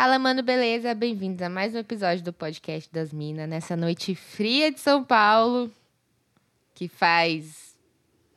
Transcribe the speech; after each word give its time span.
Fala, 0.00 0.16
mano, 0.16 0.44
beleza? 0.44 0.94
Bem-vindos 0.94 1.42
a 1.42 1.48
mais 1.48 1.74
um 1.74 1.78
episódio 1.78 2.22
do 2.22 2.32
podcast 2.32 2.88
das 2.92 3.12
Minas, 3.12 3.48
nessa 3.48 3.74
noite 3.74 4.14
fria 4.14 4.70
de 4.70 4.78
São 4.78 5.02
Paulo, 5.02 5.72
que 6.72 6.86
faz. 6.86 7.74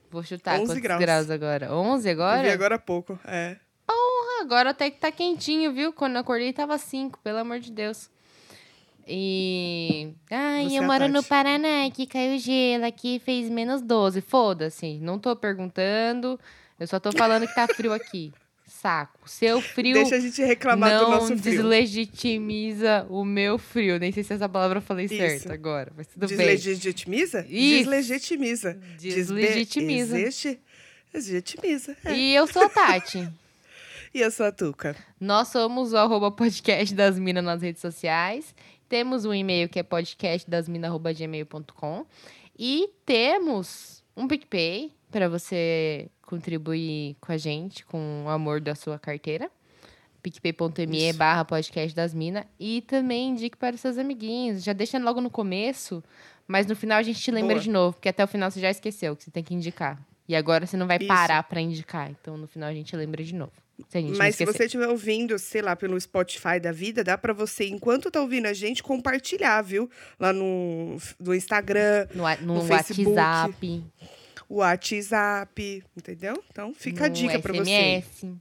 Vou 0.10 0.24
chutar 0.24 0.56
11 0.56 0.66
quantos 0.66 0.82
graus. 0.82 1.00
graus 1.00 1.30
agora? 1.30 1.72
11 1.72 2.08
Eu 2.08 2.14
agora? 2.14 2.42
vi 2.42 2.50
agora 2.50 2.76
há 2.78 2.80
pouco. 2.80 3.20
É. 3.24 3.58
Ah, 3.88 4.42
agora 4.42 4.72
até 4.72 4.90
que 4.90 4.98
tá 4.98 5.12
quentinho, 5.12 5.72
viu? 5.72 5.94
Quando 5.94 6.16
eu 6.16 6.22
acordei 6.22 6.52
tava 6.52 6.80
5, 6.80 7.20
pelo 7.20 7.38
amor 7.38 7.60
de 7.60 7.72
Deus. 7.72 8.10
E. 9.08 10.16
Ai, 10.32 10.68
Você 10.68 10.80
eu 10.80 10.84
é 10.84 10.88
moro 10.88 11.08
no. 11.10 11.22
Paraná, 11.22 11.86
aqui 11.86 12.08
caiu 12.08 12.40
gelo, 12.40 12.86
aqui 12.86 13.22
fez 13.24 13.52
menos 13.52 13.84
12. 13.84 14.20
Foda-se, 14.22 14.98
não 14.98 15.20
tô 15.20 15.36
perguntando, 15.36 16.40
eu 16.80 16.88
só 16.88 17.00
tô 17.00 17.12
falando 17.12 17.46
que 17.46 17.54
tá 17.54 17.68
frio 17.68 17.94
aqui. 17.94 18.34
Saco. 18.72 19.30
Seu 19.30 19.62
frio 19.62 19.94
Deixa 19.94 20.16
a 20.16 20.20
gente 20.20 20.42
reclamar 20.42 20.92
não 20.92 21.06
do 21.06 21.12
nosso 21.12 21.38
frio. 21.38 21.58
deslegitimiza 21.58 23.06
o 23.10 23.26
meu 23.26 23.58
frio. 23.58 24.00
Nem 24.00 24.12
sei 24.12 24.24
se 24.24 24.34
essa 24.34 24.48
palavra 24.48 24.78
eu 24.78 24.82
falei 24.82 25.06
Isso. 25.06 25.16
certo 25.16 25.52
agora, 25.52 25.92
mas 25.96 26.08
tudo 26.08 26.28
bem. 26.28 26.38
Deslegitimiza? 26.38 27.46
Isso. 27.48 27.90
Deslegitimiza. 27.90 28.74
Deslegitimiza. 28.98 30.20
Existe. 30.20 30.60
Deslegitimiza. 31.14 31.98
É. 32.06 32.16
E 32.16 32.34
eu 32.34 32.48
sou 32.48 32.64
a 32.64 32.70
Tati. 32.70 33.30
E 34.14 34.20
eu 34.20 34.30
sou 34.30 34.46
a 34.46 34.52
Tuca. 34.52 34.94
Nós 35.18 35.48
somos 35.48 35.94
o 35.94 35.98
arroba 35.98 36.30
podcast 36.32 36.94
das 36.94 37.18
minas 37.18 37.46
nas 37.46 37.62
redes 37.62 37.82
sociais. 37.82 38.54
Temos 38.90 39.24
um 39.24 39.34
e-mail 39.34 39.70
que 39.70 39.80
é 39.80 39.84
podcastdasminas.gmail.com. 39.84 42.06
E 42.60 42.90
temos 43.06 44.04
um 44.16 44.28
PicPay 44.28 44.92
para 45.10 45.30
você 45.30 46.10
contribuir 46.32 47.18
com 47.20 47.34
a 47.34 47.38
gente, 47.38 47.86
com 47.86 48.24
o 48.26 48.30
amor 48.30 48.62
da 48.62 48.74
sua 48.74 48.98
carteira. 48.98 49.52
picpay.me 50.24 51.12
barra 51.12 51.44
podcast 51.44 51.94
das 51.94 52.14
minas. 52.14 52.46
E 52.58 52.82
também 52.82 53.32
indique 53.32 53.58
para 53.58 53.76
os 53.76 53.82
seus 53.82 53.98
amiguinhos. 53.98 54.64
Já 54.64 54.72
deixa 54.72 54.98
logo 54.98 55.20
no 55.20 55.30
começo, 55.30 56.02
mas 56.48 56.66
no 56.66 56.74
final 56.76 57.00
a 57.00 57.04
gente 57.04 57.20
te 57.20 57.32
lembra 57.32 57.56
Boa. 57.56 57.64
de 57.64 57.70
novo, 57.70 57.94
porque 57.96 58.08
até 58.08 58.24
o 58.24 58.28
final 58.28 58.50
você 58.50 58.62
já 58.62 58.72
esqueceu 58.72 59.14
que 59.14 59.26
você 59.26 59.32
tem 59.32 59.44
que 59.44 59.54
indicar. 59.54 60.02
E 60.26 60.34
agora 60.34 60.66
você 60.66 60.78
não 60.78 60.88
vai 60.88 60.98
Isso. 60.98 61.08
parar 61.08 61.44
para 61.44 61.60
indicar. 61.60 62.10
Então 62.10 62.38
no 62.38 62.48
final 62.48 62.70
a 62.70 62.74
gente 62.74 62.96
lembra 62.96 63.22
de 63.22 63.36
novo. 63.36 63.52
Se 63.90 64.02
Mas 64.16 64.36
se 64.36 64.46
você 64.46 64.66
estiver 64.66 64.88
ouvindo, 64.88 65.38
sei 65.40 65.62
lá, 65.62 65.76
pelo 65.76 66.00
Spotify 66.00 66.60
da 66.62 66.72
vida, 66.72 67.04
dá 67.04 67.18
pra 67.18 67.34
você, 67.34 67.68
enquanto 67.68 68.12
tá 68.12 68.22
ouvindo 68.22 68.46
a 68.46 68.54
gente, 68.54 68.84
compartilhar, 68.84 69.62
viu? 69.64 69.90
Lá 70.20 70.32
no, 70.32 70.98
no 71.20 71.34
Instagram, 71.34 72.08
No, 72.14 72.24
no, 72.46 72.62
no 72.62 72.66
Facebook, 72.68 73.18
WhatsApp, 73.18 73.84
o 74.52 74.56
WhatsApp, 74.58 75.84
entendeu? 75.96 76.44
Então 76.52 76.74
fica 76.74 77.06
a 77.06 77.08
no 77.10 77.14
dica 77.16 77.40
pra 77.40 77.54
você. 77.54 78.02
SMS. 78.02 78.36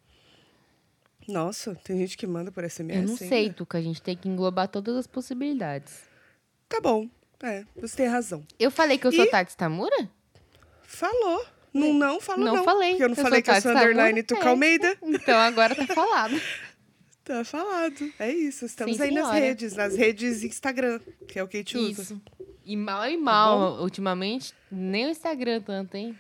Nossa, 1.29 1.75
tem 1.85 1.99
gente 1.99 2.17
que 2.19 2.27
manda 2.27 2.51
por 2.51 2.65
SMS. 2.69 2.97
Eu 2.97 3.03
não 3.03 3.11
ainda? 3.15 3.29
sei, 3.29 3.53
Tuca. 3.53 3.79
A 3.79 3.83
gente 3.83 4.03
tem 4.03 4.17
que 4.17 4.29
englobar 4.29 4.67
todas 4.69 4.97
as 4.97 5.07
possibilidades. 5.07 6.01
Tá 6.69 6.81
bom. 6.81 7.09
É, 7.43 7.65
você 7.77 7.97
tem 7.97 8.07
razão. 8.07 8.45
Eu 8.59 8.71
falei 8.71 8.99
que 8.99 9.07
eu 9.07 9.13
sou 9.13 9.25
E- 9.25 9.31
Tati 9.31 9.57
Tamura? 9.57 10.09
Falou. 10.83 11.47
Não, 11.73 11.93
não, 11.95 12.21
falou 12.21 12.45
Não 12.45 12.57
não. 12.57 12.65
falei. 12.65 12.91
Porque 12.91 13.05
eu 13.05 13.09
não 13.11 13.17
Eu 13.17 13.23
falei 13.23 13.43
que 13.43 13.51
eu 13.51 13.61
sou 13.61 13.71
underline 13.71 14.23
Tuca 14.25 14.45
É. 14.47 14.49
Almeida. 14.49 14.97
Então 15.03 15.39
agora 15.39 15.75
tá 15.75 15.87
falado. 15.87 16.35
Tá 17.23 17.45
falado. 17.45 18.13
É 18.19 18.33
isso. 18.33 18.65
Estamos 18.65 18.97
Sim, 18.97 19.03
aí 19.05 19.11
nas 19.13 19.27
senhora. 19.27 19.39
redes. 19.47 19.77
Nas 19.77 19.95
redes 19.95 20.43
Instagram, 20.43 20.99
que 21.29 21.39
é 21.39 21.45
o 21.45 21.47
que 21.47 21.59
a 21.59 21.61
gente 21.61 21.77
usa. 21.79 22.21
E 22.65 22.77
mal 22.77 23.07
e 23.09 23.17
Tá 23.17 23.23
mal, 23.23 23.81
ultimamente, 23.83 24.53
nem 24.71 25.07
o 25.07 25.11
Instagram 25.11 25.61
tanto, 25.61 25.97
hein? 25.97 26.17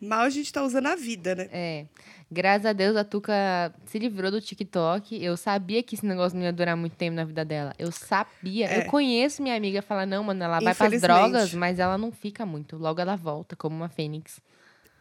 Mal 0.00 0.20
a 0.20 0.30
gente 0.30 0.52
tá 0.52 0.62
usando 0.62 0.86
a 0.86 0.94
vida, 0.96 1.34
né? 1.34 1.48
É. 1.52 1.84
Graças 2.30 2.66
a 2.66 2.72
Deus 2.72 2.94
a 2.94 3.02
Tuca 3.04 3.74
se 3.86 3.98
livrou 3.98 4.30
do 4.30 4.40
TikTok. 4.40 5.22
Eu 5.22 5.36
sabia 5.36 5.82
que 5.82 5.94
esse 5.96 6.06
negócio 6.06 6.36
não 6.38 6.44
ia 6.44 6.52
durar 6.52 6.76
muito 6.76 6.94
tempo 6.94 7.16
na 7.16 7.24
vida 7.24 7.44
dela. 7.44 7.74
Eu 7.78 7.90
sabia. 7.90 8.66
É. 8.68 8.78
Eu 8.78 8.84
conheço 8.84 9.42
minha 9.42 9.56
amiga 9.56 9.82
fala 9.82 10.06
não, 10.06 10.22
mano, 10.22 10.44
ela 10.44 10.60
vai 10.60 10.74
pras 10.74 11.00
drogas, 11.00 11.52
mas 11.54 11.78
ela 11.80 11.98
não 11.98 12.12
fica 12.12 12.44
muito. 12.46 12.76
Logo 12.76 13.00
ela 13.00 13.16
volta, 13.16 13.56
como 13.56 13.74
uma 13.74 13.88
fênix. 13.88 14.40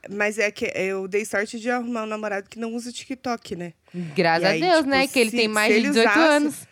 Mas 0.09 0.39
é 0.39 0.49
que 0.49 0.71
eu 0.73 1.07
dei 1.07 1.25
sorte 1.25 1.59
de 1.59 1.69
arrumar 1.69 2.03
um 2.03 2.07
namorado 2.07 2.49
que 2.49 2.57
não 2.57 2.73
usa 2.73 2.91
TikTok, 2.91 3.55
né? 3.55 3.73
Graças 4.15 4.43
E 4.43 4.45
a 4.45 4.49
aí, 4.51 4.59
Deus, 4.61 4.77
tipo, 4.77 4.89
né? 4.89 5.07
Que 5.07 5.19
ele 5.19 5.29
se- 5.31 5.35
tem 5.37 5.47
mais 5.49 5.71
de 5.73 5.79
ele 5.79 5.87
18 5.89 6.09
usasse, 6.09 6.19
anos. 6.29 6.67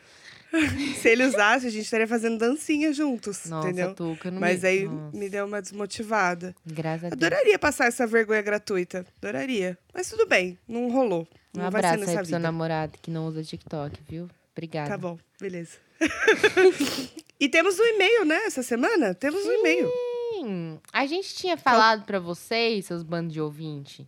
Se 1.01 1.09
ele 1.09 1.25
usasse, 1.25 1.67
a 1.67 1.69
gente 1.69 1.83
estaria 1.83 2.07
fazendo 2.07 2.37
dancinha 2.37 2.93
juntos, 2.93 3.45
Nossa, 3.45 3.67
entendeu? 3.67 3.93
Tuca, 3.93 4.31
não 4.31 4.39
Mas 4.39 4.61
me... 4.61 4.67
aí 4.67 4.85
Nossa, 4.85 5.17
me 5.17 5.29
deu 5.29 5.45
uma 5.45 5.61
desmotivada. 5.61 6.55
Graças 6.65 7.05
a 7.05 7.09
Deus. 7.09 7.13
Adoraria 7.13 7.59
passar 7.59 7.87
essa 7.87 8.07
vergonha 8.07 8.41
gratuita. 8.41 9.05
Adoraria. 9.21 9.77
Mas 9.93 10.09
tudo 10.09 10.25
bem, 10.25 10.57
não 10.67 10.89
rolou. 10.89 11.27
Um 11.55 11.61
Não 11.61 11.71
vai 11.71 11.81
ser 11.81 11.87
abraço 11.87 12.09
aí 12.09 12.15
pro 12.17 12.25
seu 12.25 12.39
namorado 12.39 12.97
que 13.01 13.09
não 13.11 13.27
usa 13.27 13.43
TikTok, 13.43 13.99
viu? 14.07 14.29
Obrigada. 14.53 14.89
Tá 14.89 14.97
bom, 14.97 15.17
beleza. 15.39 15.77
e 17.39 17.49
temos 17.49 17.79
um 17.79 17.83
e-mail, 17.83 18.25
né, 18.25 18.45
essa 18.45 18.63
semana? 18.63 19.13
Temos 19.13 19.45
um 19.45 19.51
e-mail. 19.51 19.89
Sim, 20.33 20.79
a 20.91 21.05
gente 21.05 21.35
tinha 21.35 21.57
falado 21.57 22.05
pra 22.05 22.19
vocês, 22.19 22.85
seus 22.85 23.03
bandos 23.03 23.33
de 23.33 23.39
ouvinte, 23.39 24.07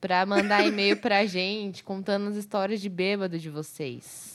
pra 0.00 0.24
mandar 0.26 0.66
e-mail 0.66 0.96
pra 0.96 1.24
gente 1.26 1.84
contando 1.84 2.28
as 2.28 2.36
histórias 2.36 2.80
de 2.80 2.88
bêbado 2.88 3.38
de 3.38 3.50
vocês. 3.50 4.31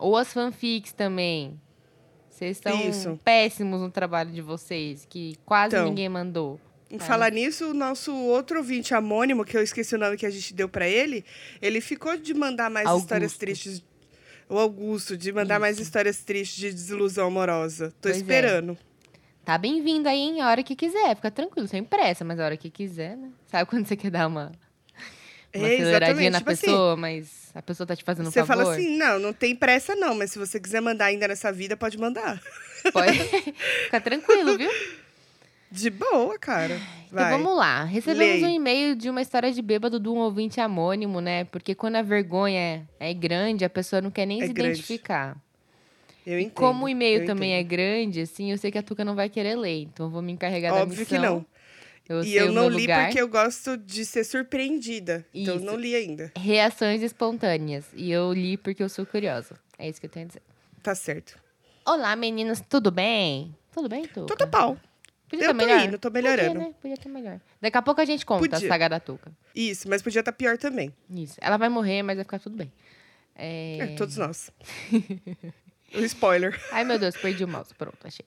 Ou 0.00 0.16
as 0.16 0.32
fanfics 0.32 0.92
também. 0.92 1.60
Vocês 2.28 2.56
estão 2.56 2.88
Isso. 2.88 3.18
péssimos 3.22 3.80
no 3.80 3.90
trabalho 3.90 4.32
de 4.32 4.40
vocês, 4.40 5.06
que 5.08 5.36
quase 5.44 5.76
Então. 5.76 5.88
ninguém 5.88 6.08
mandou. 6.08 6.58
Em 6.90 6.96
Tá. 6.98 7.04
falar 7.04 7.30
nisso, 7.30 7.70
o 7.70 7.74
nosso 7.74 8.12
outro 8.16 8.58
ouvinte 8.58 8.94
anônimo, 8.94 9.44
que 9.44 9.56
eu 9.56 9.62
esqueci 9.62 9.94
o 9.94 9.98
nome 9.98 10.16
que 10.16 10.24
a 10.26 10.30
gente 10.30 10.54
deu 10.54 10.68
pra 10.68 10.88
ele, 10.88 11.24
ele 11.62 11.80
ficou 11.80 12.16
de 12.16 12.32
mandar 12.34 12.70
mais 12.70 12.86
Augusto. 12.88 13.04
histórias 13.04 13.36
tristes. 13.36 13.84
O 14.48 14.58
Augusto, 14.58 15.16
de 15.16 15.30
mandar 15.32 15.60
mais 15.60 15.78
histórias 15.78 16.24
tristes 16.24 16.56
de 16.56 16.72
desilusão 16.72 17.28
amorosa. 17.28 17.90
Tô 18.00 18.08
Pois 18.08 18.16
é. 18.16 18.18
esperando. 18.18 18.76
Tá 19.44 19.56
bem-vindo 19.56 20.08
aí, 20.08 20.18
hein? 20.18 20.40
A 20.40 20.48
hora 20.48 20.62
que 20.62 20.74
quiser. 20.74 21.14
Fica 21.14 21.30
tranquilo, 21.30 21.68
sem 21.68 21.84
pressa, 21.84 22.24
mas 22.24 22.40
a 22.40 22.44
hora 22.46 22.56
que 22.56 22.68
quiser, 22.70 23.16
né? 23.16 23.30
Sabe 23.46 23.68
quando 23.70 23.86
você 23.86 23.96
quer 23.96 24.10
dar 24.10 24.26
uma, 24.26 24.50
uma 25.54 25.68
É, 25.68 25.74
aceleradinha 25.74 26.30
na 26.30 26.38
tipo 26.38 26.50
assim, 26.50 26.66
pessoa, 26.66 26.96
a 27.54 27.62
pessoa 27.62 27.86
tá 27.86 27.96
te 27.96 28.04
fazendo 28.04 28.28
um 28.28 28.30
Você 28.30 28.44
favor? 28.44 28.64
fala 28.64 28.74
assim, 28.74 28.96
não, 28.96 29.18
não 29.18 29.32
tem 29.32 29.54
pressa 29.56 29.94
não, 29.96 30.14
mas 30.14 30.30
se 30.32 30.38
você 30.38 30.58
quiser 30.60 30.80
mandar 30.80 31.06
ainda 31.06 31.26
nessa 31.28 31.50
vida, 31.52 31.76
pode 31.76 31.98
mandar. 31.98 32.40
Pode... 32.92 33.18
Fica 33.84 34.00
tranquilo, 34.00 34.56
viu? 34.56 34.70
De 35.70 35.88
boa, 35.90 36.36
cara. 36.38 36.74
Então 37.06 37.22
Vai. 37.22 37.30
vamos 37.30 37.56
lá. 37.56 37.84
Recebemos 37.84 38.42
Lei. 38.42 38.44
um 38.44 38.54
e-mail 38.56 38.96
de 38.96 39.08
uma 39.08 39.22
história 39.22 39.52
de 39.52 39.62
bêbado 39.62 40.00
de 40.00 40.08
um 40.08 40.16
ouvinte 40.16 40.60
anônimo, 40.60 41.20
né? 41.20 41.44
Porque 41.44 41.74
quando 41.74 41.96
a 41.96 42.02
vergonha 42.02 42.88
é 42.98 43.14
grande, 43.14 43.64
a 43.64 43.70
pessoa 43.70 44.02
não 44.02 44.10
quer 44.10 44.26
nem 44.26 44.42
É 44.42 44.46
se 44.46 44.52
grande. 44.52 44.70
identificar. 44.80 45.36
Eu 46.26 46.38
E 46.38 46.42
entendo. 46.42 46.54
como 46.54 46.84
o 46.86 46.88
e-mail 46.88 47.24
também 47.24 47.54
é 47.54 47.60
entendo. 47.60 47.70
grande, 47.70 48.20
assim, 48.20 48.50
eu 48.50 48.58
sei 48.58 48.70
que 48.70 48.78
a 48.78 48.82
Tuca 48.82 49.04
não 49.04 49.14
vai 49.14 49.28
querer 49.28 49.54
ler. 49.56 49.82
Então 49.82 50.06
eu 50.06 50.10
vou 50.10 50.20
me 50.22 50.32
encarregar 50.32 50.72
da 50.74 50.82
Óbvio 50.82 50.98
missão. 50.98 51.18
que 51.18 51.24
não. 51.24 51.46
Eu 52.10 52.24
e 52.24 52.34
eu 52.36 52.50
não 52.50 52.68
li 52.68 52.80
lugar. 52.82 53.04
porque 53.06 53.20
eu 53.20 53.28
gosto 53.28 53.76
de 53.76 54.04
ser 54.04 54.24
surpreendida. 54.24 55.24
Então 55.32 55.54
eu 55.54 55.58
Isso. 55.58 55.64
não 55.66 55.76
li 55.76 55.94
ainda. 55.94 56.32
Reações 56.36 57.02
espontâneas. 57.02 57.84
E 57.94 58.10
eu 58.10 58.32
li 58.32 58.56
porque 58.56 58.82
eu 58.82 58.88
sou 58.88 59.06
curiosa. 59.06 59.54
É 59.78 59.88
isso 59.88 60.00
que 60.00 60.06
eu 60.06 60.10
tenho 60.10 60.24
a 60.24 60.28
dizer. 60.28 60.42
Tá 60.82 60.92
certo. 60.92 61.38
Olá, 61.86 62.16
meninas, 62.16 62.60
tudo 62.68 62.90
bem? 62.90 63.54
Tudo 63.72 63.88
bem, 63.88 64.08
Tuca? 64.08 64.34
Tô 64.36 64.48
pau. 64.48 64.76
Podia 65.28 65.44
Eu 65.44 65.54
tá 65.54 65.60
tô 65.60 65.66
melhor? 65.66 65.86
indo, 65.86 65.98
tô 66.00 66.10
Podia, 66.10 66.30
melhorando. 66.32 66.58
né? 66.58 66.74
Podia 66.82 66.96
ter 66.96 67.08
melhor. 67.08 67.40
Daqui 67.60 67.76
a 67.78 67.82
pouco 67.82 68.00
a 68.00 68.04
gente 68.04 68.26
conta 68.26 68.40
Podia. 68.48 68.66
a 68.66 68.68
saga 68.68 68.88
da 68.88 68.98
Tuca. 68.98 69.30
Isso, 69.54 69.88
mas 69.88 70.02
podia 70.02 70.18
estar 70.18 70.32
pior 70.32 70.58
também. 70.58 70.92
Isso. 71.08 71.36
Ela 71.40 71.56
vai 71.56 71.68
morrer, 71.68 72.02
mas 72.02 72.16
vai 72.16 72.24
ficar 72.24 72.40
tudo 72.40 72.56
bem. 72.56 72.72
É... 73.36 73.78
É, 73.80 73.86
todos 73.94 74.16
nós. 74.16 74.50
o 75.94 76.00
spoiler. 76.04 76.60
Ai, 76.72 76.82
meu 76.82 76.98
Deus, 76.98 77.16
perdi 77.16 77.44
o 77.44 77.48
mouse. 77.48 77.72
Pronto, 77.74 77.96
achei. 78.04 78.26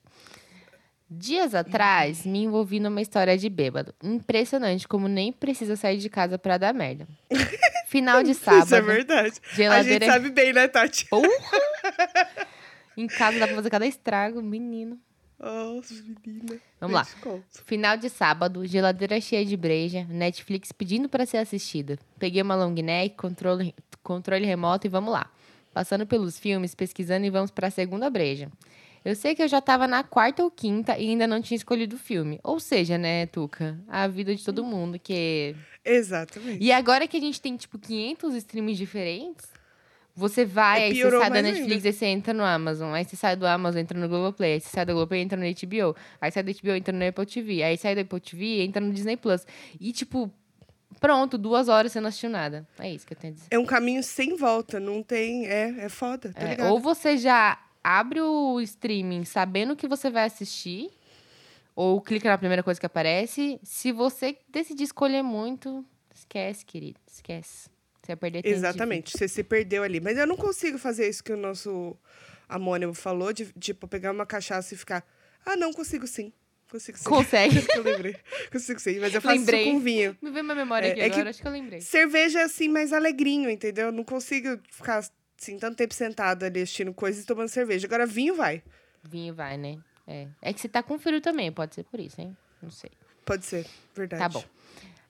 Dias 1.18 1.54
atrás, 1.54 2.25
me 2.25 2.44
envolvi 2.44 2.80
numa 2.80 3.01
história 3.01 3.38
de 3.38 3.50
bêbado. 3.50 3.94
Impressionante 4.04 4.88
como 4.88 5.07
nem 5.07 5.31
precisa 5.31 5.75
sair 5.75 5.98
de 5.98 6.10
casa 6.10 6.38
pra 6.38 6.57
dar 6.57 6.74
merda. 6.74 7.07
Final 7.88 8.24
de 8.24 8.33
sábado. 8.33 8.65
Isso 8.65 8.75
é 8.75 8.81
verdade. 8.81 9.33
A 9.51 9.56
Geladeira 9.56 10.06
gente 10.06 10.13
sabe 10.13 10.30
bem, 10.31 10.54
né, 10.54 10.68
Tati? 10.68 11.06
Porra! 11.06 11.27
em 12.98 13.07
casa 13.07 13.39
dá 13.39 13.48
pra 13.48 13.56
fazer 13.56 13.69
cada 13.69 13.86
estrago, 13.86 14.42
menino. 14.42 15.00
Nossa, 15.39 15.94
menina. 16.25 16.60
Vamos 16.80 16.95
lá. 16.95 17.07
Final 17.65 17.98
de 17.98 18.10
sábado, 18.10 18.65
geladeira 18.65 19.19
cheia 19.19 19.45
de 19.45 19.57
breja, 19.57 20.06
Netflix 20.10 20.71
pedindo 20.71 21.10
pra 21.10 21.25
ser 21.25 21.38
assistida. 21.38 22.00
Peguei 22.18 22.42
uma 22.42 22.56
long 22.56 22.74
neck, 22.74 23.15
controle, 23.15 23.75
controle 24.01 24.45
remoto 24.45 24.88
e 24.88 24.89
vamos 24.89 25.12
lá. 25.12 25.30
Passando 25.74 26.07
pelos 26.07 26.39
filmes, 26.39 26.74
pesquisando 26.74 27.25
e 27.25 27.30
vamos 27.30 27.51
pra 27.51 27.69
segunda 27.69 28.10
breja. 28.10 28.50
Eu 29.05 29.15
sei 29.15 29.35
que 29.35 29.44
eu 29.44 29.47
já 29.47 29.59
tava 29.59 29.88
na 29.88 30.03
quarta 30.03 30.44
ou 30.44 30.50
quinta 30.51 30.97
e 30.97 31.09
ainda 31.09 31.27
não 31.27 31.41
tinha 31.41 31.55
escolhido 31.57 31.95
o 31.95 32.00
filme. 32.00 32.39
Ou 32.44 32.59
seja, 32.59 32.97
né, 32.97 33.25
Tuca? 33.25 33.77
A 33.88 34.07
vida 34.07 34.33
de 34.35 34.44
todo 34.44 34.63
mundo, 34.63 34.97
que... 34.97 35.55
Exatamente. 35.83 36.63
E 36.63 36.71
agora 36.71 37.07
que 37.07 37.17
a 37.17 37.19
gente 37.19 37.41
tem, 37.41 37.57
tipo, 37.57 37.77
500 37.77 38.35
streams 38.35 38.77
diferentes, 38.77 39.45
você 40.15 40.45
vai, 40.45 40.81
É, 40.81 40.85
aí 40.85 40.94
você 41.01 41.09
sai 41.19 41.29
da 41.31 41.41
Netflix, 41.41 41.73
ainda. 41.73 41.88
aí 41.89 41.94
você 41.94 42.05
entra 42.05 42.33
no 42.33 42.44
Amazon, 42.44 42.94
aí 42.94 43.03
você 43.03 43.15
sai 43.15 43.35
do 43.35 43.45
Amazon, 43.45 43.81
entra 43.81 44.00
no 44.00 44.07
Globoplay, 44.07 44.53
aí 44.53 44.61
você 44.61 44.69
sai 44.69 44.85
do 44.85 44.94
Globoplay, 44.94 45.21
entra 45.21 45.38
no 45.38 45.44
HBO, 45.45 45.95
aí 46.21 46.31
sai 46.31 46.44
do 46.44 46.53
HBO, 46.53 46.71
entra 46.71 46.94
no 46.97 47.05
Apple 47.07 47.25
TV, 47.25 47.63
aí 47.63 47.77
sai 47.77 47.95
do 47.95 48.01
Apple 48.01 48.19
TV, 48.21 48.61
entra 48.63 48.79
no 48.81 48.94
Disney 48.94 49.17
Plus. 49.17 49.45
E, 49.79 49.91
tipo, 49.91 50.31
Pronto, 51.01 51.38
duas 51.38 51.67
horas 51.67 51.91
você 51.91 52.00
não 52.00 52.07
assistiu 52.07 52.29
nada. 52.29 52.65
É 52.79 52.89
isso 52.94 53.05
que 53.05 53.13
eu 53.13 53.17
tenho 53.17 53.33
a 53.33 53.35
dizer. 53.35 53.47
É 53.51 53.59
um 53.59 53.65
caminho 53.65 54.01
sem 54.01 54.38
volta, 54.38 54.79
não 54.79 55.03
tem. 55.03 55.45
É, 55.47 55.85
é 55.85 55.89
foda, 55.89 56.31
tá 56.31 56.41
É, 56.41 56.51
ligado? 56.51 56.71
ou 56.71 56.79
você 56.79 57.17
já 57.17 57.59
abre 57.83 58.21
o 58.21 58.59
streaming 58.62 59.25
sabendo 59.25 59.75
que 59.75 59.88
você 59.88 60.09
vai 60.09 60.25
assistir, 60.25 60.89
ou 61.75 62.00
clica 62.01 62.30
na 62.30 62.38
primeira 62.38 62.63
coisa 62.63 62.80
que 62.80 62.85
aparece. 62.85 63.59
Se 63.63 63.91
você 63.91 64.38
decidir 64.50 64.83
escolher 64.83 65.24
muito, 65.24 65.83
esquece, 66.13 66.65
querido. 66.65 67.00
Esquece. 67.12 67.69
Você 68.01 68.07
vai 68.07 68.15
perder 68.18 68.41
tempo. 68.44 68.56
Exatamente, 68.56 69.18
você 69.18 69.27
se 69.27 69.44
perdeu 69.44 69.81
ali. 69.83 70.00
Mas 70.00 70.18
eu 70.18 70.27
não 70.27 70.35
consigo 70.35 70.77
fazer 70.77 71.07
isso 71.09 71.24
que 71.24 71.31
o 71.31 71.38
nosso 71.38 71.95
amônimo 72.50 72.94
falou, 72.94 73.31
de 73.33 73.45
tipo, 73.59 73.88
pegar 73.88 74.12
uma 74.12 74.25
cachaça 74.25 74.74
e 74.74 74.77
ficar. 74.77 75.06
Ah, 75.45 75.56
não, 75.56 75.71
consigo 75.74 76.06
sim. 76.06 76.31
Consigo 76.69 76.97
sim. 76.97 77.06
Consegue. 77.06 77.62
que 77.62 77.71
eu 77.77 77.83
lembrei. 77.83 78.15
Consigo 78.51 78.79
sim, 78.79 79.00
mas 79.00 79.13
eu 79.13 79.21
faço 79.21 79.38
Lembrei. 79.38 79.63
isso 79.63 79.71
com 79.71 79.79
vinho. 79.79 80.18
Me 80.21 80.31
veio 80.31 80.44
minha 80.44 80.56
memória 80.56 80.88
É, 80.88 80.91
aqui 80.91 81.01
é 81.01 81.06
que- 81.09 81.13
agora, 81.15 81.29
acho 81.29 81.41
que 81.41 81.47
eu 81.47 81.51
lembrei. 81.51 81.81
Cerveja 81.81 82.39
é 82.39 82.44
assim, 82.44 82.68
mais 82.68 82.91
alegrinho, 82.91 83.50
entendeu? 83.50 83.86
Eu 83.88 83.91
não 83.91 84.03
consigo 84.03 84.59
ficar 84.69 85.03
assim, 85.39 85.57
tanto 85.57 85.77
tempo 85.77 85.94
sentado 85.94 86.44
ali 86.44 86.62
assistindo 86.62 86.94
coisas 86.94 87.24
e 87.24 87.27
tomando 87.27 87.50
cerveja. 87.50 87.88
Agora 87.88 88.06
vinho 88.06 88.35
vai. 88.35 88.63
Vinho 89.03 89.33
vai, 89.33 89.57
né? 89.57 89.77
É. 90.07 90.27
É 90.41 90.53
que 90.53 90.59
você 90.59 90.68
tá 90.68 90.83
com 90.83 91.00
frio 91.00 91.21
também, 91.21 91.51
pode 91.51 91.75
ser 91.75 91.83
por 91.83 92.00
isso, 92.00 92.19
hein? 92.19 92.35
Não 92.62 92.71
sei. 92.71 92.91
Pode 93.25 93.45
ser, 93.45 93.65
verdade. 93.95 94.21
Tá 94.21 94.30
bom. 94.30 94.44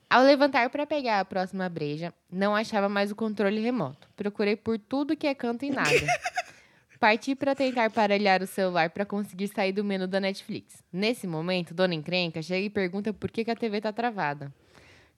Ao 0.08 0.22
levantar 0.22 0.70
para 0.70 0.86
pegar 0.86 1.20
a 1.20 1.24
próxima 1.24 1.68
breja, 1.68 2.12
não 2.30 2.54
achava 2.54 2.88
mais 2.88 3.10
o 3.10 3.16
controle 3.16 3.60
remoto. 3.60 4.08
Procurei 4.14 4.54
por 4.54 4.78
tudo 4.78 5.16
que 5.16 5.26
é 5.26 5.34
canto 5.34 5.64
e 5.64 5.70
nada. 5.70 5.90
Parti 7.00 7.34
para 7.34 7.54
tentar 7.54 7.90
parelhar 7.90 8.42
o 8.42 8.46
celular 8.46 8.90
para 8.90 9.04
conseguir 9.04 9.48
sair 9.48 9.72
do 9.72 9.84
menu 9.84 10.06
da 10.06 10.20
Netflix. 10.20 10.82
Nesse 10.92 11.26
momento, 11.26 11.74
Dona 11.74 11.94
Encrenca 11.94 12.40
chega 12.40 12.64
e 12.64 12.70
pergunta 12.70 13.12
por 13.12 13.30
que, 13.30 13.44
que 13.44 13.50
a 13.50 13.56
TV 13.56 13.80
tá 13.80 13.92
travada. 13.92 14.52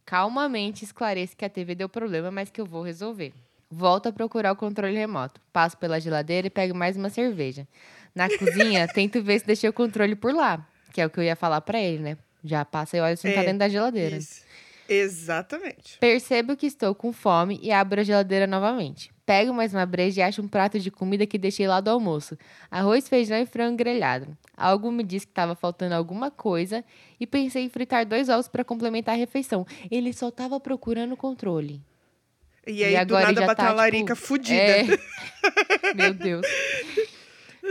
Calmamente 0.05 0.85
esclareço 0.85 1.37
que 1.37 1.44
a 1.44 1.50
TV 1.50 1.75
deu 1.75 1.88
problema, 1.88 2.31
mas 2.31 2.50
que 2.50 2.61
eu 2.61 2.67
vou 2.67 2.82
resolver. 2.82 3.32
Volto 3.70 4.08
a 4.08 4.12
procurar 4.12 4.52
o 4.52 4.56
controle 4.56 4.96
remoto. 4.96 5.40
Passo 5.52 5.76
pela 5.76 6.00
geladeira 6.00 6.46
e 6.46 6.50
pego 6.50 6.74
mais 6.74 6.96
uma 6.96 7.10
cerveja. 7.10 7.66
Na 8.14 8.28
cozinha, 8.38 8.86
tento 8.88 9.22
ver 9.22 9.40
se 9.40 9.46
deixei 9.46 9.68
o 9.68 9.72
controle 9.72 10.14
por 10.14 10.32
lá, 10.32 10.66
que 10.92 11.00
é 11.00 11.06
o 11.06 11.10
que 11.10 11.18
eu 11.18 11.24
ia 11.24 11.36
falar 11.36 11.60
para 11.60 11.80
ele, 11.80 11.98
né? 11.98 12.18
Já 12.44 12.64
passa 12.64 12.96
e 12.96 13.00
olha 13.00 13.16
se 13.16 13.26
não 13.26 13.34
tá 13.34 13.40
É, 13.40 13.44
dentro 13.44 13.58
da 13.58 13.68
geladeira. 13.68 14.16
Isso. 14.16 14.42
Exatamente. 14.88 15.98
Percebo 15.98 16.56
que 16.56 16.64
estou 16.66 16.94
com 16.94 17.12
fome 17.12 17.58
e 17.60 17.72
abro 17.72 18.00
a 18.00 18.04
geladeira 18.04 18.46
novamente. 18.46 19.10
Pego 19.26 19.52
mais 19.52 19.74
uma 19.74 19.84
breja 19.84 20.20
e 20.20 20.22
acho 20.22 20.40
um 20.40 20.46
prato 20.46 20.78
de 20.78 20.92
comida 20.92 21.26
que 21.26 21.36
deixei 21.36 21.66
lá 21.66 21.80
do 21.80 21.90
almoço. 21.90 22.38
Arroz, 22.70 23.08
feijão 23.08 23.36
e 23.36 23.46
frango 23.46 23.76
grelhado. 23.76 24.38
Algo 24.56 24.92
me 24.92 25.02
disse 25.02 25.26
que 25.26 25.32
estava 25.32 25.56
faltando 25.56 25.96
alguma 25.96 26.30
coisa 26.30 26.84
e 27.18 27.26
pensei 27.26 27.64
em 27.64 27.68
fritar 27.68 28.06
dois 28.06 28.28
ovos 28.28 28.46
para 28.46 28.62
complementar 28.62 29.16
a 29.16 29.18
refeição. 29.18 29.66
Ele 29.90 30.12
só 30.12 30.28
estava 30.28 30.60
procurando 30.60 31.14
o 31.14 31.16
controle. 31.16 31.82
E 32.66 32.82
aí, 32.84 32.92
do 32.94 32.98
agora 33.16 33.26
nada, 33.32 33.40
bateu 33.46 33.56
tá, 33.64 33.70
uma 33.70 33.72
larica 33.76 34.14
tipo, 34.14 34.26
fudida. 34.26 34.60
É. 34.60 34.84
Meu 35.94 36.12
Deus. 36.14 36.44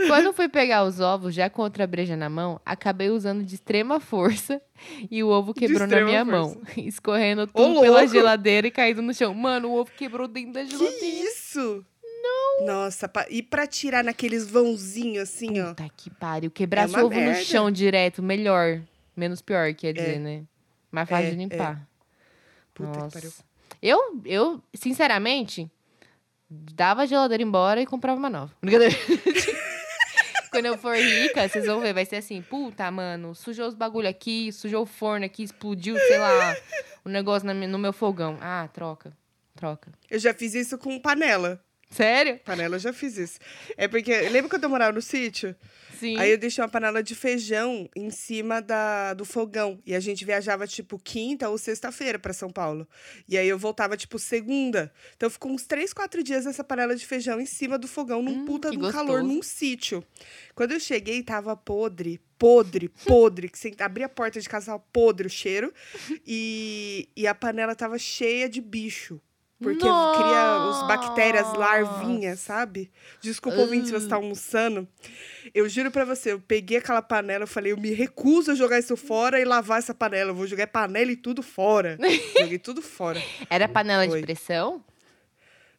Quando 0.08 0.32
fui 0.34 0.48
pegar 0.48 0.84
os 0.84 1.00
ovos, 1.00 1.34
já 1.34 1.48
com 1.48 1.62
outra 1.62 1.86
breja 1.86 2.16
na 2.16 2.28
mão, 2.28 2.60
acabei 2.66 3.08
usando 3.08 3.42
de 3.42 3.54
extrema 3.54 3.98
força 3.98 4.60
e 5.10 5.22
o 5.22 5.28
ovo 5.28 5.54
quebrou 5.54 5.86
na 5.86 6.00
minha 6.02 6.24
força. 6.24 6.30
mão, 6.58 6.62
escorrendo 6.76 7.46
tudo 7.46 7.78
Ô, 7.78 7.80
pela 7.80 8.00
louco! 8.00 8.12
geladeira 8.12 8.66
e 8.66 8.70
caindo 8.70 9.00
no 9.00 9.14
chão. 9.14 9.32
Mano, 9.34 9.68
o 9.70 9.78
ovo 9.80 9.90
quebrou 9.96 10.28
dentro 10.28 10.52
da 10.52 10.64
Que 10.64 10.70
geladeira. 10.76 11.06
isso? 11.30 11.84
Não. 12.22 12.66
Nossa, 12.66 13.10
e 13.30 13.42
pra 13.42 13.66
tirar 13.66 14.04
naqueles 14.04 14.46
vãozinhos 14.46 15.22
assim, 15.22 15.60
ó. 15.60 15.68
Puta 15.68 15.88
que 15.96 16.10
pariu. 16.10 16.52
É 16.58 16.86
uma 16.86 17.02
o 17.02 17.06
ovo 17.06 17.14
no 17.14 17.20
merda. 17.20 17.42
chão 17.44 17.70
direto, 17.70 18.22
melhor. 18.22 18.82
Menos 19.16 19.40
pior, 19.40 19.72
quer 19.74 19.92
dizer, 19.94 20.16
É. 20.16 20.18
né? 20.18 20.42
Mais 20.90 21.08
fácil 21.08 21.28
É, 21.28 21.30
de 21.30 21.36
limpar. 21.36 21.86
Puta 22.74 22.90
que 22.92 22.98
Nossa. 22.98 23.10
pariu. 23.18 23.32
Eu, 23.82 24.20
eu, 24.24 24.62
sinceramente, 24.74 25.70
dava 26.50 27.02
a 27.02 27.06
geladeira 27.06 27.42
embora 27.42 27.80
e 27.80 27.86
comprava 27.86 28.18
uma 28.18 28.30
nova. 28.30 28.52
Brincadeira. 28.60 28.94
Quando 30.50 30.66
eu 30.66 30.78
for 30.78 30.96
rica, 30.96 31.46
vocês 31.48 31.66
vão 31.66 31.80
ver, 31.80 31.92
vai 31.92 32.04
ser 32.06 32.16
assim, 32.16 32.40
puta, 32.40 32.90
mano, 32.90 33.34
sujou 33.34 33.68
os 33.68 33.74
bagulho 33.74 34.08
aqui, 34.08 34.50
sujou 34.52 34.82
o 34.84 34.86
forno 34.86 35.26
aqui, 35.26 35.42
explodiu, 35.42 35.98
sei 35.98 36.18
lá, 36.18 36.56
o 37.04 37.08
negócio 37.10 37.46
na 37.46 37.52
mi- 37.52 37.66
no 37.66 37.78
meu 37.78 37.92
fogão. 37.92 38.38
Ah, 38.40 38.66
troca, 38.72 39.12
troca. 39.54 39.92
Eu 40.08 40.18
já 40.18 40.32
fiz 40.32 40.54
isso 40.54 40.78
com 40.78 40.98
panela. 40.98 41.60
Sério? 41.96 42.38
Panela 42.44 42.76
eu 42.76 42.80
já 42.80 42.92
fiz 42.92 43.16
isso. 43.16 43.38
É 43.76 43.88
porque. 43.88 44.12
Lembra 44.28 44.50
quando 44.50 44.64
eu 44.64 44.70
morava 44.70 44.92
no 44.92 45.02
sítio? 45.02 45.56
Sim. 45.98 46.18
Aí 46.18 46.30
eu 46.30 46.38
deixei 46.38 46.62
uma 46.62 46.68
panela 46.68 47.02
de 47.02 47.14
feijão 47.14 47.88
em 47.96 48.10
cima 48.10 48.60
da, 48.60 49.14
do 49.14 49.24
fogão. 49.24 49.80
E 49.86 49.94
a 49.94 50.00
gente 50.00 50.24
viajava, 50.24 50.66
tipo, 50.66 50.98
quinta 50.98 51.48
ou 51.48 51.56
sexta-feira 51.56 52.18
pra 52.18 52.34
São 52.34 52.50
Paulo. 52.50 52.86
E 53.26 53.38
aí 53.38 53.48
eu 53.48 53.58
voltava, 53.58 53.96
tipo, 53.96 54.18
segunda. 54.18 54.92
Então 55.16 55.30
ficou 55.30 55.50
uns 55.50 55.64
três, 55.64 55.94
quatro 55.94 56.22
dias 56.22 56.44
essa 56.44 56.62
panela 56.62 56.94
de 56.94 57.06
feijão 57.06 57.40
em 57.40 57.46
cima 57.46 57.78
do 57.78 57.88
fogão, 57.88 58.22
num 58.22 58.42
Hum, 58.42 58.44
puta 58.44 58.70
de 58.70 58.76
um 58.76 58.90
calor, 58.90 59.22
num 59.22 59.42
sítio. 59.42 60.04
Quando 60.54 60.72
eu 60.72 60.80
cheguei, 60.80 61.22
tava 61.22 61.56
podre, 61.56 62.20
podre, 62.38 62.90
podre. 63.06 63.48
Que 63.48 63.58
você 63.58 63.72
abria 63.78 64.04
a 64.04 64.10
porta 64.10 64.38
de 64.38 64.48
casa, 64.48 64.66
tava 64.66 64.84
podre 64.92 65.26
o 65.26 65.30
cheiro. 65.30 65.72
E, 66.28 67.08
e 67.16 67.26
a 67.26 67.34
panela 67.34 67.74
tava 67.74 67.98
cheia 67.98 68.48
de 68.48 68.60
bicho. 68.60 69.20
Porque 69.58 69.80
cria 69.80 70.68
os 70.68 70.86
bactérias 70.86 71.50
larvinhas, 71.54 72.40
sabe? 72.40 72.90
Desculpa, 73.22 73.58
ouvinte, 73.58 73.86
se 73.86 73.92
você 73.92 74.06
tá 74.06 74.16
almoçando. 74.16 74.86
Eu 75.54 75.66
juro 75.66 75.90
pra 75.90 76.04
você, 76.04 76.32
eu 76.32 76.40
peguei 76.40 76.76
aquela 76.76 77.00
panela, 77.00 77.44
eu 77.44 77.48
falei, 77.48 77.72
eu 77.72 77.76
me 77.78 77.90
recuso 77.90 78.50
a 78.50 78.54
jogar 78.54 78.78
isso 78.78 78.96
fora 78.98 79.40
e 79.40 79.46
lavar 79.46 79.78
essa 79.78 79.94
panela. 79.94 80.30
Eu 80.30 80.34
vou 80.34 80.46
jogar 80.46 80.66
panela 80.66 81.10
e 81.10 81.16
tudo 81.16 81.42
fora. 81.42 81.96
Joguei 82.38 82.58
tudo 82.58 82.82
fora. 82.82 83.22
Era 83.48 83.66
panela 83.66 84.06
Foi. 84.06 84.20
de 84.20 84.26
pressão? 84.26 84.84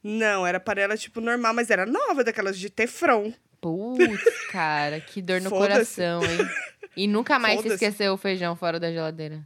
Não, 0.03 0.47
era 0.47 0.59
panela 0.59 0.97
tipo 0.97 1.21
normal, 1.21 1.53
mas 1.53 1.69
era 1.69 1.85
nova, 1.85 2.23
daquelas 2.23 2.57
de 2.57 2.71
teflon. 2.71 3.31
Putz, 3.61 4.47
cara, 4.49 4.99
que 4.99 5.21
dor 5.21 5.39
no 5.41 5.49
coração, 5.51 6.23
hein? 6.23 6.49
E 6.95 7.07
nunca 7.07 7.37
mais 7.37 7.57
Foda-se. 7.57 7.75
esqueceu 7.75 8.13
o 8.13 8.17
feijão 8.17 8.55
fora 8.55 8.79
da 8.79 8.91
geladeira. 8.91 9.45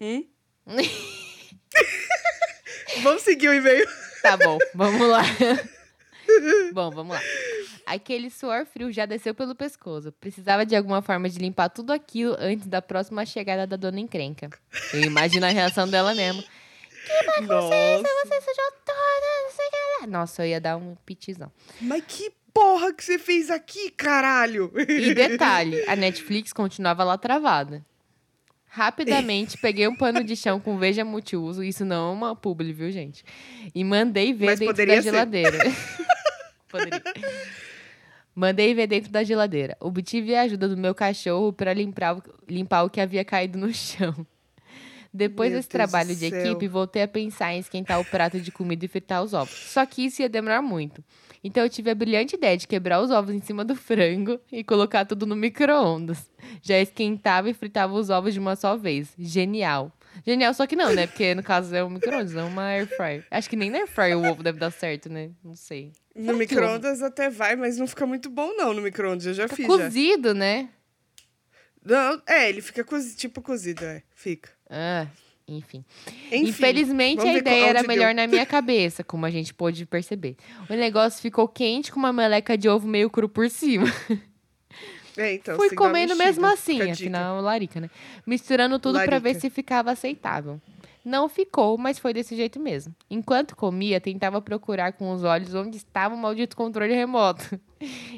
Hum? 0.00 0.24
Vamos 3.02 3.22
seguir 3.22 3.48
o 3.48 3.54
e-mail. 3.54 3.86
Tá 4.20 4.36
bom, 4.36 4.58
vamos 4.74 5.08
lá. 5.08 5.22
bom, 6.74 6.90
vamos 6.90 7.14
lá. 7.14 7.22
Aquele 7.86 8.28
suor 8.28 8.66
frio 8.66 8.92
já 8.92 9.06
desceu 9.06 9.34
pelo 9.34 9.54
pescoço. 9.54 10.12
Precisava 10.12 10.66
de 10.66 10.76
alguma 10.76 11.00
forma 11.00 11.26
de 11.26 11.38
limpar 11.38 11.70
tudo 11.70 11.90
aquilo 11.90 12.36
antes 12.38 12.66
da 12.66 12.82
próxima 12.82 13.24
chegada 13.24 13.66
da 13.66 13.76
dona 13.76 13.98
encrenca. 13.98 14.50
Eu 14.92 15.04
imagino 15.04 15.46
a 15.46 15.48
reação 15.48 15.88
dela 15.88 16.14
mesmo. 16.14 16.44
Nossa. 17.40 17.68
Você 17.68 18.40
sujou 18.42 18.72
toda, 18.84 19.42
não 19.42 19.50
sei 19.52 19.66
o 19.66 19.70
que. 20.00 20.06
Nossa, 20.08 20.42
eu 20.42 20.48
ia 20.48 20.60
dar 20.60 20.76
um 20.76 20.94
pitizão. 21.06 21.50
Mas 21.80 22.04
que 22.06 22.30
porra 22.52 22.92
que 22.92 23.02
você 23.02 23.18
fez 23.18 23.50
aqui, 23.50 23.90
caralho? 23.90 24.70
E 24.76 25.14
detalhe, 25.14 25.82
a 25.88 25.96
Netflix 25.96 26.52
continuava 26.52 27.04
lá 27.04 27.16
travada. 27.16 27.82
Rapidamente, 28.72 29.58
peguei 29.58 29.88
um 29.88 29.96
pano 29.96 30.22
de 30.22 30.36
chão 30.36 30.60
com 30.60 30.78
veja 30.78 31.04
multiuso, 31.04 31.62
isso 31.64 31.84
não 31.84 32.10
é 32.10 32.14
uma 32.14 32.36
publi, 32.36 32.72
viu, 32.72 32.90
gente? 32.92 33.24
E 33.74 33.82
mandei 33.82 34.32
ver 34.32 34.46
Mas 34.46 34.60
dentro 34.60 34.86
da 34.86 34.94
ser. 34.94 35.02
geladeira. 35.02 35.58
Poderia. 36.70 37.02
Mandei 38.32 38.72
ver 38.72 38.86
dentro 38.86 39.10
da 39.10 39.24
geladeira. 39.24 39.76
Obtive 39.80 40.36
a 40.36 40.42
ajuda 40.42 40.68
do 40.68 40.76
meu 40.76 40.94
cachorro 40.94 41.52
para 41.52 41.74
limpar, 41.74 42.16
o- 42.16 42.22
limpar 42.48 42.84
o 42.84 42.90
que 42.90 43.00
havia 43.00 43.24
caído 43.24 43.58
no 43.58 43.74
chão. 43.74 44.14
Depois 45.12 45.50
Meu 45.50 45.58
desse 45.58 45.68
Deus 45.68 45.72
trabalho 45.90 46.14
de 46.14 46.30
céu. 46.30 46.38
equipe, 46.46 46.68
voltei 46.68 47.02
a 47.02 47.08
pensar 47.08 47.52
em 47.52 47.58
esquentar 47.58 47.98
o 48.00 48.04
prato 48.04 48.38
de 48.40 48.52
comida 48.52 48.84
e 48.84 48.88
fritar 48.88 49.20
os 49.24 49.34
ovos. 49.34 49.52
Só 49.52 49.84
que 49.84 50.02
isso 50.06 50.22
ia 50.22 50.28
demorar 50.28 50.62
muito. 50.62 51.02
Então 51.42 51.62
eu 51.62 51.70
tive 51.70 51.90
a 51.90 51.94
brilhante 51.94 52.36
ideia 52.36 52.56
de 52.56 52.66
quebrar 52.68 53.00
os 53.00 53.10
ovos 53.10 53.34
em 53.34 53.40
cima 53.40 53.64
do 53.64 53.74
frango 53.74 54.38
e 54.52 54.62
colocar 54.62 55.04
tudo 55.04 55.26
no 55.26 55.34
micro-ondas. 55.34 56.30
Já 56.62 56.78
esquentava 56.78 57.48
e 57.48 57.54
fritava 57.54 57.94
os 57.94 58.10
ovos 58.10 58.34
de 58.34 58.40
uma 58.40 58.56
só 58.56 58.76
vez. 58.76 59.08
Genial. 59.18 59.92
Genial, 60.26 60.52
só 60.52 60.66
que 60.66 60.76
não, 60.76 60.92
né? 60.92 61.06
Porque 61.06 61.34
no 61.34 61.42
caso 61.42 61.74
é 61.74 61.82
um 61.82 61.88
micro-ondas, 61.88 62.32
não 62.34 62.48
uma 62.48 62.64
air 62.64 62.86
fryer. 62.86 63.26
Acho 63.30 63.48
que 63.48 63.56
nem 63.56 63.70
na 63.70 63.78
air 63.78 63.86
fryer 63.86 64.18
o 64.18 64.24
ovo 64.28 64.42
deve 64.42 64.58
dar 64.58 64.70
certo, 64.70 65.08
né? 65.08 65.30
Não 65.42 65.54
sei. 65.54 65.92
No 66.14 66.34
micro-ondas 66.34 67.00
até 67.00 67.30
vai, 67.30 67.56
mas 67.56 67.78
não 67.78 67.86
fica 67.86 68.04
muito 68.06 68.28
bom, 68.28 68.52
não, 68.54 68.74
no 68.74 68.82
micro-ondas. 68.82 69.24
Eu 69.24 69.34
já 69.34 69.48
Fica 69.48 69.56
fiz. 69.56 69.66
Já. 69.66 69.84
cozido, 69.84 70.34
né? 70.34 70.68
Não, 71.82 72.20
é, 72.26 72.48
ele 72.48 72.60
fica 72.60 72.84
cozi, 72.84 73.16
tipo 73.16 73.40
cozido, 73.40 73.84
é. 73.84 74.02
Fica. 74.14 74.50
Ah, 74.68 75.06
enfim. 75.54 75.84
Enfim, 76.26 76.48
Infelizmente, 76.48 77.26
a 77.26 77.36
ideia 77.36 77.66
era 77.66 77.82
melhor 77.82 78.14
deu. 78.14 78.16
na 78.16 78.26
minha 78.26 78.46
cabeça, 78.46 79.02
como 79.04 79.26
a 79.26 79.30
gente 79.30 79.52
pôde 79.52 79.84
perceber. 79.86 80.36
O 80.68 80.74
negócio 80.74 81.20
ficou 81.20 81.46
quente 81.48 81.92
com 81.92 81.98
uma 81.98 82.12
meleca 82.12 82.56
de 82.56 82.68
ovo 82.68 82.86
meio 82.86 83.10
cru 83.10 83.28
por 83.28 83.48
cima. 83.50 83.86
É, 85.16 85.34
então, 85.34 85.56
Fui 85.56 85.70
comendo 85.74 86.14
mexida, 86.16 86.24
mesmo 86.24 86.46
assim, 86.46 86.90
afinal, 86.90 87.40
larica, 87.42 87.80
né? 87.80 87.90
Misturando 88.24 88.78
tudo 88.78 88.98
pra 89.02 89.18
ver 89.18 89.34
se 89.34 89.50
ficava 89.50 89.90
aceitável. 89.90 90.60
Não 91.04 91.28
ficou, 91.28 91.78
mas 91.78 91.98
foi 91.98 92.12
desse 92.12 92.36
jeito 92.36 92.60
mesmo. 92.60 92.94
Enquanto 93.10 93.56
comia, 93.56 94.00
tentava 94.00 94.40
procurar 94.42 94.92
com 94.92 95.10
os 95.12 95.24
olhos 95.24 95.54
onde 95.54 95.78
estava 95.78 96.14
o 96.14 96.18
maldito 96.18 96.56
controle 96.56 96.94
remoto. 96.94 97.60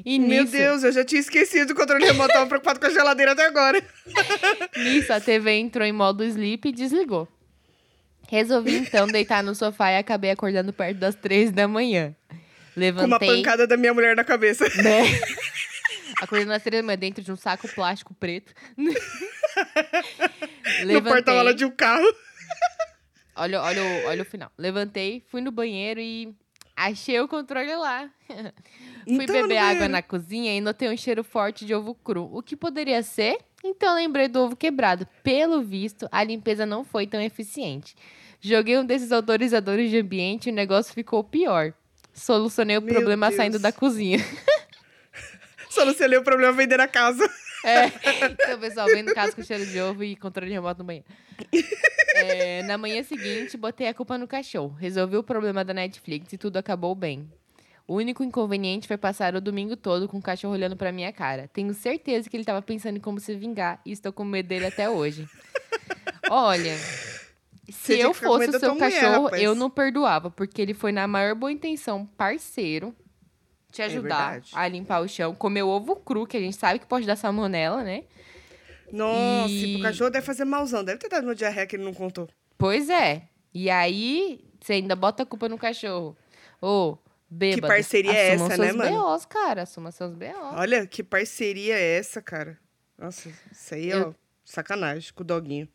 E 0.04 0.18
Meu 0.18 0.42
nisso, 0.42 0.56
Deus, 0.56 0.82
eu 0.82 0.90
já 0.90 1.04
tinha 1.04 1.20
esquecido 1.20 1.70
o 1.70 1.76
controle 1.76 2.04
remoto, 2.04 2.32
tava 2.32 2.48
preocupado 2.48 2.80
com 2.80 2.86
a 2.86 2.90
geladeira 2.90 3.30
até 3.30 3.46
agora. 3.46 3.80
nisso, 4.76 5.12
a 5.12 5.20
TV 5.20 5.52
entrou 5.52 5.86
em 5.86 5.92
modo 5.92 6.24
sleep 6.24 6.68
e 6.68 6.72
desligou. 6.72 7.28
Resolvi 8.28 8.78
então 8.78 9.06
deitar 9.06 9.44
no 9.44 9.54
sofá 9.54 9.92
e 9.92 9.98
acabei 9.98 10.32
acordando 10.32 10.72
perto 10.72 10.98
das 10.98 11.14
três 11.14 11.52
da 11.52 11.68
manhã. 11.68 12.12
Levantei. 12.76 13.18
Com 13.18 13.24
uma 13.24 13.30
pancada 13.36 13.66
da 13.66 13.76
minha 13.76 13.92
mulher 13.94 14.16
na 14.16 14.24
cabeça. 14.24 14.64
Né? 14.82 15.02
Acordei 16.20 16.46
nas 16.46 16.62
três 16.62 16.82
da 16.82 16.86
manhã 16.86 16.98
dentro 16.98 17.22
de 17.22 17.30
um 17.30 17.36
saco 17.36 17.68
plástico 17.68 18.12
preto. 18.14 18.52
No 18.76 18.92
porta-mala 21.02 21.54
de 21.54 21.64
um 21.64 21.70
carro. 21.70 22.06
Olha, 23.35 23.62
olha, 23.62 23.82
o- 23.82 24.04
olha 24.06 24.23
o 24.23 24.26
final. 24.26 24.50
Levantei, 24.59 25.25
fui 25.28 25.40
no 25.40 25.50
banheiro 25.50 25.99
e 26.00 26.35
achei 26.76 27.18
o 27.21 27.26
controle 27.28 27.75
lá. 27.76 28.11
fui 29.06 29.25
Então, 29.25 29.26
beber 29.42 29.56
água 29.59 29.88
na 29.88 30.02
cozinha 30.02 30.54
e 30.54 30.61
notei 30.61 30.88
um 30.90 30.97
cheiro 30.97 31.25
forte 31.25 31.64
de 31.64 31.75
ovo 31.75 31.94
cru. 31.94 32.28
O 32.32 32.42
que 32.42 32.54
poderia 32.56 33.02
ser? 33.02 33.38
Então 33.64 33.94
lembrei 33.94 34.28
do 34.28 34.40
ovo 34.40 34.56
quebrado. 34.56 35.06
Pelo 35.23 35.62
visto, 35.62 36.06
a 36.12 36.23
limpeza 36.23 36.66
não 36.66 36.85
foi 36.85 37.06
tão 37.06 37.21
eficiente. 37.23 37.94
Joguei 38.40 38.76
um 38.76 38.85
desses 38.85 39.12
autorizadores 39.12 39.88
de 39.90 39.99
ambiente 39.99 40.49
e 40.49 40.52
o 40.52 40.54
negócio 40.54 40.92
ficou 40.92 41.23
pior. 41.25 41.73
Solucionei 42.12 42.76
o 42.76 42.82
Meu 42.82 42.92
problema 42.94 43.28
Deus. 43.28 43.37
saindo 43.37 43.59
da 43.59 43.73
cozinha. 43.73 44.18
Solucionei 45.71 46.18
o 46.18 46.23
problema 46.25 46.52
vender 46.52 46.80
a 46.80 46.88
casa. 46.88 47.25
É. 47.64 47.92
Então, 48.33 48.59
pessoal, 48.59 48.87
vendo 48.87 49.14
caso 49.14 49.35
com 49.35 49.42
cheiro 49.42 49.64
de 49.66 49.81
ovo 49.81 50.02
e 50.04 50.16
controle 50.16 50.52
remoto 50.52 50.81
no 50.81 50.85
banheiro. 50.85 51.07
É, 52.14 52.62
na 52.64 52.76
manhã 52.76 53.02
seguinte, 53.02 53.57
botei 53.57 53.88
a 53.88 53.95
culpa 53.95 54.19
no 54.19 54.26
cachorro. 54.26 54.75
Resolvi 54.78 55.16
o 55.16 55.23
problema 55.23 55.64
da 55.64 55.73
Netflix 55.73 56.33
e 56.33 56.38
tudo 56.38 56.57
acabou 56.57 56.95
bem. 56.95 57.31
O 57.87 57.97
único 57.97 58.23
inconveniente 58.23 58.87
foi 58.87 58.97
passar 58.97 59.35
o 59.35 59.40
domingo 59.40 59.76
todo 59.76 60.09
com 60.09 60.19
o 60.19 60.23
cachorro 60.23 60.54
olhando 60.54 60.76
pra 60.76 60.92
minha 60.92 61.12
cara. 61.12 61.49
Tenho 61.52 61.75
certeza 61.75 62.28
que 62.28 62.37
ele 62.37 62.45
tava 62.45 62.62
pensando 62.62 62.97
em 62.97 63.00
como 63.00 63.19
se 63.19 63.35
vingar 63.35 63.81
e 63.85 63.92
estou 63.92 64.12
com 64.12 64.25
medo 64.25 64.49
dele 64.49 64.66
até 64.66 64.88
hoje. 64.88 65.28
Olha, 66.31 66.76
se 67.71 67.99
eu 67.99 68.14
fosse 68.14 68.49
o 68.50 68.59
seu 68.59 68.75
mulher, 68.75 68.90
cachorro, 68.90 69.25
rapaz. 69.25 69.42
eu 69.42 69.54
não 69.54 69.69
perdoava, 69.69 70.31
porque 70.31 70.62
ele 70.62 70.75
foi 70.75 70.92
na 70.92 71.07
maior 71.09 71.35
boa 71.35 71.50
intenção, 71.50 72.07
parceiro, 72.16 72.95
te 73.73 73.83
ajudar 73.83 74.37
É 74.38 74.43
a 74.52 74.69
limpar 74.69 75.00
o 75.00 75.09
chão, 75.09 75.35
comer 75.35 75.62
ovo 75.62 75.97
cru, 75.97 76.26
que 76.26 76.37
a 76.37 76.41
gente 76.41 76.57
sabe 76.57 76.79
que 76.79 76.87
pode 76.87 77.07
dar 77.07 77.17
salmonela, 77.17 77.83
né? 77.83 78.05
Nossa, 78.93 79.50
E- 79.52 79.76
o 79.76 79.83
cachorro 79.83 80.11
deve 80.11 80.25
fazer 80.26 80.45
malzão. 80.45 80.85
Deve 80.85 80.99
ter 80.99 81.09
dado 81.09 81.25
uma 81.25 81.35
diarreia 81.35 81.67
que 81.67 81.76
ele 81.76 81.85
não 81.85 81.95
contou. 81.95 82.29
Pois 82.59 82.91
é. 82.91 83.29
E 83.55 83.71
aí, 83.71 84.45
você 84.61 84.75
ainda 84.75 84.95
bota 84.95 85.23
a 85.23 85.26
culpa 85.26 85.49
no 85.49 85.57
cachorro. 85.59 86.17
Ô, 86.61 86.99
bêbado. 87.29 87.67
parceria 87.67 88.12
é 88.12 88.29
essa, 88.35 88.57
né, 88.57 88.73
mano? 88.73 88.91
BOs, 89.02 89.25
cara. 89.25 89.62
Assuma 89.62 89.91
seus 89.91 90.14
BOs. 90.14 90.35
Olha, 90.55 90.87
que 90.87 91.02
parceria 91.02 91.75
é 91.75 91.97
essa, 91.99 92.21
cara? 92.21 92.59
Nossa, 92.99 93.31
isso 93.50 93.75
aí, 93.75 93.88
Eu- 93.91 94.11
ó, 94.11 94.14
sacanagem 94.45 95.12
com 95.14 95.23
o 95.23 95.26
doguinho. 95.26 95.67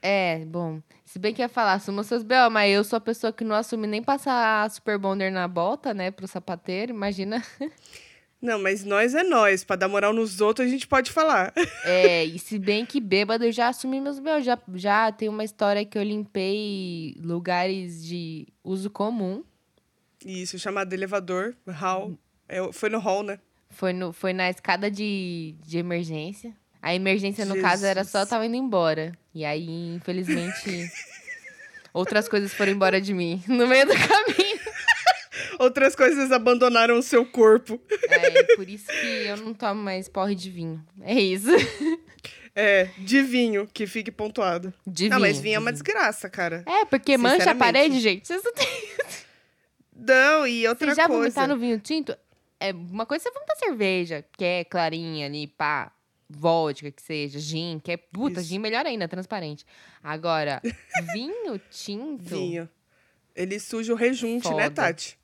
É, 0.00 0.44
bom. 0.44 0.80
Se 1.04 1.18
bem 1.18 1.34
que 1.34 1.42
ia 1.42 1.48
falar, 1.48 1.74
assuma 1.74 2.04
seus 2.04 2.22
BO, 2.22 2.50
mas 2.50 2.72
eu 2.72 2.84
sou 2.84 2.96
a 2.96 3.00
pessoa 3.00 3.32
que 3.32 3.42
não 3.44 3.56
assume 3.56 3.86
nem 3.86 4.02
passar 4.02 4.70
super 4.70 4.98
bonder 4.98 5.30
na 5.30 5.48
bota, 5.48 5.92
né, 5.92 6.10
pro 6.10 6.28
sapateiro. 6.28 6.92
Imagina. 6.92 7.42
Não, 8.40 8.56
mas 8.56 8.84
nós 8.84 9.16
é 9.16 9.24
nós. 9.24 9.64
Pra 9.64 9.74
dar 9.74 9.88
moral 9.88 10.12
nos 10.12 10.40
outros, 10.40 10.68
a 10.68 10.70
gente 10.70 10.86
pode 10.86 11.10
falar. 11.10 11.52
É, 11.84 12.24
e 12.24 12.38
se 12.38 12.58
bem 12.58 12.86
que 12.86 13.00
bêbado, 13.00 13.44
eu 13.44 13.50
já 13.50 13.68
assumi 13.68 14.00
meus 14.00 14.20
BO. 14.20 14.40
Já, 14.40 14.58
já 14.74 15.10
tem 15.10 15.28
uma 15.28 15.42
história 15.42 15.84
que 15.84 15.98
eu 15.98 16.02
limpei 16.02 17.16
lugares 17.20 18.04
de 18.04 18.46
uso 18.62 18.90
comum. 18.90 19.42
Isso, 20.24 20.58
chamado 20.58 20.92
elevador, 20.92 21.56
hall. 21.66 22.16
É, 22.48 22.72
foi 22.72 22.88
no 22.88 22.98
hall, 22.98 23.22
né? 23.22 23.40
Foi, 23.70 23.92
no, 23.92 24.12
foi 24.12 24.32
na 24.32 24.48
escada 24.48 24.90
de, 24.90 25.54
de 25.62 25.78
emergência. 25.78 26.54
A 26.80 26.94
emergência, 26.94 27.44
no 27.44 27.60
caso, 27.60 27.84
era 27.84 28.04
só 28.04 28.18
eu 28.18 28.22
Jesus. 28.22 28.30
tava 28.30 28.46
indo 28.46 28.56
embora. 28.56 29.12
E 29.34 29.44
aí, 29.44 29.94
infelizmente, 29.96 30.90
outras 31.92 32.28
coisas 32.28 32.52
foram 32.54 32.72
embora 32.72 33.00
de 33.00 33.12
mim 33.12 33.42
no 33.46 33.66
meio 33.66 33.86
do 33.86 33.94
caminho. 33.94 34.58
Outras 35.58 35.96
coisas 35.96 36.30
abandonaram 36.30 36.98
o 36.98 37.02
seu 37.02 37.26
corpo. 37.26 37.80
É, 38.08 38.54
por 38.54 38.68
isso 38.68 38.86
que 38.86 39.26
eu 39.26 39.36
não 39.38 39.52
tomo 39.52 39.82
mais 39.82 40.08
porre 40.08 40.34
de 40.34 40.50
vinho. 40.50 40.84
É 41.02 41.14
isso. 41.14 41.48
É, 42.54 42.88
de 42.98 43.22
vinho, 43.22 43.68
que 43.72 43.86
fique 43.86 44.10
pontuado. 44.10 44.72
De 44.86 45.08
não, 45.08 45.18
vinho. 45.18 45.28
mas 45.28 45.40
vinho 45.40 45.56
é 45.56 45.58
uma 45.58 45.72
desgraça, 45.72 46.28
cara. 46.28 46.64
É, 46.66 46.84
porque 46.84 47.16
mancha 47.16 47.50
a 47.50 47.54
parede, 47.54 48.00
gente. 48.00 48.26
Vocês 48.26 48.42
não 48.42 48.52
têm... 48.52 48.66
Não, 49.94 50.46
e 50.46 50.66
outra 50.66 50.86
Vocês 50.86 50.96
já 50.96 51.06
coisa. 51.06 51.22
vomitaram 51.22 51.54
no 51.54 51.60
vinho 51.60 51.78
tinto? 51.80 52.16
É 52.60 52.72
uma 52.72 53.04
coisa 53.06 53.28
é 53.28 53.30
você 53.30 53.34
vomitar 53.34 53.56
cerveja, 53.58 54.24
que 54.36 54.44
é 54.44 54.64
clarinha 54.64 55.26
ali, 55.26 55.46
pá. 55.46 55.92
Vodka, 56.28 56.90
que 56.90 57.02
seja, 57.02 57.38
gin, 57.38 57.80
que 57.82 57.92
é 57.92 57.96
puta, 57.96 58.40
Isso. 58.40 58.50
gin 58.50 58.58
melhor 58.58 58.84
ainda, 58.86 59.08
transparente. 59.08 59.64
Agora, 60.02 60.60
vinho 61.12 61.58
tinto. 61.70 62.22
Vinho. 62.24 62.68
Ele 63.34 63.58
suja 63.58 63.92
o 63.92 63.96
rejunte, 63.96 64.48
né, 64.48 64.64
Foda. 64.64 64.70
Tati? 64.70 65.18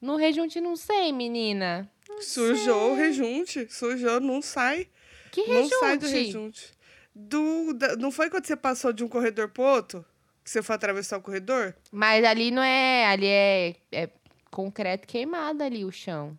No 0.00 0.16
rejunte, 0.16 0.60
não 0.60 0.76
sei, 0.76 1.12
menina. 1.12 1.90
Sujou 2.20 2.92
o 2.92 2.94
rejunte. 2.94 3.66
Sujou, 3.70 4.20
não 4.20 4.40
sai. 4.40 4.88
Que 5.32 5.42
Não 5.46 5.54
rejunte? 5.56 5.74
sai 5.80 5.98
do 5.98 6.06
rejunte. 6.06 6.72
Do, 7.14 7.72
da- 7.74 7.96
não 7.96 8.12
foi 8.12 8.30
quando 8.30 8.46
você 8.46 8.54
passou 8.56 8.92
de 8.92 9.02
um 9.02 9.08
corredor 9.08 9.48
pro 9.48 9.64
outro? 9.64 10.04
Que 10.44 10.50
você 10.50 10.62
foi 10.62 10.76
atravessar 10.76 11.18
o 11.18 11.20
corredor? 11.22 11.74
Mas 11.90 12.24
ali 12.24 12.50
não 12.50 12.62
é. 12.62 13.06
Ali 13.06 13.26
é, 13.26 13.74
é 13.90 14.08
concreto 14.50 15.06
queimado 15.06 15.62
ali 15.64 15.84
o 15.84 15.90
chão. 15.90 16.38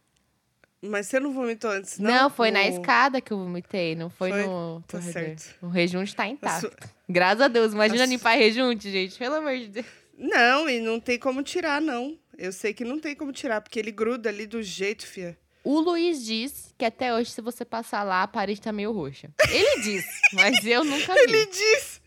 Mas 0.81 1.07
você 1.07 1.19
não 1.19 1.33
vomitou 1.33 1.69
antes, 1.71 1.99
não? 1.99 2.09
Não, 2.09 2.29
foi 2.29 2.51
na 2.51 2.65
escada 2.67 3.19
que 3.19 3.33
eu 3.33 3.37
vomitei, 3.37 3.95
não 3.95 4.09
foi, 4.09 4.29
Foi? 4.31 4.43
no 4.45 4.81
Tá 4.87 5.01
certo. 5.01 5.55
O 5.61 5.67
rejunte 5.67 6.15
tá 6.15 6.23
A 6.23 6.27
intacto. 6.29 6.61
sua- 6.61 6.73
Graças 7.09 7.41
a 7.41 7.47
Deus. 7.49 7.73
Imagina 7.73 8.03
a 8.03 8.07
su- 8.07 8.13
limpar 8.13 8.37
rejunte, 8.37 8.89
gente. 8.89 9.17
Pelo 9.17 9.35
amor 9.35 9.57
de 9.57 9.67
Deus. 9.67 9.85
Não, 10.17 10.69
e 10.69 10.79
não 10.79 10.99
tem 10.99 11.19
como 11.19 11.43
tirar, 11.43 11.81
não. 11.81 12.17
Eu 12.37 12.53
sei 12.53 12.73
que 12.73 12.85
não 12.85 12.97
tem 12.99 13.13
como 13.15 13.33
tirar, 13.33 13.59
porque 13.59 13.77
ele 13.79 13.91
gruda 13.91 14.29
ali 14.29 14.47
do 14.47 14.63
jeito, 14.63 15.05
fia. 15.05 15.37
O 15.63 15.81
Luiz 15.81 16.23
diz 16.25 16.73
que 16.77 16.85
até 16.85 17.13
hoje, 17.13 17.31
se 17.31 17.41
você 17.41 17.65
passar 17.65 18.03
lá, 18.03 18.23
a 18.23 18.27
parede 18.27 18.61
tá 18.61 18.71
meio 18.71 18.93
roxa. 18.93 19.29
Ele 19.49 19.81
diz, 19.81 20.05
mas 20.33 20.65
eu 20.65 20.85
nunca 20.85 21.13
vi. 21.13 21.19
Ele 21.21 21.45
diz. 21.47 22.01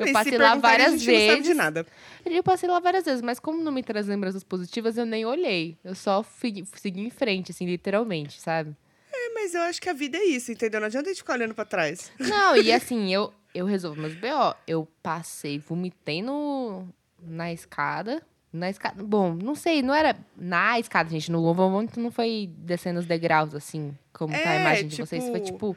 Eu 0.00 0.12
passei 0.12 0.38
lá 0.38 0.54
várias 0.54 0.92
gente 1.02 1.06
Não 1.12 1.26
sabe 1.26 1.36
de 1.36 1.42
vezes. 1.42 1.56
nada. 1.56 1.86
Eu 2.34 2.42
passei 2.42 2.68
lá 2.68 2.78
várias 2.80 3.04
vezes, 3.04 3.22
mas 3.22 3.38
como 3.40 3.62
não 3.62 3.72
me 3.72 3.82
traz 3.82 4.06
lembranças 4.06 4.42
positivas, 4.44 4.96
eu 4.96 5.06
nem 5.06 5.24
olhei. 5.24 5.76
Eu 5.84 5.94
só 5.94 6.22
fui- 6.22 6.64
segui 6.76 7.00
em 7.00 7.10
frente, 7.10 7.50
assim, 7.52 7.66
literalmente, 7.66 8.40
sabe? 8.40 8.76
É, 9.12 9.34
mas 9.34 9.54
eu 9.54 9.62
acho 9.62 9.80
que 9.80 9.88
a 9.88 9.92
vida 9.92 10.16
é 10.18 10.24
isso, 10.24 10.52
entendeu? 10.52 10.80
Não 10.80 10.86
adianta 10.86 11.08
a 11.08 11.12
gente 11.12 11.18
ficar 11.22 11.34
olhando 11.34 11.54
pra 11.54 11.64
trás. 11.64 12.12
Não, 12.18 12.56
e 12.56 12.70
assim, 12.72 13.12
eu, 13.12 13.32
eu 13.54 13.66
resolvo 13.66 14.00
meus 14.00 14.14
BO. 14.14 14.54
Eu 14.66 14.86
passei, 15.02 15.58
vomitei 15.58 16.22
no, 16.22 16.86
na 17.20 17.52
escada. 17.52 18.22
Na 18.52 18.70
escada. 18.70 19.02
Bom, 19.02 19.34
não 19.34 19.54
sei, 19.54 19.82
não 19.82 19.94
era 19.94 20.16
na 20.36 20.78
escada, 20.80 21.10
gente. 21.10 21.30
No 21.30 21.52
vômito 21.54 22.00
não 22.00 22.10
foi 22.10 22.48
descendo 22.56 22.98
os 23.00 23.06
degraus, 23.06 23.54
assim, 23.54 23.96
como 24.12 24.32
tá 24.32 24.38
a 24.50 24.54
É, 24.54 24.60
imagem 24.60 24.88
de 24.88 24.96
vocês. 24.96 25.24
Foi 25.28 25.40
tipo- 25.40 25.74
tipo. 25.74 25.76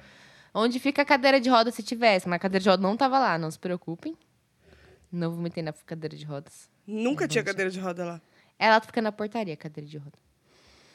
Onde 0.53 0.79
fica 0.79 1.01
a 1.01 1.05
cadeira 1.05 1.39
de 1.39 1.49
roda 1.49 1.71
se 1.71 1.81
tivesse, 1.81 2.27
mas 2.27 2.35
a 2.35 2.39
cadeira 2.39 2.61
de 2.63 2.69
roda 2.69 2.81
não 2.83 2.97
tava 2.97 3.17
lá, 3.19 3.37
não 3.37 3.49
se 3.49 3.57
preocupem. 3.59 4.17
Não 5.11 5.31
vomitei 5.31 5.61
na 5.63 5.73
cadeira 5.73 6.15
de 6.15 6.25
rodas. 6.25 6.69
Nunca 6.87 7.27
tinha 7.27 7.43
cadeira 7.43 7.69
de 7.69 7.79
roda 7.79 8.05
lá. 8.05 8.21
Ela 8.57 8.79
fica 8.79 9.01
na 9.01 9.11
portaria, 9.11 9.55
cadeira 9.57 9.89
de 9.89 9.97
roda. 9.97 10.17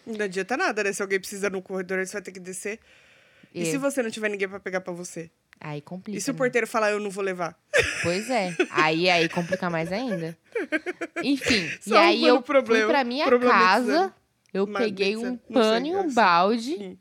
Não 0.07 0.25
adianta 0.25 0.57
nada, 0.57 0.85
né? 0.85 0.93
Se 0.93 1.03
alguém 1.03 1.19
precisa 1.19 1.51
no 1.51 1.61
corredor, 1.61 2.05
você 2.07 2.13
vai 2.13 2.23
ter 2.23 2.33
que 2.33 2.41
descer. 2.41 2.79
E, 3.55 3.63
E- 3.63 3.67
se 3.67 3.77
você 3.77 4.03
não 4.03 4.11
tiver 4.11 4.29
ninguém 4.29 4.49
pra 4.49 4.61
pegar 4.61 4.81
pra 4.81 4.93
você? 4.93 5.31
Aí 5.61 5.81
complica. 5.81 6.17
E 6.19 6.21
se 6.21 6.31
o 6.31 6.35
né? 6.35 6.39
porteiro 6.39 6.67
falar, 6.67 6.91
eu 6.93 7.01
não 7.01 7.11
vou 7.11 7.25
levar? 7.25 7.59
Pois 8.03 8.29
é. 8.31 8.55
Aí, 8.71 9.09
aí 9.11 9.29
complica 9.29 9.69
mais 9.71 9.91
ainda. 9.91 10.37
Enfim, 11.25 11.65
e 11.85 11.89
Só 11.89 11.97
aí 11.99 12.23
um 12.25 12.27
eu 12.29 12.43
problema- 12.43 12.85
fui 12.85 12.93
pra 12.93 13.05
minha 13.05 13.27
casa, 13.41 14.15
eu 14.53 14.67
Mas 14.67 14.85
peguei 14.85 15.17
um 15.17 15.37
pano 15.37 15.87
e 15.87 15.97
um 15.97 16.13
balde. 16.13 16.75
Hum. 16.79 16.97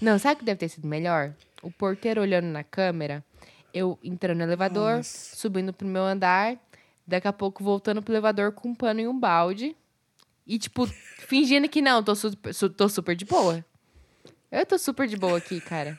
Não, 0.00 0.18
sabe 0.18 0.34
o 0.34 0.38
que 0.40 0.44
deve 0.44 0.58
ter 0.58 0.68
sido 0.68 0.86
melhor? 0.86 1.34
O 1.62 1.70
porteiro 1.70 2.20
olhando 2.20 2.46
na 2.46 2.62
câmera, 2.62 3.24
eu 3.72 3.98
entrando 4.02 4.38
no 4.38 4.44
elevador, 4.44 4.96
Nossa. 4.98 5.36
subindo 5.36 5.72
pro 5.72 5.86
meu 5.86 6.02
andar, 6.02 6.56
daqui 7.06 7.26
a 7.28 7.32
pouco 7.32 7.62
voltando 7.64 8.02
pro 8.02 8.12
elevador 8.12 8.52
com 8.52 8.68
um 8.70 8.74
pano 8.74 9.00
e 9.00 9.08
um 9.08 9.18
balde. 9.18 9.76
E, 10.46 10.58
tipo, 10.58 10.86
fingindo 11.26 11.68
que 11.68 11.80
não, 11.80 12.02
tô 12.02 12.14
super, 12.14 12.52
su- 12.54 12.70
tô 12.70 12.88
super 12.88 13.14
de 13.14 13.24
boa. 13.24 13.64
Eu 14.50 14.66
tô 14.66 14.78
super 14.78 15.06
de 15.06 15.16
boa 15.16 15.38
aqui, 15.38 15.60
cara. 15.60 15.98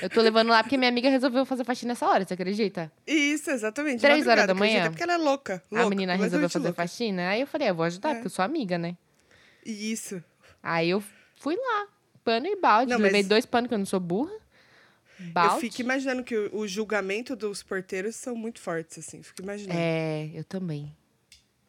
Eu 0.00 0.08
tô 0.08 0.20
levando 0.22 0.48
lá 0.48 0.62
porque 0.62 0.78
minha 0.78 0.88
amiga 0.88 1.10
resolveu 1.10 1.44
fazer 1.44 1.62
faxina 1.62 1.90
nessa 1.92 2.06
hora, 2.06 2.24
você 2.24 2.32
acredita? 2.34 2.90
Isso, 3.06 3.50
exatamente. 3.50 4.00
Três 4.00 4.26
horas 4.26 4.46
da 4.46 4.54
manhã? 4.54 4.88
Porque 4.90 5.02
ela 5.02 5.12
é 5.14 5.18
louca. 5.18 5.62
a 5.70 5.74
louca, 5.74 5.90
menina 5.90 6.14
resolveu 6.14 6.48
fazer 6.48 6.68
louca. 6.68 6.82
faxina. 6.82 7.28
Aí 7.28 7.40
eu 7.42 7.46
falei, 7.46 7.68
eu 7.68 7.74
vou 7.74 7.84
ajudar, 7.84 8.10
É. 8.10 8.14
porque 8.14 8.26
eu 8.26 8.30
sou 8.30 8.42
amiga, 8.44 8.78
né? 8.78 8.96
Isso. 9.64 10.22
Aí 10.62 10.88
eu 10.90 11.02
fui 11.36 11.54
lá, 11.56 11.86
pano 12.24 12.46
e 12.46 12.56
balde. 12.56 12.90
Não, 12.90 12.98
Levei 12.98 13.20
mas- 13.20 13.28
dois 13.28 13.44
panos, 13.46 13.68
que 13.68 13.74
eu 13.74 13.78
não 13.78 13.86
sou 13.86 14.00
burra. 14.00 14.32
Balde. 15.32 15.54
Eu 15.54 15.60
fico 15.60 15.80
imaginando 15.80 16.22
que 16.24 16.36
o, 16.36 16.58
o 16.58 16.68
julgamento 16.68 17.34
dos 17.34 17.62
porteiros 17.62 18.16
são 18.16 18.34
muito 18.34 18.60
fortes, 18.60 18.98
assim. 18.98 19.22
Fico 19.22 19.42
imaginando. 19.42 19.78
É, 19.78 20.30
eu 20.34 20.44
também. 20.44 20.94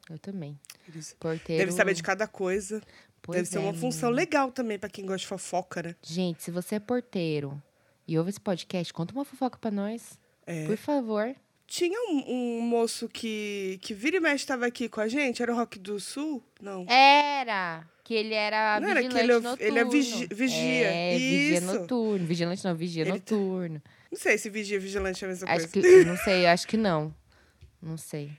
Eu 0.10 0.20
também. 0.20 0.60
Eles 0.88 1.16
Porteiro. 1.20 1.60
Deve 1.60 1.72
saber 1.72 1.94
de 1.94 2.04
cada 2.04 2.28
coisa. 2.28 2.82
Pois 3.22 3.38
Deve 3.38 3.50
ser 3.50 3.58
é, 3.58 3.62
uma 3.62 3.74
função 3.74 4.10
menina. 4.10 4.22
legal 4.22 4.52
também 4.52 4.78
pra 4.78 4.88
quem 4.88 5.04
gosta 5.04 5.20
de 5.22 5.28
fofoca, 5.28 5.82
né? 5.82 5.96
Gente, 6.04 6.44
se 6.44 6.52
você 6.52 6.76
é 6.76 6.80
porteiro 6.80 7.60
e 8.08 8.18
ouve 8.20 8.30
esse 8.30 8.40
podcast, 8.40 8.94
conta 8.94 9.14
uma 9.16 9.26
fofoca 9.26 9.58
pra 9.58 9.72
nós. 9.72 10.20
É. 10.46 10.68
Por 10.68 10.78
favor. 10.78 11.36
Tinha 11.66 11.98
um, 12.12 12.24
um 12.28 12.62
moço 12.62 13.10
que, 13.10 13.80
que 13.82 13.96
vira 13.96 14.18
e 14.18 14.20
mexe 14.20 14.46
tava 14.46 14.68
aqui 14.68 14.88
com 14.88 15.02
a 15.02 15.08
gente, 15.08 15.42
era 15.42 15.52
o 15.52 15.56
Rock 15.56 15.80
do 15.80 16.00
Sul? 16.00 16.44
Não. 16.62 16.86
Era. 16.88 17.84
Que 18.06 18.14
ele 18.14 18.34
era 18.36 18.80
Não 18.80 18.88
era 18.88 19.02
vigilante 19.02 19.16
que 19.18 19.24
ele 19.24 19.32
é- 19.32 19.40
noturno. 19.42 19.68
ele 19.68 19.80
é 19.80 19.84
vigi- 19.86 20.28
vigia. 20.32 20.88
É, 20.88 21.18
vigia 21.18 21.58
Isso. 21.58 21.66
noturno. 21.66 22.26
Vigilante 22.28 22.64
não, 22.64 22.76
vigia 22.76 23.02
Ele 23.02 23.10
tá- 23.12 23.16
noturno. 23.36 23.82
Não 24.12 24.18
sei 24.20 24.38
se 24.38 24.50
vigia 24.50 24.78
e 24.78 24.80
vigilante 24.80 25.24
é 25.24 25.28
a 25.28 25.30
mesma 25.32 25.50
Acho 25.50 25.68
coisa. 25.70 25.88
que, 25.90 26.06
não 26.06 26.16
sei, 26.24 26.46
acho 26.46 26.68
que 26.68 26.78
não. 26.78 27.14
Não 27.82 27.98
sei. 27.98 28.32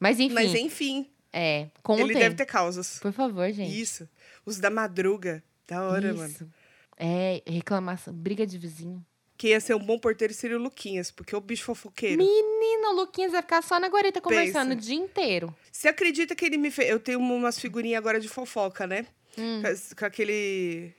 Mas 0.00 0.18
enfim, 0.20 0.34
Mas 0.34 0.54
enfim, 0.54 1.10
é, 1.32 1.68
contem. 1.82 2.04
ele 2.06 2.14
deve 2.14 2.34
ter 2.36 2.46
causas. 2.46 2.98
Por 3.00 3.12
favor, 3.12 3.50
gente. 3.52 3.78
Isso. 3.78 4.08
Os 4.46 4.58
da 4.58 4.70
madruga. 4.70 5.42
Da 5.66 5.82
hora, 5.82 6.08
Isso. 6.10 6.16
mano. 6.18 6.52
É, 6.96 7.42
reclamação, 7.46 8.14
briga 8.14 8.46
de 8.46 8.56
vizinho. 8.56 9.04
Quem 9.36 9.50
ia 9.50 9.60
ser 9.60 9.74
um 9.74 9.80
bom 9.80 9.98
porteiro 9.98 10.32
seria 10.32 10.56
o 10.56 10.62
Luquinhas, 10.62 11.10
porque 11.10 11.34
é 11.34 11.38
o 11.38 11.40
bicho 11.40 11.64
fofoqueiro. 11.64 12.18
Menina, 12.18 12.90
o 12.90 12.94
Luquinhas 12.94 13.32
vai 13.32 13.42
ficar 13.42 13.62
só 13.62 13.80
na 13.80 13.88
guarita 13.88 14.20
conversando 14.20 14.68
Pensa. 14.68 14.80
o 14.80 14.80
dia 14.80 14.96
inteiro. 14.96 15.54
Você 15.72 15.88
acredita 15.88 16.36
que 16.36 16.44
ele 16.44 16.56
me 16.56 16.70
fez. 16.70 16.88
Eu 16.88 17.00
tenho 17.00 17.18
umas 17.18 17.58
figurinhas 17.58 17.98
agora 17.98 18.20
de 18.20 18.28
fofoca, 18.28 18.86
né? 18.86 19.06
Hum. 19.36 19.62
Com 19.98 20.04
aquele 20.04 20.92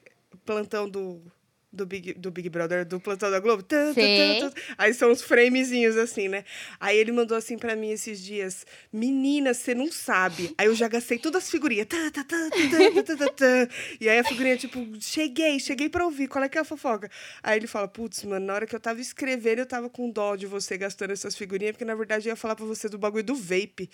plantão 0.45 0.89
do. 0.89 1.21
Do 1.75 1.85
Big, 1.85 2.13
do 2.13 2.31
Big 2.31 2.49
Brother, 2.49 2.85
do 2.85 2.99
plantão 2.99 3.29
da 3.29 3.39
Globo. 3.39 3.63
Sei. 3.93 4.39
tan, 4.39 4.49
tan. 4.49 4.61
Aí 4.77 4.93
são 4.93 5.11
uns 5.11 5.21
framezinhos 5.21 5.97
assim, 5.97 6.27
né? 6.29 6.45
Aí 6.79 6.97
ele 6.97 7.11
mandou 7.11 7.37
assim 7.37 7.57
pra 7.57 7.75
mim 7.75 7.91
esses 7.91 8.23
dias: 8.23 8.65
Menina, 8.91 9.53
você 9.53 9.75
não 9.75 9.91
sabe. 9.91 10.55
Aí 10.57 10.67
eu 10.67 10.75
já 10.75 10.87
gastei 10.87 11.17
todas 11.17 11.43
as 11.43 11.51
figurinhas. 11.51 11.87
E 13.99 14.09
aí 14.09 14.19
a 14.19 14.23
figurinha, 14.23 14.57
tipo, 14.57 14.79
cheguei, 14.99 15.59
cheguei 15.59 15.89
pra 15.89 16.05
ouvir. 16.05 16.27
Qual 16.27 16.43
é 16.43 16.49
que 16.49 16.57
é 16.57 16.61
a 16.61 16.65
fofoca? 16.65 17.09
Aí 17.43 17.57
ele 17.57 17.67
fala: 17.67 17.87
Putz, 17.87 18.23
mano, 18.23 18.45
na 18.45 18.53
hora 18.53 18.65
que 18.65 18.75
eu 18.75 18.79
tava 18.79 19.01
escrevendo, 19.01 19.59
eu 19.59 19.65
tava 19.65 19.89
com 19.89 20.09
dó 20.09 20.35
de 20.35 20.45
você 20.45 20.77
gastando 20.77 21.11
essas 21.11 21.35
figurinhas, 21.35 21.73
porque 21.73 21.85
na 21.85 21.95
verdade 21.95 22.27
eu 22.27 22.31
ia 22.31 22.35
falar 22.35 22.55
pra 22.55 22.65
você 22.65 22.87
do 22.87 22.97
bagulho 22.97 23.23
do 23.23 23.35
vape. 23.35 23.89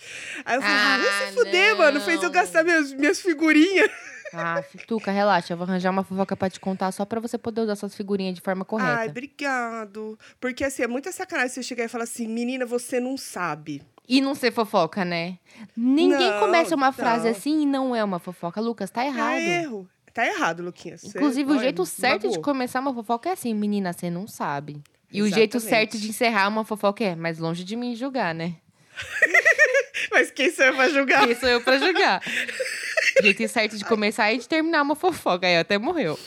Aí 0.45 0.55
eu 0.55 0.61
falei: 0.61 0.77
Ah, 0.77 0.97
vai 0.97 1.07
Ah, 1.07 1.27
se 1.27 1.33
fuder, 1.33 1.77
mano. 1.77 2.01
Fez 2.01 2.21
eu 2.21 2.29
gastar 2.29 2.63
minhas, 2.63 2.93
minhas 2.93 3.19
figurinhas. 3.21 3.89
Ah, 4.33 4.63
Tuca, 4.87 5.11
relaxa. 5.11 5.53
Eu 5.53 5.57
vou 5.57 5.65
arranjar 5.67 5.89
uma 5.91 6.03
fofoca 6.03 6.35
pra 6.35 6.49
te 6.49 6.59
contar 6.59 6.91
só 6.91 7.05
pra 7.05 7.19
você 7.19 7.37
poder 7.37 7.61
usar 7.61 7.75
suas 7.75 7.95
figurinhas 7.95 8.35
de 8.35 8.41
forma 8.41 8.63
correta. 8.65 8.91
Ai, 8.99 9.09
obrigado. 9.09 10.17
Porque 10.39 10.63
assim, 10.63 10.83
é 10.83 10.87
muita 10.87 11.11
sacanagem 11.11 11.49
você 11.49 11.63
chegar 11.63 11.83
e 11.85 11.87
falar 11.87 12.05
assim, 12.05 12.27
menina, 12.27 12.65
você 12.65 12.99
não 12.99 13.17
sabe. 13.17 13.81
E 14.07 14.19
não 14.21 14.35
ser 14.35 14.51
fofoca, 14.51 15.05
né? 15.05 15.37
Ninguém 15.75 16.29
Não, 16.31 16.39
começa 16.39 16.75
uma 16.75 16.91
frase 16.91 17.25
não. 17.25 17.31
assim 17.31 17.61
e 17.61 17.65
não 17.65 17.95
é 17.95 18.03
uma 18.03 18.19
fofoca. 18.19 18.59
Lucas, 18.59 18.89
tá 18.89 19.05
errado. 19.05 19.33
É 19.39 19.61
erro. 19.63 19.87
Tá 20.13 20.25
errado, 20.25 20.61
Luquinhas. 20.61 21.03
Inclusive, 21.05 21.49
o 21.51 21.59
jeito 21.59 21.85
certo 21.85 22.21
de 22.23 22.27
magoou. 22.29 22.43
começar 22.43 22.81
uma 22.81 22.93
fofoca 22.93 23.29
é 23.29 23.31
assim, 23.33 23.53
menina, 23.53 23.93
você 23.93 24.09
não 24.09 24.27
sabe. 24.27 24.81
E 25.09 25.21
o 25.21 25.27
jeito 25.27 25.57
Exatamente. 25.57 25.69
certo 25.91 25.97
de 26.01 26.09
encerrar 26.09 26.47
uma 26.49 26.65
fofoca 26.65 27.03
é, 27.03 27.15
mas 27.15 27.37
longe 27.39 27.63
de 27.63 27.75
mim 27.77 27.95
julgar, 27.95 28.33
né? 28.35 28.55
Mas 30.11 30.31
quem 30.31 30.49
você 30.51 30.71
vai 30.71 30.89
julgar? 30.89 31.25
Quem 31.25 31.35
sou 31.35 31.47
eu 31.47 31.61
pra 31.61 31.77
julgar? 31.77 32.21
o 33.19 33.23
jeito 33.23 33.47
certo 33.47 33.77
de 33.77 33.85
começar 33.85 34.31
e 34.31 34.37
de 34.37 34.47
terminar 34.47 34.81
uma 34.81 34.95
fofoca. 34.95 35.47
Aí 35.47 35.57
até 35.57 35.77
morreu. 35.77 36.19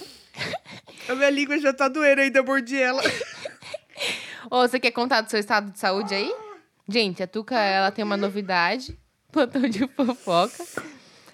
A 1.09 1.15
minha 1.15 1.31
língua 1.31 1.59
já 1.59 1.73
tá 1.73 1.89
doendo 1.89 2.21
ainda, 2.21 2.39
eu 2.39 2.45
mordi 2.45 2.81
ela. 2.81 3.03
Ô, 4.51 4.67
você 4.67 4.81
quer 4.81 4.91
contar 4.91 5.21
do 5.21 5.31
seu 5.31 5.39
estado 5.39 5.71
de 5.71 5.79
saúde 5.79 6.15
aí? 6.15 6.35
Gente, 6.89 7.23
a 7.23 7.27
Tuca, 7.27 7.59
ela 7.59 7.91
tem 7.91 8.05
uma 8.05 8.17
novidade. 8.17 8.99
Plantão 9.33 9.63
de 9.63 9.87
fofoca. 9.89 10.65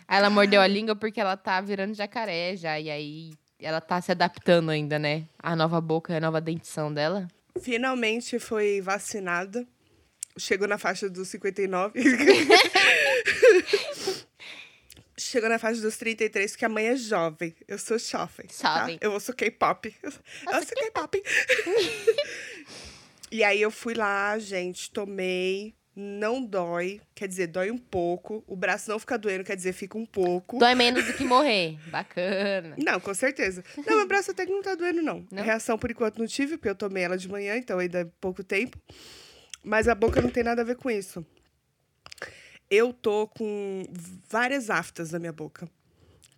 Ela 0.08 0.30
mordeu 0.30 0.60
a 0.60 0.66
língua 0.66 0.96
porque 0.96 1.20
ela 1.20 1.36
tá 1.36 1.60
virando 1.60 1.94
jacaré 1.94 2.56
já. 2.56 2.78
E 2.78 2.90
aí, 2.90 3.32
ela 3.58 3.80
tá 3.80 4.00
se 4.00 4.10
adaptando 4.10 4.70
ainda, 4.70 4.98
né? 4.98 5.24
A 5.38 5.54
nova 5.54 5.80
boca, 5.80 6.16
a 6.16 6.20
nova 6.20 6.40
dentição 6.40 6.92
dela. 6.92 7.28
Finalmente 7.60 8.38
foi 8.38 8.80
vacinada. 8.80 9.66
Chegou 10.38 10.66
na 10.66 10.78
faixa 10.78 11.10
dos 11.10 11.28
59. 11.28 12.00
Chegou 15.20 15.50
na 15.50 15.58
faixa 15.58 15.80
dos 15.82 15.96
33, 15.98 16.52
porque 16.52 16.64
a 16.64 16.68
mãe 16.68 16.86
é 16.86 16.96
jovem. 16.96 17.54
Eu 17.68 17.78
sou 17.78 17.98
jovem. 17.98 18.46
tá? 18.60 18.80
Jovem. 18.80 18.98
Eu 19.00 19.20
sou 19.20 19.34
K-pop. 19.34 19.94
Eu 20.02 20.10
sou, 20.10 20.20
eu 20.46 20.64
sou 20.64 20.76
K-pop. 20.76 21.22
e 23.30 23.44
aí 23.44 23.60
eu 23.60 23.70
fui 23.70 23.94
lá, 23.94 24.38
gente, 24.38 24.90
tomei. 24.90 25.74
Não 25.94 26.42
dói. 26.42 27.02
Quer 27.14 27.28
dizer, 27.28 27.48
dói 27.48 27.70
um 27.70 27.76
pouco. 27.76 28.42
O 28.46 28.56
braço 28.56 28.88
não 28.88 28.98
fica 28.98 29.18
doendo, 29.18 29.44
quer 29.44 29.56
dizer, 29.56 29.74
fica 29.74 29.98
um 29.98 30.06
pouco. 30.06 30.58
Dói 30.58 30.74
menos 30.74 31.04
do 31.04 31.12
que 31.12 31.24
morrer. 31.24 31.78
Bacana. 31.90 32.74
Não, 32.78 32.98
com 32.98 33.12
certeza. 33.12 33.62
Não, 33.86 33.98
meu 33.98 34.06
braço 34.06 34.30
até 34.30 34.46
que 34.46 34.52
não 34.52 34.62
tá 34.62 34.74
doendo, 34.74 35.02
não. 35.02 35.26
Não? 35.30 35.42
Reação, 35.42 35.76
por 35.76 35.90
enquanto, 35.90 36.18
não 36.18 36.26
tive, 36.26 36.56
porque 36.56 36.70
eu 36.70 36.74
tomei 36.74 37.02
ela 37.02 37.18
de 37.18 37.28
manhã, 37.28 37.56
então 37.56 37.78
ainda 37.78 38.00
é 38.00 38.04
pouco 38.20 38.42
tempo. 38.42 38.78
Mas 39.62 39.88
a 39.88 39.94
boca 39.94 40.22
não 40.22 40.30
tem 40.30 40.42
nada 40.42 40.62
a 40.62 40.64
ver 40.64 40.76
com 40.76 40.90
isso. 40.90 41.26
Eu 42.70 42.92
tô 42.92 43.26
com 43.26 43.84
várias 44.28 44.70
aftas 44.70 45.10
na 45.10 45.18
minha 45.18 45.32
boca. 45.32 45.68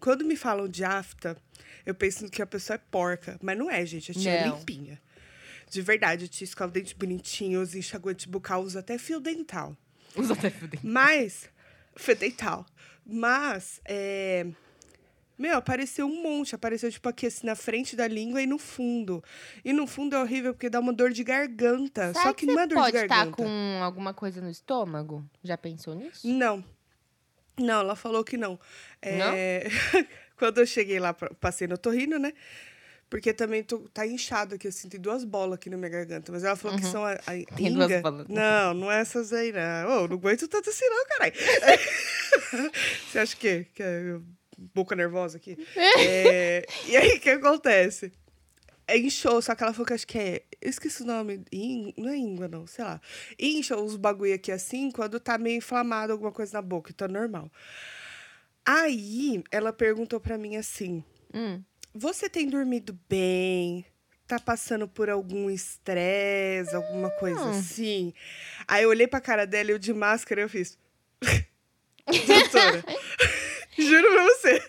Quando 0.01 0.25
me 0.25 0.35
falam 0.35 0.67
de 0.67 0.83
afta, 0.83 1.37
eu 1.85 1.95
penso 1.95 2.29
que 2.31 2.41
a 2.41 2.47
pessoa 2.47 2.75
é 2.77 2.81
porca. 2.91 3.39
Mas 3.43 3.57
não 3.59 3.71
é, 3.71 3.85
gente. 3.85 4.11
A 4.11 4.15
tia 4.15 4.31
é 4.33 4.47
Não. 4.47 4.57
limpinha. 4.59 5.01
De 5.71 5.81
verdade, 5.83 6.25
a 6.25 6.29
tia 6.29 6.45
escova 6.45 6.71
o 6.71 6.73
dente 6.73 6.95
bonitinho, 6.95 7.61
usa 7.61 7.79
enxaguante 7.79 8.29
bucal, 8.29 8.63
usa 8.63 8.81
até 8.81 8.99
fio 8.99 9.21
dental. 9.21 9.77
Usa 10.17 10.33
até 10.35 10.51
fuder. 10.51 10.81
Mas. 10.83 11.49
Fio 11.97 12.17
dental. 12.17 12.67
Mas, 13.07 13.81
é. 13.85 14.47
Meu, 15.39 15.57
apareceu 15.57 16.07
um 16.07 16.23
monte. 16.23 16.55
Apareceu, 16.55 16.91
tipo, 16.91 17.09
aqui 17.09 17.27
assim, 17.27 17.47
na 17.47 17.55
frente 17.57 17.97
da 17.97 18.07
língua 18.07 18.41
e 18.43 18.47
no 18.47 18.59
fundo. 18.59 19.23
E 19.65 19.73
no 19.73 19.87
fundo 19.87 20.15
é 20.15 20.21
horrível 20.21 20.53
porque 20.55 20.69
dá 20.71 20.79
uma 20.81 20.93
dor 20.93 21.11
de 21.11 21.25
garganta. 21.25 22.13
Será 22.13 22.25
Só 22.25 22.33
que, 22.33 22.47
não 22.47 22.59
é 22.59 22.63
você 22.63 22.67
dor 22.69 22.75
pode 22.77 22.93
de 22.93 23.03
estar 23.05 23.17
garganta. 23.17 23.37
com 23.37 23.81
alguma 23.83 24.15
coisa 24.15 24.41
no 24.41 24.51
estômago? 24.51 25.25
Já 25.43 25.57
pensou 25.59 25.95
nisso? 25.95 26.27
Não. 26.29 26.65
Não, 27.59 27.81
ela 27.81 27.97
falou 27.97 28.23
que 28.25 28.37
não. 28.37 28.59
É, 29.01 29.67
Quando 30.39 30.59
eu 30.59 30.67
cheguei 30.67 30.99
lá, 30.99 31.13
passei 31.15 31.67
no 31.69 31.77
torrino, 31.79 32.19
né? 32.19 32.33
Porque 33.11 33.35
também 33.35 33.63
tô, 33.63 33.81
tá 33.93 34.07
inchado 34.07 34.55
aqui, 34.55 34.69
assim, 34.69 34.89
tem 34.89 34.99
duas 34.99 35.23
bolas 35.23 35.57
aqui 35.57 35.69
na 35.69 35.77
minha 35.77 35.91
garganta. 35.91 36.33
Mas 36.33 36.45
ela 36.45 36.57
falou 36.57 36.79
que 36.79 36.87
são 36.87 37.05
a, 37.05 37.13
a 37.27 37.33
Uhum. 37.35 37.45
Tem 37.57 37.73
duas 37.73 37.91
inga. 37.91 38.01
bolas. 38.01 38.27
Não, 38.27 38.73
não 38.73 38.91
é 38.91 39.01
essas 39.01 39.33
aí, 39.35 39.53
não. 39.53 40.05
Ô, 40.05 40.09
não 40.09 40.17
aguento 40.17 40.49
tanto 40.49 40.71
assim, 40.71 40.87
não, 40.89 41.07
caralho. 41.07 41.35
Você 43.11 43.19
acha 43.19 43.37
que, 43.37 43.65
que 43.75 43.83
é 43.83 44.19
boca 44.75 44.95
nervosa 44.97 45.37
aqui? 45.39 45.57
É, 45.99 46.67
E 46.89 46.97
aí, 46.97 47.17
o 47.17 47.21
que 47.21 47.31
acontece? 47.31 48.13
É 48.87 48.99
inchou, 48.99 49.41
só 49.41 49.55
que 49.55 49.63
ela 49.63 49.73
falou 49.73 49.87
que 49.87 49.93
acho 49.95 50.07
que 50.07 50.19
é. 50.19 50.43
Eu 50.61 50.69
esqueci 50.69 51.03
o 51.03 51.07
nome. 51.07 51.43
íng- 51.53 51.95
Não 51.97 52.09
é 52.11 52.17
íngua, 52.17 52.49
não, 52.49 52.67
sei 52.67 52.85
lá. 52.85 53.01
Incha 53.39 53.77
os 53.77 53.97
bagulho 53.97 54.35
aqui 54.35 54.51
assim 54.53 54.91
quando 54.91 55.19
tá 55.21 55.39
meio 55.39 55.59
inflamado 55.59 56.13
alguma 56.13 56.33
coisa 56.33 56.53
na 56.55 56.63
boca, 56.63 56.91
então 56.91 57.07
é 57.07 57.11
normal. 57.11 57.51
Aí 58.65 59.43
ela 59.51 59.73
perguntou 59.73 60.21
pra 60.21 60.39
mim 60.39 60.57
assim: 60.57 61.03
Hum. 61.35 61.63
Você 61.95 62.29
tem 62.29 62.49
dormido 62.49 62.99
bem? 63.09 63.85
Tá 64.27 64.39
passando 64.41 64.89
por 64.89 65.11
algum 65.11 65.51
estresse, 65.51 66.75
alguma 66.75 67.11
coisa 67.11 67.45
Hum. 67.45 67.51
assim? 67.51 68.15
Aí 68.67 68.83
eu 68.85 68.89
olhei 68.89 69.07
pra 69.07 69.21
cara 69.21 69.47
dela 69.47 69.71
e 69.71 69.75
eu 69.75 69.79
de 69.79 69.93
máscara 69.93 70.41
eu 70.41 70.49
fiz. 70.49 70.79
Doutora, 72.27 72.85
juro 73.79 74.09
pra 74.13 74.25
você. 74.25 74.63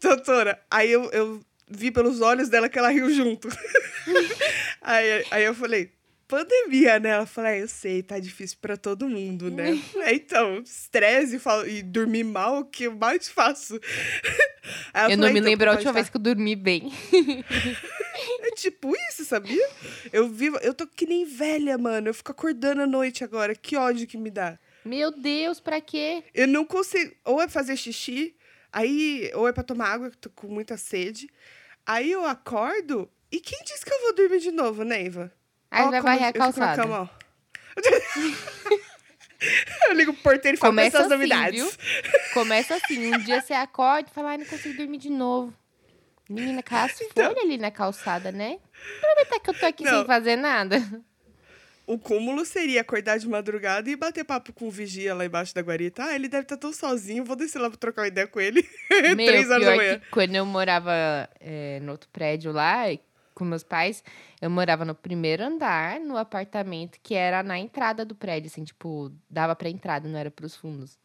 Doutora, 0.00 0.60
aí 0.70 0.90
eu, 0.90 1.10
eu 1.10 1.40
vi 1.68 1.90
pelos 1.90 2.20
olhos 2.20 2.48
dela 2.48 2.68
que 2.68 2.78
ela 2.78 2.90
riu 2.90 3.10
junto. 3.12 3.48
aí, 4.82 5.24
aí 5.30 5.44
eu 5.44 5.54
falei, 5.54 5.92
pandemia, 6.28 6.98
né? 6.98 7.10
Ela 7.10 7.26
falou, 7.26 7.50
é, 7.50 7.62
eu 7.62 7.68
sei, 7.68 8.02
tá 8.02 8.18
difícil 8.18 8.58
pra 8.60 8.76
todo 8.76 9.08
mundo, 9.08 9.50
né? 9.50 9.76
Falei, 9.92 10.16
então, 10.16 10.60
estresse 10.60 11.40
e, 11.66 11.82
dormir 11.82 12.24
mal, 12.24 12.60
o 12.60 12.64
que 12.64 12.84
eu 12.84 12.94
mais 12.96 13.28
faço? 13.28 13.74
Eu 13.76 13.80
falei, 14.92 15.16
não 15.16 15.24
me 15.32 15.38
"Então, 15.38 15.50
lembro 15.50 15.70
a 15.70 15.72
última 15.74 15.92
tá." 15.92 15.94
vez 15.98 16.08
que 16.08 16.16
eu 16.16 16.20
dormi 16.20 16.56
bem. 16.56 16.92
É 18.40 18.50
tipo 18.52 18.94
isso, 19.10 19.24
sabia? 19.24 19.68
Eu 20.12 20.28
vivo, 20.28 20.56
eu 20.62 20.72
tô 20.72 20.86
que 20.86 21.06
nem 21.06 21.24
velha, 21.24 21.76
mano. 21.76 22.08
Eu 22.08 22.14
fico 22.14 22.30
acordando 22.30 22.82
à 22.82 22.86
noite 22.86 23.24
agora. 23.24 23.54
Que 23.54 23.76
ódio 23.76 24.06
que 24.06 24.16
me 24.16 24.30
dá. 24.30 24.58
Meu 24.84 25.10
Deus, 25.10 25.60
pra 25.60 25.80
quê? 25.80 26.24
Eu 26.34 26.46
não 26.46 26.64
consigo. 26.64 27.14
Ou 27.24 27.40
é 27.40 27.48
fazer 27.48 27.76
xixi, 27.76 28.36
aí, 28.72 29.30
ou 29.34 29.48
é 29.48 29.52
pra 29.52 29.62
tomar 29.62 29.88
água, 29.88 30.10
que 30.10 30.16
eu 30.16 30.20
tô 30.20 30.30
com 30.30 30.48
muita 30.48 30.76
sede. 30.76 31.28
Aí 31.86 32.10
eu 32.10 32.24
acordo. 32.24 33.10
E 33.32 33.40
quem 33.40 33.58
disse 33.64 33.84
que 33.84 33.92
eu 33.92 34.00
vou 34.02 34.14
dormir 34.14 34.40
de 34.40 34.52
novo, 34.52 34.84
Neiva? 34.84 35.32
Aí 35.70 35.84
Ó, 35.86 35.90
vai 35.90 36.00
varrer 36.00 36.24
a 36.24 36.28
eu 36.28 36.32
calçada. 36.34 36.82
cama, 36.82 37.02
ó. 37.02 37.08
eu 39.88 39.94
ligo 39.94 40.12
pro 40.14 40.22
porteiro 40.22 40.56
e 40.56 40.60
falo, 40.60 40.72
Começa 40.72 40.98
essas 40.98 41.12
assim, 41.12 41.26
novidades. 41.26 41.60
viu? 41.60 41.72
Começa 42.32 42.74
assim, 42.76 43.12
um 43.14 43.18
dia 43.18 43.40
você 43.40 43.52
acorda 43.52 44.08
e 44.08 44.12
fala, 44.14 44.30
ai, 44.30 44.38
não 44.38 44.46
consigo 44.46 44.76
dormir 44.76 44.98
de 44.98 45.10
novo. 45.10 45.52
Menina, 46.28 46.62
caça 46.62 47.04
Então. 47.04 47.26
folha 47.30 47.42
ali 47.42 47.58
na 47.58 47.70
calçada, 47.70 48.32
né? 48.32 48.58
Aproveitar 48.98 49.40
que 49.40 49.50
eu 49.50 49.54
tô 49.54 49.66
aqui 49.66 49.84
sem 49.84 49.92
Não. 49.92 50.04
fazer 50.06 50.36
nada. 50.36 50.80
O 51.86 51.98
cúmulo 51.98 52.44
seria 52.46 52.80
acordar 52.80 53.18
de 53.18 53.28
madrugada 53.28 53.90
e 53.90 53.96
bater 53.96 54.24
papo 54.24 54.52
com 54.52 54.68
o 54.68 54.70
vigia 54.70 55.14
lá 55.14 55.26
embaixo 55.26 55.54
da 55.54 55.60
guarita. 55.60 56.02
Ah, 56.04 56.14
ele 56.14 56.28
deve 56.28 56.44
estar 56.44 56.56
tão 56.56 56.72
sozinho, 56.72 57.24
vou 57.24 57.36
descer 57.36 57.58
lá 57.58 57.68
pra 57.68 57.78
trocar 57.78 58.02
uma 58.02 58.08
ideia 58.08 58.26
com 58.26 58.40
ele. 58.40 58.66
Meu, 59.14 59.26
Três 59.26 59.50
horas 59.50 59.66
da 59.66 59.76
manhã. 59.76 60.00
quando 60.10 60.34
eu 60.34 60.46
morava 60.46 61.28
é, 61.40 61.80
no 61.80 61.92
outro 61.92 62.08
prédio 62.10 62.52
lá, 62.52 62.84
com 63.34 63.44
meus 63.44 63.62
pais, 63.62 64.02
eu 64.40 64.48
morava 64.48 64.84
no 64.84 64.94
primeiro 64.94 65.44
andar, 65.44 66.00
no 66.00 66.16
apartamento 66.16 66.98
que 67.02 67.14
era 67.14 67.42
na 67.42 67.58
entrada 67.58 68.04
do 68.04 68.14
prédio, 68.14 68.46
assim, 68.46 68.64
tipo, 68.64 69.12
dava 69.28 69.54
pra 69.54 69.68
entrada, 69.68 70.08
não 70.08 70.18
era 70.18 70.30
pros 70.30 70.56
fundos. 70.56 70.98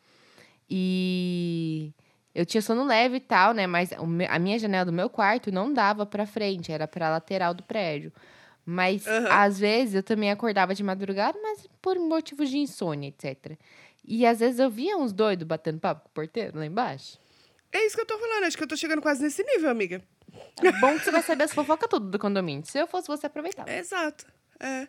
E 0.70 1.92
eu 2.34 2.46
tinha 2.46 2.62
sono 2.62 2.86
leve 2.86 3.18
e 3.18 3.20
tal, 3.20 3.54
né? 3.54 3.66
Mas 3.66 3.90
a 4.30 4.40
minha 4.40 4.60
janela 4.60 4.86
do 4.86 4.94
meu 4.94 5.10
quarto 5.10 5.52
não 5.52 5.74
dava 5.74 6.06
pra 6.06 6.26
frente, 6.26 6.72
era 6.72 6.88
pra 6.88 7.10
lateral 7.10 7.54
do 7.54 7.64
prédio. 7.64 8.14
Mas 8.70 9.08
Aham. 9.08 9.28
às 9.32 9.60
vezes 9.60 9.96
eu 9.96 10.04
também 10.04 10.30
acordava 10.30 10.76
de 10.76 10.84
madrugada, 10.84 11.40
mas 11.42 11.68
por 11.82 11.98
motivos 11.98 12.52
de 12.52 12.60
insônia, 12.60 13.08
etc. 13.08 13.58
E 14.06 14.28
às 14.28 14.40
vezes 14.40 14.60
eu 14.60 14.70
via 14.70 14.96
uns 14.96 15.12
doidos 15.12 15.48
batendo 15.48 15.80
papo 15.80 16.04
com 16.04 16.10
o 16.10 16.12
porteiro 16.12 16.60
lá 16.60 16.66
embaixo. 16.68 17.20
É 17.72 17.84
isso 17.84 17.96
que 17.96 18.02
eu 18.02 18.06
tô 18.06 18.20
falando. 18.20 18.44
Acho 18.44 18.56
que 18.56 18.64
eu 18.64 18.68
tô 18.68 18.78
chegando 18.78 19.02
quase 19.02 19.24
nesse 19.24 19.44
nível, 19.44 19.72
amiga. 19.72 20.04
É 20.64 20.72
bom 20.74 20.94
que 21.00 21.04
você 21.04 21.12
vai 21.12 21.24
saber 21.24 21.46
as 21.46 21.54
fofocas 21.54 21.90
tudo 21.90 22.12
do 22.12 22.20
condomínio. 22.20 22.64
Se 22.64 22.78
eu 22.78 22.86
fosse 22.86 23.08
você, 23.08 23.26
aproveitava. 23.26 23.70
Exato. 23.74 24.28
É. 24.62 24.88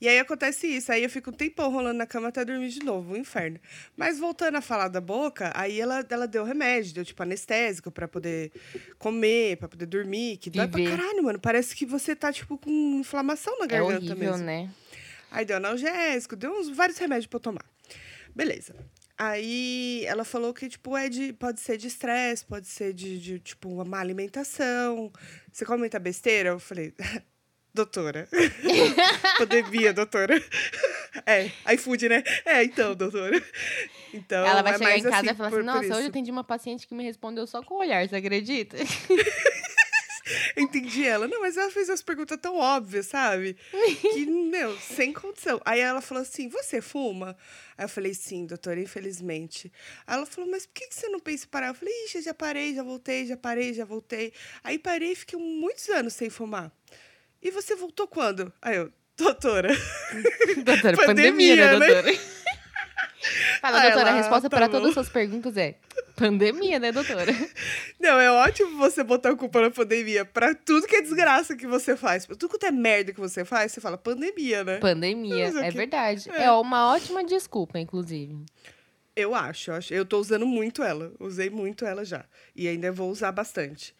E 0.00 0.08
aí 0.08 0.18
acontece 0.18 0.66
isso. 0.66 0.90
Aí 0.90 1.04
eu 1.04 1.08
fico 1.10 1.30
um 1.30 1.32
tempão 1.32 1.70
rolando 1.70 1.98
na 1.98 2.06
cama 2.06 2.28
até 2.28 2.44
dormir 2.44 2.70
de 2.70 2.80
novo. 2.84 3.12
Um 3.14 3.16
inferno. 3.16 3.60
Mas 3.96 4.18
voltando 4.18 4.56
a 4.56 4.60
falar 4.60 4.88
da 4.88 5.00
boca, 5.00 5.52
aí 5.54 5.80
ela, 5.80 6.04
ela 6.10 6.26
deu 6.26 6.42
remédio, 6.44 6.92
deu 6.94 7.04
tipo 7.04 7.22
anestésico 7.22 7.90
pra 7.90 8.08
poder 8.08 8.50
comer, 8.98 9.56
pra 9.58 9.68
poder 9.68 9.86
dormir. 9.86 10.38
Que 10.38 10.50
dói 10.50 10.66
pra 10.66 10.76
Viver. 10.78 10.96
caralho, 10.96 11.22
mano. 11.22 11.38
Parece 11.38 11.74
que 11.76 11.86
você 11.86 12.16
tá, 12.16 12.32
tipo, 12.32 12.58
com 12.58 12.70
inflamação 12.98 13.56
na 13.60 13.66
É 13.66 13.68
garganta 13.68 13.96
horrível, 13.98 14.16
mesmo. 14.16 14.44
né? 14.44 14.68
Aí 15.30 15.44
deu 15.44 15.56
analgésico, 15.56 16.34
deu 16.36 16.52
uns 16.58 16.68
vários 16.68 16.98
remédios 16.98 17.26
pra 17.26 17.36
eu 17.36 17.40
tomar. 17.40 17.64
Beleza. 18.34 18.74
Aí 19.16 20.04
ela 20.06 20.24
falou 20.24 20.52
que, 20.52 20.68
tipo, 20.68 20.96
é 20.96 21.08
de, 21.08 21.32
pode 21.32 21.60
ser 21.60 21.76
de 21.76 21.86
estresse, 21.86 22.44
pode 22.44 22.66
ser 22.66 22.92
de, 22.92 23.20
de, 23.20 23.38
tipo, 23.38 23.68
uma 23.68 23.84
má 23.84 24.00
alimentação. 24.00 25.12
Você 25.52 25.64
come 25.64 25.78
muita 25.80 25.98
besteira? 26.00 26.48
Eu 26.50 26.58
falei, 26.58 26.92
doutora. 27.74 28.28
Pandemia, 29.38 29.92
doutora. 29.92 30.42
É, 31.26 31.50
iFood, 31.74 32.08
né? 32.08 32.22
É, 32.44 32.64
então, 32.64 32.94
doutora. 32.94 33.42
Então, 34.14 34.44
Ela 34.46 34.62
vai 34.62 34.72
é 34.74 34.78
chegar 34.78 34.90
mais 34.90 35.00
em 35.00 35.10
casa 35.10 35.16
assim, 35.16 35.26
e 35.30 35.34
falar 35.34 35.50
por- 35.50 35.58
assim: 35.60 35.66
por 35.66 35.72
Nossa, 35.74 35.78
hoje 35.80 35.90
isso. 35.92 36.00
eu 36.02 36.06
atendi 36.08 36.30
uma 36.30 36.44
paciente 36.44 36.86
que 36.86 36.94
me 36.94 37.02
respondeu 37.04 37.46
só 37.46 37.62
com 37.62 37.74
o 37.74 37.78
olhar, 37.78 38.06
você 38.08 38.16
acredita? 38.16 38.76
Entendi 40.56 41.04
ela. 41.04 41.26
Não, 41.26 41.40
mas 41.40 41.56
ela 41.56 41.70
fez 41.70 41.88
umas 41.88 42.00
perguntas 42.02 42.38
tão 42.40 42.56
óbvias, 42.56 43.06
sabe? 43.06 43.56
Que, 44.12 44.24
meu, 44.24 44.76
sem 44.78 45.12
condição. 45.12 45.60
Aí 45.64 45.80
ela 45.80 46.00
falou 46.00 46.22
assim: 46.22 46.48
Você 46.48 46.80
fuma? 46.80 47.36
Aí 47.76 47.84
eu 47.84 47.88
falei: 47.88 48.14
Sim, 48.14 48.46
doutora, 48.46 48.80
infelizmente. 48.80 49.72
Aí 50.06 50.16
ela 50.16 50.26
falou: 50.26 50.48
Mas 50.50 50.64
por 50.64 50.74
que 50.74 50.88
você 50.94 51.08
não 51.08 51.18
pensa 51.20 51.44
em 51.44 51.48
parar? 51.48 51.68
Eu 51.68 51.74
falei: 51.74 51.92
Ixi, 52.04 52.22
já 52.22 52.32
parei, 52.34 52.74
já 52.74 52.82
voltei, 52.82 53.26
já 53.26 53.36
parei, 53.36 53.74
já 53.74 53.84
voltei. 53.84 54.32
Aí 54.62 54.78
parei 54.78 55.12
e 55.12 55.16
fiquei 55.16 55.38
muitos 55.38 55.88
anos 55.88 56.14
sem 56.14 56.30
fumar. 56.30 56.70
E 57.42 57.50
você 57.50 57.74
voltou 57.74 58.06
quando? 58.06 58.52
Aí 58.62 58.76
eu: 58.76 58.92
Doutora. 59.16 59.68
doutora, 60.64 60.96
Pandemia, 60.96 61.06
pandemia, 61.06 61.56
né, 61.56 61.78
né? 61.78 61.86
doutora? 61.86 62.18
Fala, 63.60 63.78
Ah, 63.78 63.82
doutora, 63.82 64.04
a 64.04 64.08
ela, 64.08 64.16
resposta 64.18 64.50
tá 64.50 64.56
para 64.56 64.68
todas 64.68 64.88
as 64.88 64.94
suas 64.94 65.08
perguntas 65.08 65.56
é 65.56 65.76
pandemia, 66.16 66.78
né, 66.78 66.92
doutora? 66.92 67.32
Não, 68.00 68.20
é 68.20 68.30
ótimo 68.30 68.76
você 68.78 69.02
botar 69.02 69.30
a 69.30 69.36
culpa 69.36 69.60
na 69.60 69.70
pandemia 69.70 70.24
pra 70.24 70.54
tudo 70.54 70.86
que 70.86 70.96
é 70.96 71.00
desgraça 71.02 71.56
que 71.56 71.66
você 71.66 71.96
faz. 71.96 72.26
Tudo 72.26 72.48
quanto 72.48 72.66
é 72.66 72.70
merda 72.70 73.12
que 73.12 73.20
você 73.20 73.44
faz, 73.44 73.72
você 73.72 73.80
fala 73.80 73.96
pandemia, 73.96 74.64
né? 74.64 74.78
Pandemia, 74.78 75.46
é 75.46 75.70
verdade. 75.70 76.30
é. 76.30 76.44
É 76.44 76.50
uma 76.52 76.92
ótima 76.92 77.24
desculpa, 77.24 77.78
inclusive. 77.78 78.44
Eu 79.14 79.34
acho, 79.34 79.70
eu 79.70 79.74
acho. 79.74 79.94
Eu 79.94 80.04
tô 80.04 80.18
usando 80.18 80.46
muito 80.46 80.82
ela. 80.82 81.12
Usei 81.20 81.50
muito 81.50 81.84
ela 81.84 82.04
já. 82.04 82.24
E 82.56 82.66
ainda 82.66 82.90
vou 82.90 83.10
usar 83.10 83.30
bastante. 83.30 83.94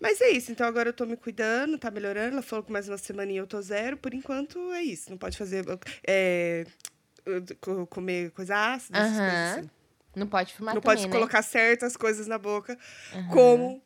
Mas 0.00 0.20
é 0.20 0.30
isso. 0.30 0.52
Então 0.52 0.66
agora 0.66 0.90
eu 0.90 0.92
tô 0.92 1.04
me 1.04 1.16
cuidando, 1.16 1.76
tá 1.78 1.90
melhorando. 1.90 2.34
Ela 2.34 2.42
falou 2.42 2.64
que 2.64 2.70
mais 2.72 2.88
uma 2.88 2.98
semaninha 2.98 3.40
eu 3.40 3.46
tô 3.46 3.60
zero. 3.60 3.96
Por 3.96 4.14
enquanto 4.14 4.72
é 4.72 4.82
isso. 4.82 5.10
Não 5.10 5.18
pode 5.18 5.36
fazer. 5.36 5.64
É, 6.06 6.64
co- 7.60 7.86
comer 7.86 8.30
coisa 8.30 8.56
ácida, 8.56 8.98
essas 8.98 9.18
Aham. 9.18 9.24
coisas 9.30 9.58
assim. 9.58 9.70
Não 10.14 10.26
pode 10.26 10.54
fumar 10.54 10.74
Não 10.74 10.80
também, 10.80 10.96
pode 10.96 11.06
né? 11.06 11.12
colocar 11.12 11.42
certas 11.42 11.96
coisas 11.96 12.26
na 12.26 12.38
boca, 12.38 12.76
Aham. 13.12 13.28
como 13.28 13.82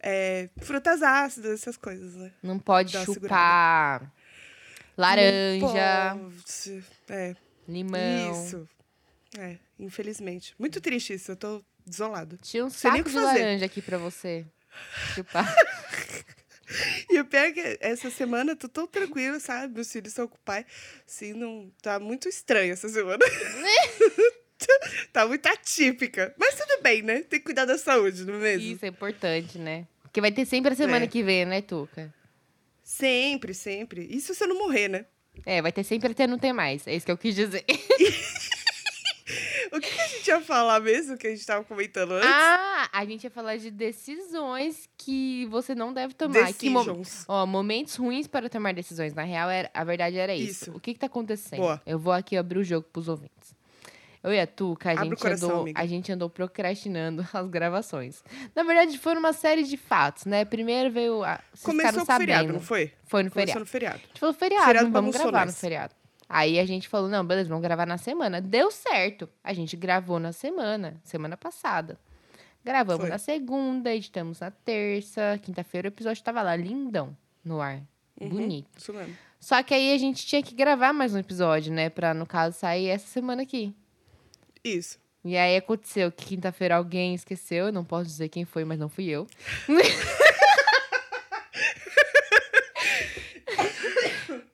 é, 0.00 0.48
frutas 0.60 1.02
ácidas, 1.02 1.60
essas 1.60 1.76
coisas, 1.76 2.14
né? 2.14 2.32
Não 2.42 2.58
pode 2.58 2.92
Dá 2.92 3.04
chupar 3.04 4.10
laranja, 4.96 5.60
pode. 5.60 6.84
É, 7.08 7.34
limão. 7.68 8.30
isso. 8.30 8.68
É, 9.38 9.56
infelizmente. 9.78 10.54
Muito 10.58 10.80
triste 10.80 11.12
isso. 11.14 11.32
Eu 11.32 11.36
tô 11.36 11.62
desolado. 11.86 12.36
Tinha 12.38 12.64
um 12.64 12.70
saco 12.70 13.08
de 13.08 13.16
laranja 13.18 13.64
aqui 13.66 13.80
pra 13.82 13.98
você. 13.98 14.44
E 17.10 17.18
o 17.18 17.24
pior 17.24 17.46
é 17.46 17.50
que 17.50 17.78
essa 17.80 18.10
semana 18.10 18.52
eu 18.52 18.56
tô 18.56 18.68
tão 18.68 18.86
tranquila, 18.86 19.40
sabe? 19.40 19.74
Meus 19.74 19.90
filhos 19.90 20.10
estão 20.12 20.28
com 20.28 20.36
o 20.36 20.40
pai. 20.44 20.64
Assim, 21.04 21.32
não. 21.32 21.68
Tá 21.82 21.98
muito 21.98 22.28
estranho 22.28 22.72
essa 22.72 22.88
semana. 22.88 23.18
tá 25.12 25.26
muito 25.26 25.46
atípica. 25.46 26.32
Mas 26.38 26.54
tudo 26.54 26.80
bem, 26.80 27.02
né? 27.02 27.22
Tem 27.22 27.40
que 27.40 27.44
cuidar 27.46 27.64
da 27.64 27.76
saúde, 27.76 28.24
não 28.24 28.34
é 28.34 28.38
mesmo? 28.38 28.72
Isso 28.72 28.84
é 28.84 28.88
importante, 28.88 29.58
né? 29.58 29.84
Porque 30.02 30.20
vai 30.20 30.30
ter 30.30 30.46
sempre 30.46 30.72
a 30.72 30.76
semana 30.76 31.06
É. 31.06 31.08
que 31.08 31.24
vem, 31.24 31.44
né, 31.44 31.60
Tuca? 31.60 32.14
Sempre, 32.84 33.52
sempre. 33.52 34.06
Isso 34.08 34.32
se 34.32 34.44
eu 34.44 34.48
não 34.48 34.58
morrer, 34.58 34.86
né? 34.88 35.06
É, 35.44 35.60
vai 35.60 35.72
ter 35.72 35.82
sempre 35.82 36.12
até 36.12 36.26
não 36.26 36.38
ter 36.38 36.52
mais. 36.52 36.86
É 36.86 36.94
isso 36.94 37.06
que 37.06 37.12
eu 37.12 37.18
quis 37.18 37.34
dizer. 37.34 37.64
O 39.72 39.80
que, 39.80 39.90
que 39.90 40.00
a 40.00 40.06
gente 40.08 40.26
ia 40.28 40.40
falar 40.40 40.80
mesmo 40.80 41.16
que 41.16 41.26
a 41.26 41.30
gente 41.30 41.44
tava 41.46 41.64
comentando 41.64 42.12
antes? 42.12 42.28
Ah, 42.28 42.88
a 42.92 43.04
gente 43.04 43.24
ia 43.24 43.30
falar 43.30 43.56
de 43.56 43.70
decisões 43.70 44.88
que 44.96 45.46
você 45.46 45.74
não 45.74 45.92
deve 45.92 46.14
tomar. 46.14 46.46
Que 46.52 46.70
Decisions. 46.70 47.24
Ó, 47.28 47.46
momentos 47.46 47.96
ruins 47.96 48.26
para 48.26 48.48
tomar 48.48 48.74
decisões. 48.74 49.14
Na 49.14 49.22
real, 49.22 49.48
era, 49.48 49.70
a 49.72 49.84
verdade 49.84 50.18
era 50.18 50.34
isso. 50.34 50.64
Isso. 50.64 50.76
O 50.76 50.80
que 50.80 50.92
que 50.94 51.00
tá 51.00 51.06
acontecendo? 51.06 51.60
Boa. 51.60 51.80
Eu 51.86 51.98
vou 51.98 52.12
aqui 52.12 52.36
abrir 52.36 52.58
o 52.58 52.64
jogo 52.64 52.86
pros 52.92 53.08
ouvintes. 53.08 53.54
Eu 54.22 54.34
e 54.34 54.38
a 54.40 54.46
Tuca, 54.46 54.90
a, 54.90 54.92
Abre 54.92 55.08
gente, 55.10 55.18
coração, 55.18 55.48
andou, 55.48 55.62
amiga. 55.62 55.80
a 55.80 55.86
gente 55.86 56.12
andou 56.12 56.28
procrastinando 56.28 57.26
as 57.32 57.48
gravações. 57.48 58.22
Na 58.54 58.62
verdade, 58.62 58.98
foi 58.98 59.16
uma 59.16 59.32
série 59.32 59.62
de 59.62 59.78
fatos, 59.78 60.26
né? 60.26 60.44
Primeiro 60.44 60.90
veio... 60.90 61.24
A, 61.24 61.40
Começou 61.62 61.74
ficaram 61.92 62.06
com 62.06 62.12
o 62.12 62.16
feriado, 62.18 62.52
não 62.52 62.60
foi? 62.60 62.92
Foi 63.06 63.22
no 63.22 63.30
Começou 63.30 63.46
feriado. 63.46 63.60
no 63.60 63.66
feriado. 63.66 63.96
A 63.96 64.06
gente 64.08 64.20
falou 64.20 64.34
feriado, 64.34 64.66
Feriado 64.66 64.86
não 64.86 64.92
vamos 64.92 65.16
gravar 65.16 65.46
no 65.46 65.52
feriado. 65.52 65.94
Aí 66.32 66.60
a 66.60 66.64
gente 66.64 66.88
falou, 66.88 67.08
não, 67.08 67.26
beleza, 67.26 67.48
vamos 67.48 67.64
gravar 67.64 67.84
na 67.84 67.98
semana. 67.98 68.40
Deu 68.40 68.70
certo. 68.70 69.28
A 69.42 69.52
gente 69.52 69.76
gravou 69.76 70.20
na 70.20 70.30
semana, 70.30 71.00
semana 71.02 71.36
passada. 71.36 71.98
Gravamos 72.64 73.00
Foi. 73.00 73.10
na 73.10 73.18
segunda, 73.18 73.92
editamos 73.92 74.38
na 74.38 74.48
terça, 74.52 75.40
quinta-feira 75.42 75.88
o 75.88 75.90
episódio 75.90 76.22
tava 76.22 76.40
lá, 76.40 76.54
lindão, 76.54 77.16
no 77.44 77.60
ar. 77.60 77.82
Uhum, 78.20 78.28
Bonito. 78.28 78.68
Isso 78.78 78.92
mesmo. 78.92 79.16
Só 79.40 79.60
que 79.64 79.74
aí 79.74 79.92
a 79.92 79.98
gente 79.98 80.24
tinha 80.24 80.40
que 80.40 80.54
gravar 80.54 80.92
mais 80.92 81.12
um 81.12 81.18
episódio, 81.18 81.72
né? 81.72 81.90
Pra, 81.90 82.14
no 82.14 82.24
caso, 82.24 82.56
sair 82.56 82.86
essa 82.86 83.08
semana 83.08 83.42
aqui. 83.42 83.74
Isso. 84.62 85.00
E 85.24 85.36
aí 85.36 85.56
aconteceu 85.56 86.12
que 86.12 86.26
quinta-feira 86.26 86.76
alguém 86.76 87.12
esqueceu, 87.12 87.66
eu 87.66 87.72
não 87.72 87.84
posso 87.84 88.04
dizer 88.04 88.28
quem 88.28 88.44
foi, 88.44 88.64
mas 88.64 88.78
não 88.78 88.88
fui 88.88 89.06
eu. 89.06 89.26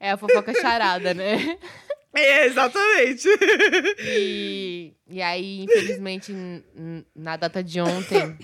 é 0.07 0.11
a 0.13 0.17
fofoca 0.17 0.53
charada, 0.61 1.13
né? 1.15 1.37
É, 2.19 2.47
exatamente. 2.47 3.29
E, 3.99 4.95
e 5.07 5.21
aí, 5.21 5.65
infelizmente, 5.65 6.33
na 7.15 7.37
data 7.37 7.63
de 7.63 7.79
ontem, 7.79 8.35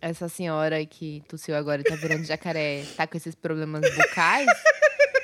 essa 0.00 0.28
senhora 0.28 0.86
que 0.86 1.20
tossiu 1.28 1.56
agora 1.56 1.80
e 1.80 1.84
tá 1.84 1.96
virando 1.96 2.24
jacaré, 2.24 2.84
tá 2.96 3.08
com 3.08 3.16
esses 3.16 3.34
problemas 3.34 3.82
bucais 3.96 4.46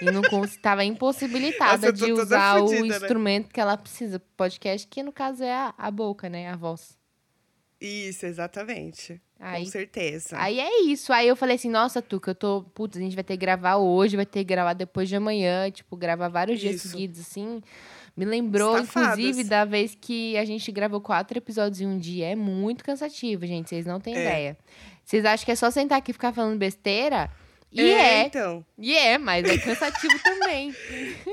e 0.00 0.06
não 0.06 0.22
cons- 0.22 0.56
tava 0.56 0.84
impossibilitada 0.84 1.90
Nossa, 1.90 1.92
de 1.92 2.12
usar 2.12 2.60
o 2.62 2.68
né? 2.68 2.78
instrumento 2.88 3.50
que 3.52 3.60
ela 3.60 3.76
precisa 3.76 4.18
pro 4.18 4.28
podcast, 4.36 4.88
que 4.88 5.00
no 5.02 5.12
caso 5.12 5.44
é 5.44 5.52
a, 5.52 5.74
a 5.78 5.88
boca, 5.90 6.28
né? 6.28 6.48
A 6.50 6.56
voz. 6.56 6.98
Isso, 7.80 8.26
exatamente. 8.26 9.20
Aí, 9.38 9.64
Com 9.64 9.70
certeza. 9.70 10.36
aí 10.38 10.60
é 10.60 10.82
isso. 10.82 11.12
Aí 11.14 11.26
eu 11.26 11.34
falei 11.34 11.56
assim, 11.56 11.70
nossa, 11.70 12.02
Tuca, 12.02 12.32
eu 12.32 12.34
tô. 12.34 12.62
Putz, 12.74 12.98
a 12.98 13.00
gente 13.00 13.14
vai 13.14 13.24
ter 13.24 13.34
que 13.34 13.40
gravar 13.40 13.76
hoje, 13.76 14.16
vai 14.16 14.26
ter 14.26 14.40
que 14.40 14.44
gravar 14.44 14.74
depois 14.74 15.08
de 15.08 15.16
amanhã, 15.16 15.70
tipo, 15.70 15.96
gravar 15.96 16.28
vários 16.28 16.60
dias 16.60 16.74
Isso. 16.76 16.88
seguidos, 16.88 17.20
assim. 17.20 17.62
Me 18.14 18.26
lembrou, 18.26 18.76
Estafadas. 18.78 19.18
inclusive, 19.18 19.48
da 19.48 19.64
vez 19.64 19.96
que 19.98 20.36
a 20.36 20.44
gente 20.44 20.70
gravou 20.70 21.00
quatro 21.00 21.38
episódios 21.38 21.80
em 21.80 21.86
um 21.86 21.96
dia. 21.98 22.26
É 22.26 22.34
muito 22.36 22.84
cansativo, 22.84 23.46
gente. 23.46 23.70
Vocês 23.70 23.86
não 23.86 23.98
têm 23.98 24.14
É. 24.14 24.20
ideia. 24.20 24.58
Vocês 25.02 25.24
acham 25.24 25.46
que 25.46 25.52
é 25.52 25.56
só 25.56 25.70
sentar 25.70 25.96
aqui 25.98 26.10
e 26.10 26.12
ficar 26.12 26.32
falando 26.34 26.58
besteira? 26.58 27.30
E 27.72 27.80
é, 27.80 28.22
é, 28.22 28.26
então. 28.26 28.64
e 28.76 28.96
é, 28.96 29.16
mas 29.16 29.48
é 29.48 29.56
cansativo 29.56 30.18
também. 30.22 30.74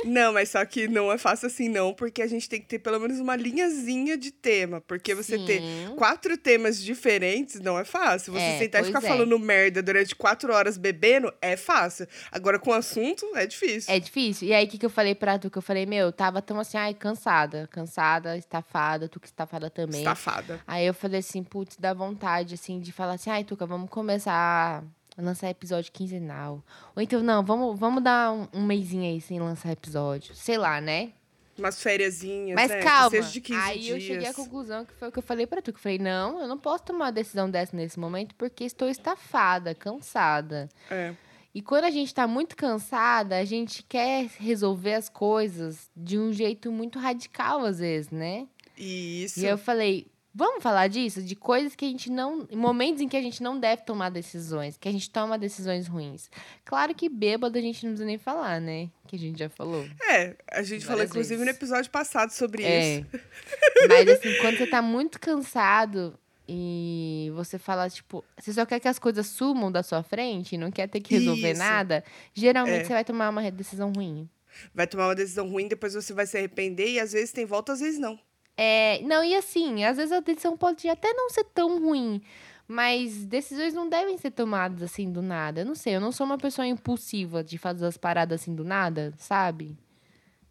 Não, 0.06 0.34
mas 0.34 0.50
só 0.50 0.64
que 0.66 0.88
não 0.88 1.12
é 1.12 1.18
fácil 1.18 1.48
assim, 1.48 1.68
não, 1.68 1.94
porque 1.94 2.22
a 2.22 2.28
gente 2.28 2.48
tem 2.48 2.62
que 2.62 2.68
ter 2.68 2.80
pelo 2.80 3.00
menos 3.00 3.20
uma 3.20 3.36
linhazinha 3.36 4.16
de 4.16 4.32
tema. 4.32 4.80
Porque 4.82 5.16
você 5.16 5.38
ter 5.40 5.62
Sim. 5.62 5.96
quatro 5.98 6.38
temas 6.38 6.82
diferentes 6.82 7.60
não 7.60 7.78
é 7.80 7.84
fácil. 7.84 8.34
Você 8.34 8.40
É, 8.40 8.58
sentar 8.60 8.82
e 8.84 8.86
ficar 8.86 9.04
é. 9.04 9.08
falando 9.08 9.38
merda 9.40 9.82
durante 9.82 10.16
quatro 10.16 10.54
horas 10.54 10.78
bebendo 10.78 11.34
é 11.42 11.58
fácil. 11.58 12.08
Agora, 12.32 12.60
com 12.60 12.72
assunto, 12.72 13.26
é 13.36 13.48
difícil. 13.48 13.94
É 13.94 14.00
difícil. 14.00 14.48
E 14.48 14.54
aí, 14.54 14.66
o 14.66 14.68
que, 14.68 14.78
que 14.78 14.86
eu 14.86 14.90
falei 14.90 15.16
pra 15.16 15.40
tu? 15.40 15.50
Que 15.50 15.58
eu 15.58 15.62
falei, 15.62 15.86
meu, 15.86 16.08
eu 16.08 16.12
tava 16.12 16.42
tão 16.42 16.60
assim, 16.60 16.78
ai, 16.78 16.94
cansada. 16.94 17.68
Cansada, 17.72 18.38
estafada, 18.38 19.10
tu 19.10 19.20
que 19.20 19.28
estafada 19.28 19.70
também. 19.70 20.02
Estafada. 20.02 20.62
Aí 20.68 20.86
eu 20.86 20.94
falei 20.94 21.20
assim, 21.20 21.44
putz, 21.44 21.78
dá 21.78 21.94
vontade, 21.94 22.54
assim, 22.54 22.80
de 22.80 22.92
falar 22.92 23.14
assim, 23.14 23.30
ai, 23.30 23.44
Tuca, 23.44 23.66
vamos 23.66 23.90
começar 23.90 24.84
lançar 25.18 25.50
episódio 25.50 25.92
quinzenal. 25.92 26.64
Ou 26.96 27.02
então, 27.02 27.22
não, 27.24 27.44
vamos, 27.44 27.80
vamos 27.80 28.04
dar 28.04 28.32
um, 28.32 28.48
um 28.54 28.66
mêsinho 28.66 29.04
aí 29.04 29.20
sem 29.20 29.40
lançar 29.40 29.72
episódio. 29.72 30.36
Sei 30.36 30.58
lá, 30.58 30.80
né? 30.80 31.12
Umas 31.58 31.82
fériasinhas, 31.82 32.56
Mas 32.56 32.70
né? 32.70 32.84
Calma. 32.84 33.10
seja 33.10 33.32
de 33.32 33.42
15 33.42 33.60
Aí 33.60 33.90
eu 33.90 33.98
dias. 33.98 34.04
cheguei 34.04 34.28
à 34.28 34.34
conclusão 34.34 34.86
que 34.86 34.94
foi 34.94 35.08
o 35.08 35.12
que 35.12 35.18
eu 35.18 35.24
falei 35.24 35.48
pra 35.48 35.60
tu. 35.60 35.74
Que 35.74 35.80
eu 35.80 35.82
falei, 35.82 35.98
não, 35.98 36.40
eu 36.40 36.48
não 36.48 36.58
posso 36.58 36.84
tomar 36.84 37.06
uma 37.06 37.12
decisão 37.12 37.50
dessa 37.50 37.76
nesse 37.76 38.00
momento 38.00 38.36
porque 38.36 38.64
estou 38.64 38.88
estafada, 38.88 39.74
cansada. 39.74 40.70
É. 40.92 41.16
E 41.56 41.62
quando 41.64 41.86
a 41.86 41.90
gente 41.90 42.14
tá 42.14 42.28
muito 42.28 42.56
cansada, 42.56 43.38
a 43.40 43.44
gente 43.44 43.82
quer 43.82 44.28
resolver 44.38 44.94
as 44.94 45.10
coisas 45.10 45.90
de 45.96 46.20
um 46.20 46.32
jeito 46.32 46.72
muito 46.72 47.00
radical, 47.00 47.66
às 47.66 47.80
vezes, 47.80 48.12
né? 48.12 48.48
Isso. 48.78 49.40
E 49.40 49.46
eu 49.48 49.58
falei, 49.58 50.06
vamos 50.38 50.62
falar 50.62 50.88
disso? 50.88 51.22
De 51.22 51.36
coisas 51.36 51.76
que 51.76 51.84
a 51.84 51.88
gente 51.88 52.12
não. 52.12 52.48
Momentos 52.54 53.02
em 53.02 53.08
que 53.10 53.18
a 53.18 53.22
gente 53.22 53.42
não 53.42 53.60
deve 53.60 53.82
tomar 53.82 54.10
decisões, 54.10 54.78
que 54.78 54.88
a 54.88 54.92
gente 54.92 55.10
toma 55.10 55.38
decisões 55.38 55.88
ruins. 55.88 56.30
Claro 56.64 56.94
que 56.94 57.10
bêbado 57.10 57.58
a 57.58 57.62
gente 57.62 57.84
não 57.84 57.92
precisa 57.92 58.06
nem 58.06 58.18
falar, 58.18 58.62
né? 58.62 58.90
Que 59.08 59.16
a 59.16 59.20
gente 59.20 59.40
já 59.40 59.50
falou. 59.50 59.84
É, 60.12 60.36
a 60.52 60.62
gente 60.62 60.86
falou, 60.86 61.04
inclusive, 61.04 61.40
no 61.40 61.46
vezes. 61.46 61.58
episódio 61.58 61.90
passado 61.90 62.30
sobre 62.32 62.64
É. 62.64 63.00
isso. 63.00 63.06
Mas 63.90 64.08
assim, 64.10 64.38
quando 64.42 64.58
você 64.58 64.68
tá 64.68 64.82
muito 64.82 65.20
cansado 65.20 66.18
e 66.48 67.32
você 67.36 67.58
fala, 67.58 67.90
tipo, 67.90 68.24
você 68.38 68.54
só 68.54 68.66
quer 68.66 68.80
que 68.80 68.88
as 68.88 69.00
coisas 69.00 69.28
sumam 69.28 69.72
da 69.72 69.84
sua 69.84 70.04
frente, 70.04 70.58
não 70.58 70.72
quer 70.72 70.88
ter 70.88 71.02
que 71.02 71.14
resolver 71.16 71.52
Isso. 71.52 71.60
nada, 71.60 72.04
geralmente 72.34 72.82
É. 72.82 72.84
você 72.86 72.94
vai 72.94 73.04
tomar 73.04 73.30
uma 73.30 73.52
decisão 73.52 73.92
ruim. 73.92 74.30
Vai 74.74 74.88
tomar 74.88 75.08
uma 75.08 75.16
decisão 75.16 75.48
ruim, 75.50 75.68
depois 75.68 75.94
você 75.94 76.14
vai 76.14 76.26
se 76.26 76.38
arrepender 76.38 76.88
e 76.90 77.00
às 77.00 77.12
vezes 77.12 77.32
tem 77.32 77.46
volta, 77.46 77.74
às 77.74 77.80
vezes 77.80 78.00
não. 78.00 78.18
É, 78.58 79.00
não, 79.04 79.24
e 79.24 79.36
assim, 79.36 79.84
às 79.86 79.98
vezes 79.98 80.12
a 80.12 80.20
decisão 80.20 80.58
pode 80.58 80.90
até 80.90 81.14
não 81.14 81.30
ser 81.30 81.44
tão 81.44 81.80
ruim, 81.80 82.20
mas 82.68 83.24
decisões 83.26 83.74
não 83.74 83.88
devem 83.88 84.18
ser 84.18 84.32
tomadas 84.32 84.82
assim 84.82 85.12
do 85.12 85.22
nada. 85.22 85.62
Eu 85.62 85.66
não 85.66 85.76
sei, 85.76 85.96
eu 85.96 86.02
não 86.02 86.12
sou 86.12 86.26
uma 86.26 86.38
pessoa 86.40 86.66
impulsiva 86.66 87.44
de 87.44 87.58
fazer 87.58 87.86
as 87.86 87.98
paradas 87.98 88.42
assim 88.42 88.56
do 88.56 88.64
nada, 88.64 89.14
sabe? 89.18 89.78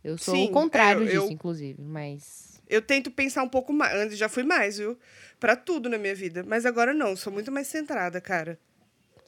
Eu 0.05 0.16
sou 0.16 0.37
Sim, 0.37 0.45
o 0.45 0.53
contrário 0.53 1.03
é, 1.03 1.16
eu- 1.16 1.23
disso, 1.23 1.33
inclusive, 1.33 1.83
mas. 1.83 2.62
Eu 2.69 2.81
tento 2.81 3.11
pensar 3.11 3.42
um 3.42 3.49
pouco 3.49 3.73
mais. 3.73 3.95
Antes 3.95 4.16
já 4.16 4.29
fui 4.29 4.42
mais, 4.45 4.79
viu? 4.79 4.97
Pra 5.38 5.55
tudo 5.57 5.88
na 5.88 5.99
minha 5.99 6.14
vida. 6.14 6.45
Mas 6.47 6.64
agora 6.64 6.95
não, 6.95 7.14
sou 7.16 7.33
muito 7.33 7.51
mais 7.53 7.66
centrada, 7.66 8.21
cara. 8.21 8.59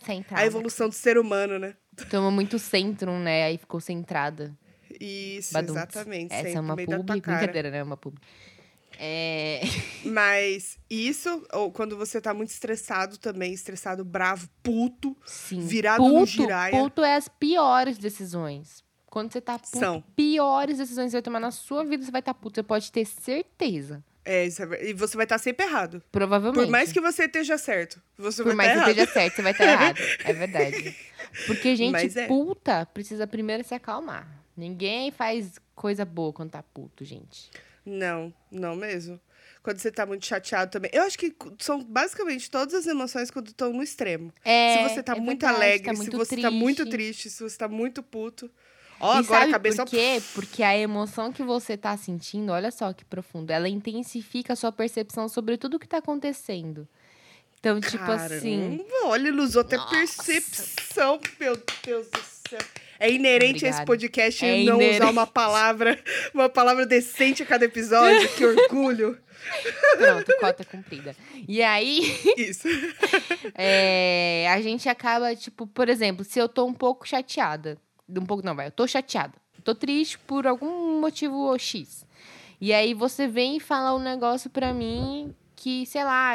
Centrada. 0.05 0.43
A 0.43 0.47
evolução 0.47 0.89
do 0.89 0.95
ser 0.95 1.19
humano, 1.19 1.59
né? 1.59 1.75
Tomou 2.11 2.31
muito 2.31 2.59
centro, 2.59 3.13
né? 3.13 3.45
Aí 3.45 3.59
ficou 3.59 3.81
centrada. 3.81 4.57
Isso, 5.01 5.53
Badum. 5.53 5.73
exatamente. 5.75 6.33
Essa 6.33 6.49
é 6.59 6.61
uma 6.61 6.75
da 6.77 6.85
tua 6.85 6.97
publi. 6.99 7.21
cara. 7.21 7.39
Brincadeira, 7.39 7.71
né? 7.71 7.79
É 7.79 7.83
uma 7.83 7.97
publi. 7.97 8.21
É. 8.99 9.61
Mas 10.05 10.79
isso, 10.89 11.45
ou 11.53 11.71
quando 11.71 11.97
você 11.97 12.21
tá 12.21 12.33
muito 12.33 12.51
estressado 12.51 13.19
também, 13.19 13.53
estressado, 13.53 14.05
bravo, 14.05 14.49
puto, 14.63 15.17
Sim. 15.25 15.61
Virado 15.61 16.03
puto, 16.03 16.15
no 16.21 16.27
giraia. 16.27 16.73
Puto 16.73 17.03
é 17.03 17.17
as 17.17 17.29
piores 17.29 17.99
decisões. 17.99 18.85
Quando 19.07 19.33
você 19.33 19.41
tá 19.41 19.59
puto, 19.59 19.79
São. 19.79 20.03
piores 20.15 20.79
decisões 20.79 21.07
que 21.07 21.11
você 21.11 21.17
vai 21.17 21.23
tomar 21.23 21.41
na 21.41 21.51
sua 21.51 21.85
vida, 21.85 22.05
você 22.05 22.11
vai 22.11 22.21
estar 22.21 22.35
puto. 22.35 22.57
Você 22.57 22.63
pode 22.63 22.93
ter 22.93 23.05
certeza. 23.07 24.05
é, 24.25 24.47
é 24.47 24.91
e 24.91 24.93
você 24.93 25.17
vai 25.17 25.25
estar 25.25 25.39
sempre 25.39 25.65
errado. 25.65 26.03
Provavelmente. 26.13 26.65
Por 26.65 26.71
mais 26.71 26.93
que 26.93 27.01
você 27.01 27.25
esteja 27.25 27.57
certo, 27.57 28.03
você 28.19 28.43
Por 28.43 28.55
vai 28.55 28.57
mais 28.57 28.71
estar 28.71 28.85
que 28.85 28.91
errado. 28.91 28.99
esteja 28.99 29.13
certo, 29.13 29.37
você 29.37 29.43
vai 29.43 29.53
estar 29.53 29.65
errado. 29.65 29.99
É 30.25 30.33
verdade. 30.33 30.97
Porque 31.47 31.75
gente 31.77 32.19
é. 32.19 32.27
puta 32.27 32.87
precisa 32.87 33.27
primeiro 33.27 33.65
se 33.65 33.75
acalmar. 33.75 34.29
Ninguém 34.57 35.11
faz 35.11 35.59
coisa 35.75 36.05
boa 36.05 36.33
quando 36.33 36.51
tá 36.51 36.63
puto, 36.63 37.05
gente. 37.05 37.51
Não, 37.89 38.33
não 38.51 38.77
mesmo. 38.77 39.19
Quando 39.63 39.79
você 39.79 39.91
tá 39.91 40.07
muito 40.07 40.25
chateado 40.25 40.71
também. 40.71 40.91
Eu 40.95 41.03
acho 41.03 41.19
que 41.19 41.35
são 41.59 41.83
basicamente 41.83 42.51
todas 42.51 42.75
as 42.75 42.87
emoções 42.87 43.31
quando 43.31 43.49
estão 43.49 43.73
no 43.73 43.83
extremo. 43.83 44.33
É, 44.45 44.77
se 44.77 44.95
você 44.95 45.03
tá 45.03 45.15
é 45.17 45.21
muito 45.21 45.41
verdade, 45.41 45.57
alegre, 45.57 45.87
tá 45.87 45.95
se 45.95 45.99
muito 45.99 46.17
você 46.17 46.37
tá 46.37 46.51
muito 46.51 46.87
triste, 46.89 47.31
se 47.31 47.43
você 47.43 47.57
tá 47.57 47.69
muito 47.69 48.03
puto. 48.03 48.51
Ó, 49.01 49.15
e 49.15 49.19
agora 49.19 49.41
sabe 49.41 49.51
a 49.51 49.53
cabeça. 49.53 49.85
por 49.85 49.91
quê? 49.91 50.23
Porque 50.35 50.63
a 50.63 50.77
emoção 50.77 51.33
que 51.33 51.43
você 51.43 51.77
tá 51.77 51.97
sentindo, 51.97 52.53
olha 52.53 52.71
só 52.71 52.93
que 52.93 53.05
profundo, 53.05 53.51
ela 53.51 53.69
intensifica 53.69 54.53
a 54.53 54.57
sua 54.57 54.73
percepção 54.73 55.29
sobre 55.29 55.57
tudo 55.57 55.79
que 55.79 55.87
tá 55.87 55.99
acontecendo. 55.99 56.89
Então, 57.59 57.81
tipo 57.81 58.11
assim. 58.11 58.79
Caramba, 58.79 59.07
olha, 59.07 59.29
ele 59.29 59.41
usou 59.41 59.63
até 59.63 59.79
percepção. 59.79 61.21
Meu 61.39 61.61
Deus 61.85 62.09
do 62.09 62.21
céu. 62.49 62.59
É 63.01 63.11
inerente 63.11 63.65
a 63.65 63.69
esse 63.69 63.81
Obrigada. 63.83 63.87
podcast 63.87 64.45
É 64.45 64.65
não 64.65 64.77
inerente. 64.77 65.01
usar 65.03 65.11
uma 65.11 65.27
palavra, 65.27 65.99
uma 66.35 66.49
palavra 66.49 66.85
decente 66.87 67.43
a 67.43 67.47
cada 67.47 67.65
episódio. 67.65 68.29
que 68.35 68.45
orgulho. 68.45 69.19
Pronto, 69.97 70.33
cota 70.41 70.65
cumprida. 70.65 71.15
E 71.47 71.63
aí, 71.63 72.01
Isso. 72.37 72.67
é, 73.55 74.47
a 74.51 74.61
gente 74.61 74.89
acaba, 74.89 75.35
tipo, 75.37 75.67
por 75.67 75.89
exemplo, 75.89 76.25
se 76.25 76.39
eu 76.39 76.49
tô 76.49 76.67
um 76.67 76.75
pouco 76.75 77.07
chateada. 77.07 77.79
Um 78.09 78.27
pouco, 78.27 78.45
não, 78.45 78.55
vai, 78.57 78.67
eu 78.67 78.71
tô 78.73 78.87
chateada. 78.87 79.35
Tô 79.63 79.75
triste 79.75 80.19
por 80.19 80.47
algum 80.47 81.01
motivo 81.01 81.57
X. 81.59 82.07
E 82.61 82.73
aí 82.73 82.95
você 82.95 83.29
vem 83.29 83.59
e 83.59 83.61
fala 83.61 83.95
um 83.95 84.03
negócio 84.03 84.51
pra 84.51 84.73
mim 84.73 85.35
que, 85.55 85.87
sei 85.87 86.03
lá, 86.05 86.33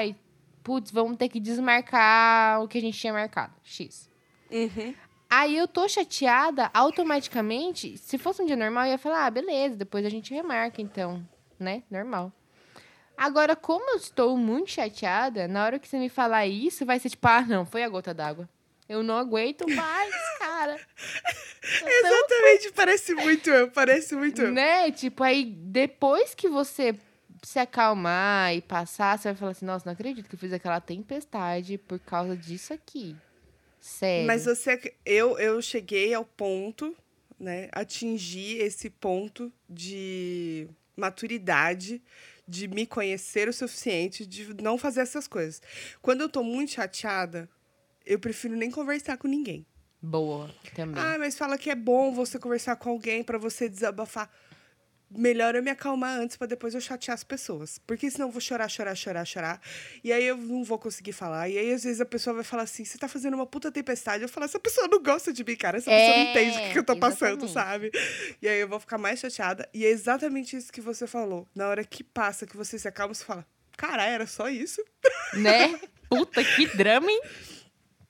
putz, 0.63 0.91
vamos 0.91 1.17
ter 1.17 1.27
que 1.29 1.39
desmarcar 1.39 2.61
o 2.63 2.67
que 2.67 2.77
a 2.77 2.81
gente 2.81 2.97
tinha 2.97 3.11
marcado. 3.11 3.53
X. 3.63 4.09
Uhum. 4.51 4.93
Aí 5.35 5.57
eu 5.57 5.67
tô 5.67 5.87
chateada, 5.87 6.69
automaticamente, 6.71 7.97
se 7.97 8.19
fosse 8.19 8.43
um 8.43 8.45
dia 8.45 8.55
normal, 8.55 8.85
eu 8.85 8.91
ia 8.91 8.97
falar, 8.99 9.25
ah, 9.25 9.31
beleza, 9.31 9.75
depois 9.75 10.05
a 10.05 10.09
gente 10.09 10.31
remarca, 10.31 10.79
então, 10.79 11.27
né? 11.59 11.81
Normal. 11.89 12.31
Agora, 13.17 13.55
como 13.55 13.89
eu 13.89 13.95
estou 13.95 14.37
muito 14.37 14.69
chateada, 14.69 15.47
na 15.47 15.65
hora 15.65 15.79
que 15.79 15.87
você 15.87 15.97
me 15.97 16.07
falar 16.07 16.45
isso, 16.45 16.85
vai 16.85 16.99
ser 16.99 17.09
tipo, 17.09 17.27
ah, 17.27 17.41
não, 17.41 17.65
foi 17.65 17.81
a 17.81 17.89
gota 17.89 18.13
d'água. 18.13 18.47
Eu 18.87 19.01
não 19.01 19.17
aguento 19.17 19.67
mais, 19.67 20.13
cara. 20.37 20.79
Exatamente, 21.63 22.71
parece 22.75 23.15
muito 23.15 23.49
eu, 23.49 23.71
parece 23.71 24.15
muito 24.15 24.39
eu. 24.39 24.51
né? 24.51 24.91
Tipo, 24.91 25.23
aí 25.23 25.45
depois 25.45 26.35
que 26.35 26.47
você 26.47 26.95
se 27.41 27.57
acalmar 27.57 28.53
e 28.53 28.61
passar, 28.61 29.17
você 29.17 29.29
vai 29.29 29.35
falar 29.35 29.51
assim, 29.51 29.65
nossa, 29.65 29.83
não 29.83 29.93
acredito 29.93 30.29
que 30.29 30.35
eu 30.35 30.39
fiz 30.39 30.53
aquela 30.53 30.79
tempestade 30.79 31.79
por 31.79 31.99
causa 31.99 32.37
disso 32.37 32.71
aqui. 32.71 33.15
Sério. 33.83 34.25
Mas 34.25 34.45
você, 34.45 34.95
eu, 35.05 35.37
eu 35.37 35.61
cheguei 35.61 36.13
ao 36.13 36.23
ponto, 36.23 36.95
né? 37.37 37.67
Atingi 37.73 38.57
esse 38.59 38.89
ponto 38.89 39.51
de 39.69 40.69
maturidade, 40.95 42.01
de 42.47 42.65
me 42.69 42.87
conhecer 42.87 43.49
o 43.49 43.53
suficiente, 43.53 44.25
de 44.25 44.53
não 44.63 44.77
fazer 44.77 45.01
essas 45.01 45.27
coisas. 45.27 45.61
Quando 46.01 46.21
eu 46.21 46.29
tô 46.29 46.41
muito 46.41 46.71
chateada, 46.71 47.49
eu 48.05 48.17
prefiro 48.17 48.55
nem 48.55 48.71
conversar 48.71 49.17
com 49.17 49.27
ninguém. 49.27 49.65
Boa, 50.01 50.49
também. 50.73 51.03
Ah, 51.03 51.17
mas 51.19 51.37
fala 51.37 51.57
que 51.57 51.69
é 51.69 51.75
bom 51.75 52.13
você 52.13 52.39
conversar 52.39 52.77
com 52.77 52.89
alguém 52.89 53.21
pra 53.21 53.37
você 53.37 53.67
desabafar. 53.67 54.31
Melhor 55.15 55.55
eu 55.55 55.61
me 55.63 55.69
acalmar 55.69 56.19
antes 56.19 56.35
pra 56.37 56.47
depois 56.47 56.73
eu 56.73 56.81
chatear 56.81 57.13
as 57.15 57.23
pessoas. 57.23 57.79
Porque 57.85 58.09
senão 58.09 58.27
eu 58.27 58.31
vou 58.31 58.41
chorar, 58.41 58.67
chorar, 58.69 58.95
chorar, 58.95 59.25
chorar. 59.25 59.61
E 60.03 60.11
aí 60.11 60.23
eu 60.25 60.37
não 60.37 60.63
vou 60.63 60.79
conseguir 60.79 61.11
falar. 61.13 61.49
E 61.49 61.57
aí 61.57 61.71
às 61.71 61.83
vezes 61.83 62.01
a 62.01 62.05
pessoa 62.05 62.33
vai 62.33 62.43
falar 62.43 62.63
assim: 62.63 62.83
você 62.85 62.97
tá 62.97 63.07
fazendo 63.07 63.33
uma 63.35 63.45
puta 63.45 63.71
tempestade. 63.71 64.23
Eu 64.23 64.29
falo: 64.29 64.45
essa 64.45 64.59
pessoa 64.59 64.87
não 64.87 65.01
gosta 65.01 65.31
de 65.31 65.43
mim, 65.43 65.55
cara. 65.55 65.77
Essa 65.77 65.89
pessoa 65.91 66.17
não 66.17 66.23
É, 66.25 66.31
entende 66.31 66.57
o 66.57 66.61
que, 66.61 66.71
que 66.73 66.79
eu 66.79 66.83
tô 66.83 66.95
passando, 66.97 67.45
exatamente. 67.45 67.97
sabe? 67.97 68.35
E 68.41 68.47
aí 68.47 68.59
eu 68.59 68.67
vou 68.67 68.79
ficar 68.79 68.97
mais 68.97 69.19
chateada. 69.19 69.69
E 69.73 69.85
é 69.85 69.89
exatamente 69.89 70.55
isso 70.57 70.71
que 70.71 70.81
você 70.81 71.05
falou. 71.07 71.47
Na 71.55 71.67
hora 71.67 71.83
que 71.83 72.03
passa, 72.03 72.45
que 72.45 72.57
você 72.57 72.79
se 72.79 72.87
acalma, 72.87 73.13
você 73.13 73.23
fala: 73.23 73.45
cara, 73.77 74.03
era 74.05 74.25
só 74.27 74.49
isso? 74.49 74.83
Né? 75.35 75.79
Puta, 76.09 76.43
que 76.43 76.65
drama, 76.75 77.11
hein? 77.11 77.21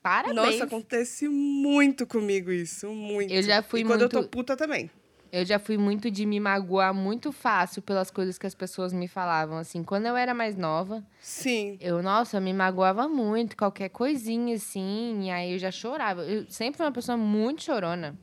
Parabéns. 0.01 0.35
Nossa, 0.35 0.63
acontece 0.65 1.27
muito 1.29 2.05
comigo 2.05 2.51
isso. 2.51 2.89
Muito. 2.89 3.33
Eu 3.33 3.41
já 3.41 3.63
fui 3.63 3.81
e 3.81 3.85
quando 3.85 4.01
eu 4.01 4.09
tô 4.09 4.17
muito- 4.19 4.31
puta 4.31 4.57
também. 4.57 4.91
Eu 5.33 5.43
já 5.43 5.57
fui 5.57 5.79
muito 5.79 6.11
de 6.11 6.27
me 6.27 6.39
magoar 6.39 6.93
muito 6.93 7.31
fácil 7.31 7.81
pelas 7.81 8.11
coisas 8.11 8.37
que 8.37 8.45
as 8.45 8.53
pessoas 8.53 8.93
me 8.93 9.07
falavam. 9.07 9.57
Assim, 9.57 9.83
quando 9.83 10.05
eu 10.05 10.15
era 10.15 10.31
mais 10.31 10.55
nova, 10.55 11.03
Sim. 11.19 11.75
eu, 11.81 12.03
nossa, 12.03 12.37
eu 12.37 12.41
me 12.41 12.53
magoava 12.53 13.07
muito, 13.07 13.57
qualquer 13.57 13.89
coisinha 13.89 14.55
assim, 14.55 15.23
e 15.23 15.31
aí 15.31 15.53
eu 15.53 15.57
já 15.57 15.71
chorava. 15.71 16.21
Eu 16.21 16.45
sempre 16.49 16.77
fui 16.77 16.85
uma 16.85 16.91
pessoa 16.91 17.17
muito 17.17 17.63
chorona. 17.63 18.15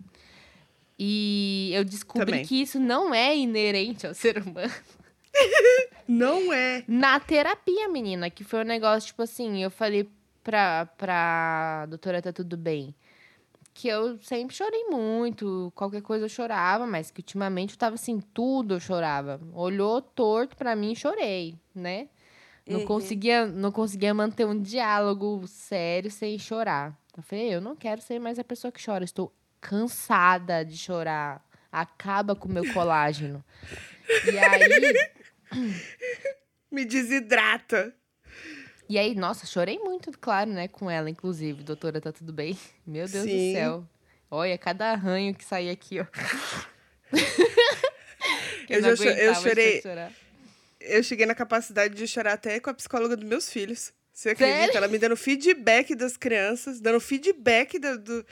E 0.96 1.73
eu 1.75 1.85
descobri 1.85 2.27
Também. 2.27 2.44
que 2.44 2.62
isso 2.62 2.79
não 2.79 3.12
é 3.12 3.37
inerente 3.37 4.07
ao 4.07 4.14
ser 4.14 4.38
humano. 4.38 4.73
Não 6.07 6.53
é. 6.53 6.83
Na 6.88 7.20
terapia, 7.20 7.88
menina, 7.88 8.29
que 8.31 8.42
foi 8.42 8.61
um 8.61 8.64
negócio, 8.64 9.07
tipo 9.09 9.23
assim, 9.23 9.62
eu 9.62 9.70
falei 9.70 10.09
pra, 10.42 10.87
pra 10.99 11.87
doutora, 11.87 12.20
tá 12.20 12.33
tudo 12.33 12.57
bem. 12.57 12.92
Que 13.81 13.88
eu 13.88 14.19
sempre 14.19 14.55
chorei 14.55 14.85
muito, 14.90 15.73
qualquer 15.75 16.03
coisa 16.03 16.27
eu 16.27 16.29
chorava, 16.29 16.87
mas 16.87 17.11
que 17.11 17.21
ultimamente 17.21 17.71
eu 17.73 17.79
tava 17.79 17.95
assim, 17.95 18.21
tudo 18.21 18.75
eu 18.75 18.81
chorava. 18.81 19.40
Olhou 19.55 20.03
torto 20.03 20.55
pra 20.55 20.77
mim, 20.77 20.95
chorei, 20.95 21.59
né? 21.75 22.09
Não, 22.69 22.81
Uhum. 22.81 22.85
conseguia, 22.87 23.47
não 23.47 23.73
conseguia 23.73 24.12
manter 24.12 24.45
um 24.45 24.61
diálogo 24.61 25.47
sério 25.47 26.11
sem 26.11 26.38
chorar. 26.38 26.95
Eu 27.16 27.23
falei, 27.23 27.55
eu 27.55 27.61
não 27.62 27.75
quero 27.75 28.03
ser 28.03 28.19
mais 28.19 28.38
a 28.38 28.45
pessoa 28.45 28.71
que 28.71 28.85
chora, 28.85 29.03
estou 29.03 29.33
cansada 29.62 30.62
de 30.62 30.77
chorar. 30.77 31.43
Acaba 31.73 32.37
com 32.37 32.49
o 32.49 32.53
meu 32.53 32.71
colágeno. 32.75 33.43
E 34.31 34.38
aí, 34.38 34.95
Me 36.71 36.85
desidrata. 36.85 37.95
E 38.90 38.98
aí, 38.98 39.14
nossa, 39.14 39.46
chorei 39.46 39.79
muito, 39.79 40.11
claro, 40.18 40.50
né, 40.50 40.66
com 40.66 40.90
ela, 40.90 41.09
inclusive. 41.09 41.62
Doutora, 41.62 42.00
tá 42.00 42.11
tudo 42.11 42.33
bem? 42.33 42.59
Meu 42.85 43.07
Deus 43.07 43.22
Sim. 43.24 43.53
do 43.53 43.53
céu. 43.57 43.87
Olha, 44.29 44.59
cada 44.59 44.90
arranho 44.90 45.33
que 45.33 45.44
saía 45.44 45.70
aqui, 45.70 46.00
ó. 46.00 46.07
Eu 48.68 48.81
eu 48.81 48.94
de 48.94 49.40
chorei-. 49.40 49.83
Eu 50.81 51.03
cheguei 51.03 51.26
na 51.26 51.35
capacidade 51.35 51.94
de 51.94 52.07
chorar 52.07 52.33
até 52.35 52.59
com 52.61 52.70
a 52.70 52.74
psicóloga 52.74 53.16
dos 53.16 53.29
meus 53.29 53.50
filhos. 53.50 53.92
Você 54.12 54.35
Sério? 54.35 54.55
acredita? 54.55 54.79
Ela 54.79 54.88
me 54.88 54.98
dando 54.98 55.16
feedback 55.16 55.94
das 55.94 56.16
crianças, 56.16 56.81
dando 56.81 57.00
feedback 57.00 57.79
da- 57.79 57.96
do. 57.96 58.24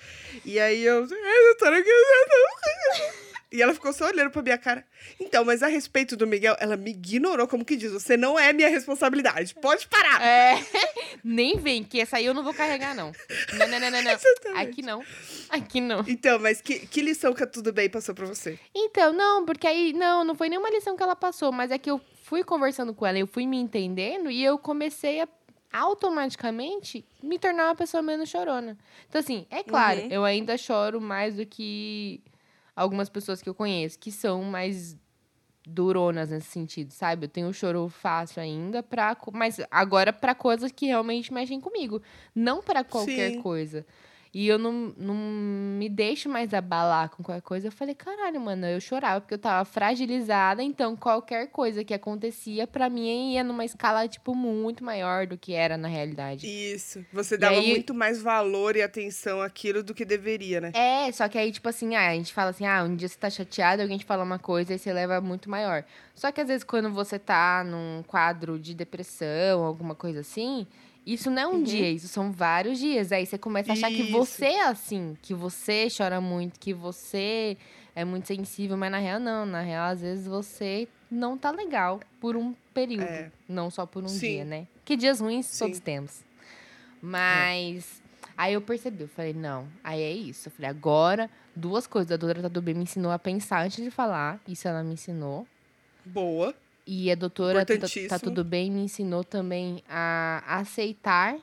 E 0.44 0.58
aí 0.60 0.82
eu. 0.84 1.02
Ai, 1.02 1.44
doutora, 1.46 1.82
que 1.82 1.88
eu 1.88 1.94
não-" 1.96 3.27
E 3.50 3.62
ela 3.62 3.72
ficou 3.72 3.92
só 3.94 4.06
olhando 4.06 4.30
pra 4.30 4.42
minha 4.42 4.58
cara. 4.58 4.84
Então, 5.18 5.42
mas 5.42 5.62
a 5.62 5.68
respeito 5.68 6.16
do 6.16 6.26
Miguel, 6.26 6.54
ela 6.60 6.76
me 6.76 6.90
ignorou, 6.90 7.48
como 7.48 7.64
que 7.64 7.76
diz? 7.76 7.90
Você 7.92 8.14
não 8.14 8.38
é 8.38 8.52
minha 8.52 8.68
responsabilidade. 8.68 9.54
Pode 9.54 9.88
parar. 9.88 10.20
É, 10.22 10.58
nem 11.24 11.56
vem, 11.56 11.82
que 11.82 11.98
essa 11.98 12.18
aí 12.18 12.26
eu 12.26 12.34
não 12.34 12.44
vou 12.44 12.52
carregar, 12.52 12.94
não. 12.94 13.10
Não, 13.54 13.66
não, 13.68 13.80
não, 13.80 13.90
não, 13.90 14.02
não. 14.02 14.18
Aqui 14.60 14.82
não. 14.82 15.02
Aqui 15.48 15.80
não. 15.80 16.04
Então, 16.06 16.38
mas 16.38 16.60
que, 16.60 16.80
que 16.86 17.00
lição 17.00 17.32
que 17.32 17.42
a 17.42 17.46
Tudo 17.46 17.72
Bem 17.72 17.88
passou 17.88 18.14
pra 18.14 18.26
você? 18.26 18.58
Então, 18.74 19.14
não, 19.14 19.46
porque 19.46 19.66
aí, 19.66 19.94
não, 19.94 20.24
não 20.24 20.34
foi 20.34 20.50
nenhuma 20.50 20.68
lição 20.68 20.94
que 20.94 21.02
ela 21.02 21.16
passou, 21.16 21.50
mas 21.50 21.70
é 21.70 21.78
que 21.78 21.90
eu 21.90 21.98
fui 22.24 22.44
conversando 22.44 22.92
com 22.92 23.06
ela, 23.06 23.18
eu 23.18 23.26
fui 23.26 23.46
me 23.46 23.56
entendendo 23.56 24.30
e 24.30 24.44
eu 24.44 24.58
comecei 24.58 25.22
a 25.22 25.28
automaticamente 25.72 27.04
me 27.22 27.38
tornar 27.38 27.66
uma 27.68 27.74
pessoa 27.74 28.02
menos 28.02 28.28
chorona. 28.28 28.76
Então, 29.08 29.20
assim, 29.20 29.46
é 29.50 29.62
claro, 29.62 30.00
Uhum. 30.00 30.08
eu 30.10 30.24
ainda 30.24 30.56
choro 30.56 31.00
mais 31.00 31.36
do 31.36 31.44
que 31.46 32.20
algumas 32.80 33.08
pessoas 33.08 33.42
que 33.42 33.48
eu 33.48 33.54
conheço, 33.54 33.98
que 33.98 34.10
são 34.12 34.42
mais 34.42 34.96
duronas 35.66 36.30
nesse 36.30 36.46
sentido, 36.48 36.92
sabe? 36.92 37.26
Eu 37.26 37.28
tenho 37.28 37.52
choro 37.52 37.88
fácil 37.88 38.40
ainda, 38.42 38.82
co- 39.16 39.30
mas 39.34 39.60
agora 39.70 40.12
pra 40.12 40.34
coisas 40.34 40.72
que 40.72 40.86
realmente 40.86 41.32
mexem 41.32 41.60
comigo, 41.60 42.00
não 42.34 42.62
pra 42.62 42.82
qualquer 42.84 43.32
Sim. 43.32 43.42
coisa. 43.42 43.84
E 44.32 44.46
eu 44.46 44.58
não, 44.58 44.92
não 44.96 45.14
me 45.14 45.88
deixo 45.88 46.28
mais 46.28 46.52
abalar 46.52 47.08
com 47.10 47.22
qualquer 47.22 47.40
coisa. 47.42 47.68
Eu 47.68 47.72
falei, 47.72 47.94
caralho, 47.94 48.40
mano, 48.40 48.66
eu 48.66 48.80
chorava 48.80 49.20
porque 49.20 49.34
eu 49.34 49.38
tava 49.38 49.64
fragilizada, 49.64 50.62
então 50.62 50.94
qualquer 50.96 51.48
coisa 51.48 51.82
que 51.82 51.94
acontecia 51.94 52.66
pra 52.66 52.90
mim 52.90 53.32
ia 53.32 53.42
numa 53.42 53.64
escala, 53.64 54.06
tipo, 54.06 54.34
muito 54.34 54.84
maior 54.84 55.26
do 55.26 55.36
que 55.38 55.54
era 55.54 55.76
na 55.76 55.88
realidade. 55.88 56.46
Isso. 56.46 57.04
Você 57.12 57.36
dava 57.38 57.56
aí- 57.58 57.70
muito 57.70 57.94
mais 57.94 58.20
valor 58.20 58.76
e 58.76 58.82
atenção 58.82 59.40
àquilo 59.40 59.82
do 59.82 59.94
que 59.94 60.04
deveria, 60.04 60.60
né? 60.60 60.72
É, 60.74 61.10
só 61.12 61.26
que 61.28 61.38
aí, 61.38 61.50
tipo 61.50 61.68
assim, 61.68 61.94
ah, 61.96 62.08
a 62.10 62.14
gente 62.14 62.32
fala 62.34 62.50
assim, 62.50 62.66
ah, 62.66 62.82
um 62.84 62.94
dia 62.94 63.08
você 63.08 63.18
tá 63.18 63.30
chateado, 63.30 63.82
alguém 63.82 63.98
te 63.98 64.04
fala 64.04 64.22
uma 64.24 64.38
coisa 64.38 64.74
e 64.74 64.78
você 64.78 64.92
leva 64.92 65.20
muito 65.20 65.48
maior. 65.50 65.84
Só 66.14 66.30
que 66.30 66.40
às 66.40 66.48
vezes 66.48 66.64
quando 66.64 66.90
você 66.92 67.18
tá 67.18 67.64
num 67.64 68.02
quadro 68.06 68.58
de 68.58 68.74
depressão, 68.74 69.64
alguma 69.64 69.94
coisa 69.94 70.20
assim, 70.20 70.66
isso 71.14 71.30
não 71.30 71.42
é 71.42 71.46
um 71.46 71.52
Uhum. 71.54 71.62
dia, 71.62 71.90
isso 71.90 72.08
são 72.08 72.30
vários 72.32 72.78
dias. 72.78 73.10
Aí 73.12 73.24
você 73.26 73.38
começa 73.38 73.70
a 73.70 73.74
achar 73.74 73.88
que 73.88 74.02
Isso. 74.02 74.12
você 74.12 74.46
é 74.46 74.64
assim, 74.66 75.16
que 75.22 75.32
você 75.34 75.88
chora 75.96 76.20
muito, 76.20 76.58
que 76.60 76.72
você 76.74 77.56
é 77.94 78.04
muito 78.04 78.26
sensível, 78.26 78.76
mas 78.76 78.90
na 78.90 78.98
real 78.98 79.18
não. 79.20 79.44
Na 79.46 79.60
real, 79.60 79.86
às 79.90 80.00
vezes 80.00 80.26
você 80.26 80.86
não 81.10 81.36
tá 81.38 81.50
legal 81.50 82.00
por 82.20 82.36
um 82.36 82.54
período, 82.74 83.02
É. 83.04 83.30
não 83.48 83.70
só 83.70 83.86
por 83.86 84.04
um 84.04 84.08
Sim. 84.08 84.18
dia, 84.18 84.44
né? 84.44 84.66
Que 84.84 84.96
dias 84.96 85.20
ruins 85.20 85.46
Sim. 85.46 85.64
todos 85.64 85.80
temos. 85.80 86.22
Mas 87.00 88.02
aí 88.36 88.54
eu 88.54 88.60
percebi, 88.60 89.02
eu 89.04 89.08
falei, 89.08 89.32
não, 89.32 89.66
aí 89.82 90.00
é 90.02 90.12
isso. 90.12 90.48
Eu 90.48 90.52
falei, 90.52 90.70
agora, 90.70 91.30
duas 91.54 91.86
coisas. 91.86 92.10
A 92.12 92.16
doutora 92.16 92.42
Tatu 92.42 92.60
bem 92.60 92.74
me 92.74 92.82
ensinou 92.82 93.10
a 93.12 93.18
pensar 93.18 93.64
antes 93.64 93.82
de 93.82 93.90
falar. 93.90 94.40
Isso 94.46 94.66
ela 94.68 94.82
me 94.82 94.94
ensinou. 94.94 95.46
Boa. 96.04 96.54
E 96.90 97.12
a 97.12 97.14
doutora 97.14 97.66
Tá- 97.66 97.74
Tá. 98.08 98.18
Tudo 98.18 98.42
Bem 98.42 98.70
me 98.70 98.80
ensinou 98.80 99.22
também 99.22 99.82
a 99.86 100.42
aceitar 100.58 101.36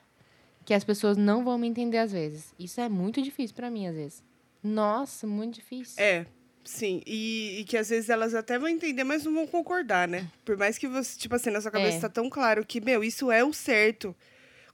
que 0.66 0.74
as 0.74 0.84
pessoas 0.84 1.16
não 1.16 1.44
vão 1.46 1.56
me 1.60 1.68
entender 1.68 2.00
às 2.00 2.12
vezes. 2.12 2.52
Isso 2.58 2.82
é 2.82 2.90
muito 2.90 3.22
difícil 3.22 3.56
pra 3.56 3.70
mim, 3.70 3.86
às 3.86 3.96
vezes. 3.96 4.24
Nossa, 4.64 5.28
muito 5.28 5.54
difícil. 5.54 6.04
É, 6.04 6.26
sim. 6.64 7.00
E, 7.06 7.60
e 7.60 7.64
que 7.64 7.78
às 7.78 7.90
vezes 7.90 8.10
elas 8.10 8.34
até 8.34 8.58
vão 8.58 8.68
entender, 8.68 9.04
mas 9.04 9.24
não 9.24 9.36
vão 9.36 9.46
concordar, 9.46 10.08
né? 10.08 10.28
Por 10.44 10.58
mais 10.58 10.80
que 10.80 10.88
você, 10.88 11.16
tipo 11.20 11.36
assim, 11.36 11.52
na 11.52 11.62
sua 11.62 11.70
cabeça 11.70 11.98
É. 11.98 12.02
tá 12.02 12.10
tão 12.10 12.28
claro 12.28 12.66
que, 12.66 12.82
meu, 12.82 13.04
isso 13.04 13.32
é 13.32 13.44
o 13.44 13.54
certo. 13.54 14.16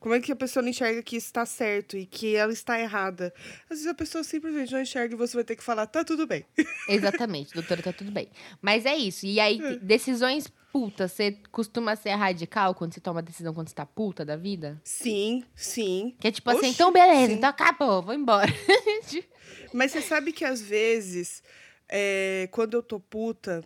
Como 0.01 0.15
é 0.15 0.19
que 0.19 0.31
a 0.31 0.35
pessoa 0.35 0.63
não 0.63 0.69
enxerga 0.71 1.03
que 1.03 1.15
isso 1.15 1.31
tá 1.31 1.45
certo 1.45 1.95
e 1.95 2.07
que 2.07 2.35
ela 2.35 2.51
está 2.51 2.77
errada? 2.79 3.31
Às 3.69 3.77
vezes 3.77 3.85
a 3.87 3.93
pessoa 3.93 4.23
simplesmente 4.23 4.71
não 4.73 4.81
enxerga 4.81 5.13
e 5.13 5.17
você 5.17 5.37
vai 5.37 5.43
ter 5.43 5.55
que 5.55 5.63
falar, 5.63 5.85
tá 5.85 6.03
tudo 6.03 6.25
bem. 6.25 6.43
Exatamente, 6.89 7.53
doutora, 7.53 7.83
tá 7.83 7.93
tudo 7.93 8.11
bem. 8.11 8.27
Mas 8.59 8.87
é 8.87 8.95
isso. 8.95 9.27
E 9.27 9.39
aí, 9.39 9.61
É. 9.63 9.75
decisões 9.77 10.51
putas, 10.73 11.11
você 11.11 11.37
costuma 11.51 11.95
ser 11.95 12.11
radical 12.15 12.73
quando 12.73 12.93
você 12.95 12.99
toma 12.99 13.21
decisão 13.21 13.53
quando 13.53 13.67
você 13.69 13.75
tá 13.75 13.85
puta 13.85 14.25
da 14.25 14.35
vida? 14.35 14.81
Sim, 14.83 15.43
sim. 15.53 16.15
Que 16.19 16.29
é 16.29 16.31
tipo 16.31 16.49
assim, 16.49 16.59
Oxi, 16.61 16.69
então 16.69 16.91
beleza, 16.91 17.27
sim. 17.27 17.33
então 17.37 17.49
acabou, 17.51 18.01
vou 18.01 18.15
embora. 18.15 18.51
Mas 19.71 19.91
você 19.91 20.01
sabe 20.01 20.31
que 20.31 20.43
às 20.43 20.61
vezes, 20.61 21.43
é, 21.87 22.49
quando 22.51 22.73
eu 22.75 22.81
tô 22.83 22.99
puta, 22.99 23.63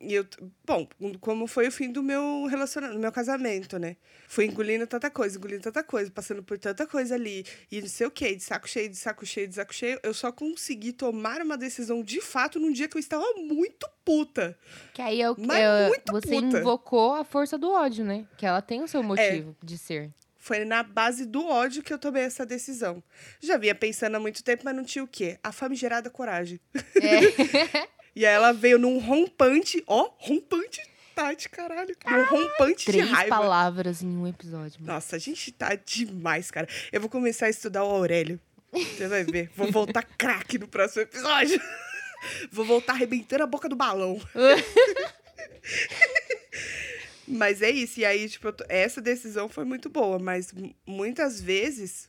e 0.00 0.14
eu. 0.14 0.26
Bom, 0.64 0.86
como 1.20 1.46
foi 1.46 1.68
o 1.68 1.72
fim 1.72 1.90
do 1.90 2.02
meu 2.02 2.46
relacionamento, 2.46 2.98
do 2.98 3.00
meu 3.00 3.12
casamento, 3.12 3.78
né? 3.78 3.96
Fui 4.28 4.44
engolindo 4.44 4.86
tanta 4.86 5.10
coisa, 5.10 5.38
engolindo 5.38 5.62
tanta 5.62 5.82
coisa, 5.82 6.10
passando 6.10 6.42
por 6.42 6.58
tanta 6.58 6.86
coisa 6.86 7.14
ali, 7.14 7.44
e 7.70 7.80
não 7.80 7.88
sei 7.88 8.06
o 8.06 8.10
quê, 8.10 8.34
de 8.34 8.42
saco 8.42 8.68
cheio, 8.68 8.88
de 8.88 8.96
saco 8.96 9.24
cheio, 9.24 9.48
de 9.48 9.54
saco 9.54 9.74
cheio. 9.74 9.98
Eu 10.02 10.12
só 10.12 10.30
consegui 10.30 10.92
tomar 10.92 11.40
uma 11.40 11.56
decisão 11.56 12.02
de 12.02 12.20
fato 12.20 12.60
num 12.60 12.72
dia 12.72 12.88
que 12.88 12.96
eu 12.96 13.00
estava 13.00 13.24
muito 13.36 13.88
puta. 14.04 14.58
Que 14.92 15.00
aí 15.00 15.22
é 15.22 15.30
o 15.30 15.36
Mas 15.38 15.58
é, 15.58 15.88
muito 15.88 16.12
você 16.12 16.28
puta. 16.28 16.58
invocou 16.58 17.14
a 17.14 17.24
força 17.24 17.56
do 17.56 17.70
ódio, 17.70 18.04
né? 18.04 18.26
Que 18.36 18.44
ela 18.44 18.60
tem 18.60 18.82
o 18.82 18.88
seu 18.88 19.02
motivo 19.02 19.56
de 19.62 19.78
ser. 19.78 20.12
Foi 20.36 20.64
na 20.64 20.84
base 20.84 21.26
do 21.26 21.44
ódio 21.44 21.82
que 21.82 21.92
eu 21.92 21.98
tomei 21.98 22.22
essa 22.22 22.46
decisão. 22.46 23.02
Já 23.40 23.56
vinha 23.56 23.74
pensando 23.74 24.14
há 24.14 24.20
muito 24.20 24.44
tempo, 24.44 24.62
mas 24.64 24.76
não 24.76 24.84
tinha 24.84 25.02
o 25.02 25.08
quê? 25.08 25.38
A 25.42 25.50
famigerada 25.50 26.08
coragem. 26.08 26.60
É. 27.02 27.88
E 28.16 28.24
aí 28.24 28.34
ela 28.34 28.50
veio 28.50 28.78
num 28.78 28.98
rompante, 28.98 29.84
ó, 29.86 30.08
rompante, 30.18 30.80
tá 31.14 31.34
de 31.34 31.50
caralho. 31.50 31.94
Num 32.06 32.24
rompante 32.24 32.86
de 32.86 32.92
Três 32.92 33.10
raiva. 33.10 33.28
palavras 33.28 34.02
em 34.02 34.08
um 34.08 34.26
episódio. 34.26 34.80
mano. 34.80 34.94
Nossa, 34.94 35.16
a 35.16 35.18
gente 35.18 35.52
tá 35.52 35.74
demais, 35.74 36.50
cara. 36.50 36.66
Eu 36.90 36.98
vou 36.98 37.10
começar 37.10 37.44
a 37.44 37.50
estudar 37.50 37.84
o 37.84 37.90
Aurélio. 37.90 38.40
Você 38.72 39.06
vai 39.06 39.22
ver. 39.22 39.50
Vou 39.54 39.70
voltar 39.70 40.02
craque 40.16 40.58
no 40.58 40.66
próximo 40.66 41.02
episódio. 41.02 41.60
Vou 42.50 42.64
voltar 42.64 42.94
arrebentando 42.94 43.44
a 43.44 43.46
boca 43.46 43.68
do 43.68 43.76
balão. 43.76 44.18
mas 47.28 47.60
é 47.60 47.70
isso. 47.70 48.00
E 48.00 48.04
aí, 48.06 48.26
tipo, 48.28 48.48
essa 48.68 49.00
decisão 49.02 49.48
foi 49.48 49.64
muito 49.66 49.90
boa, 49.90 50.18
mas 50.18 50.52
muitas 50.86 51.40
vezes 51.40 52.08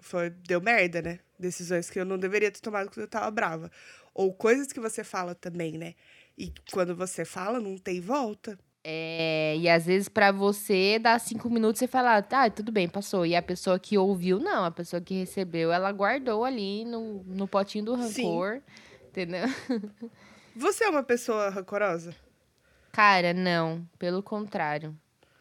foi, 0.00 0.30
deu 0.30 0.60
merda, 0.60 1.02
né? 1.02 1.18
Decisões 1.38 1.90
que 1.90 2.00
eu 2.00 2.04
não 2.04 2.18
deveria 2.18 2.50
ter 2.50 2.60
tomado 2.60 2.88
quando 2.88 3.00
eu 3.00 3.08
tava 3.08 3.30
brava. 3.30 3.70
Ou 4.18 4.32
coisas 4.34 4.72
que 4.72 4.80
você 4.80 5.04
fala 5.04 5.32
também, 5.32 5.78
né? 5.78 5.94
E 6.36 6.52
quando 6.72 6.92
você 6.96 7.24
fala, 7.24 7.60
não 7.60 7.78
tem 7.78 8.00
volta. 8.00 8.58
É, 8.82 9.56
e 9.56 9.68
às 9.68 9.86
vezes 9.86 10.08
pra 10.08 10.32
você, 10.32 10.98
dá 10.98 11.16
cinco 11.20 11.48
minutos 11.48 11.80
e 11.82 11.86
fala, 11.86 12.20
tá, 12.20 12.50
tudo 12.50 12.72
bem, 12.72 12.88
passou. 12.88 13.24
E 13.24 13.36
a 13.36 13.42
pessoa 13.42 13.78
que 13.78 13.96
ouviu, 13.96 14.40
não. 14.40 14.64
A 14.64 14.72
pessoa 14.72 15.00
que 15.00 15.14
recebeu, 15.20 15.70
ela 15.70 15.92
guardou 15.92 16.44
ali 16.44 16.84
no, 16.84 17.22
no 17.22 17.46
potinho 17.46 17.84
do 17.84 17.96
Sim. 18.08 18.24
rancor. 18.24 18.60
Entendeu? 19.08 19.44
Você 20.56 20.82
é 20.82 20.88
uma 20.88 21.04
pessoa 21.04 21.48
rancorosa? 21.50 22.12
Cara, 22.90 23.32
não. 23.32 23.88
Pelo 24.00 24.20
contrário. 24.20 24.98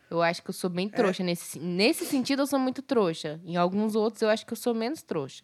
Eu 0.07 0.21
acho 0.21 0.43
que 0.43 0.51
eu 0.51 0.53
sou 0.53 0.69
É. 0.69 0.73
bem 0.73 0.87
trouxa. 0.87 1.23
Nesse, 1.23 1.57
nesse 1.59 2.05
sentido, 2.05 2.43
eu 2.43 2.47
sou 2.47 2.59
muito 2.59 2.83
trouxa. 2.83 3.41
Em 3.43 3.55
alguns 3.57 3.95
outros, 3.95 4.21
eu 4.21 4.29
acho 4.29 4.45
que 4.45 4.53
eu 4.53 4.57
sou 4.57 4.75
menos 4.75 5.01
trouxa. 5.01 5.43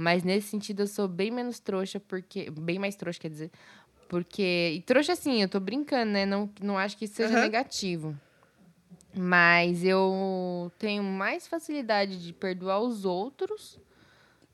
Mas 0.00 0.22
nesse 0.22 0.48
sentido, 0.48 0.80
eu 0.80 0.86
sou 0.86 1.06
bem 1.06 1.30
menos 1.30 1.60
trouxa, 1.60 2.00
porque. 2.00 2.50
Bem 2.50 2.78
mais 2.78 2.96
trouxa, 2.96 3.20
quer 3.20 3.28
dizer. 3.28 3.50
Porque. 4.08 4.72
E 4.74 4.80
trouxa, 4.80 5.12
assim, 5.12 5.42
eu 5.42 5.48
tô 5.48 5.60
brincando, 5.60 6.12
né? 6.12 6.24
Não, 6.24 6.50
não 6.62 6.78
acho 6.78 6.96
que 6.96 7.04
isso 7.04 7.16
seja 7.16 7.34
Aham. 7.34 7.42
negativo. 7.42 8.18
Mas 9.14 9.84
eu 9.84 10.72
tenho 10.78 11.02
mais 11.02 11.46
facilidade 11.46 12.24
de 12.24 12.32
perdoar 12.32 12.80
os 12.80 13.04
outros 13.04 13.78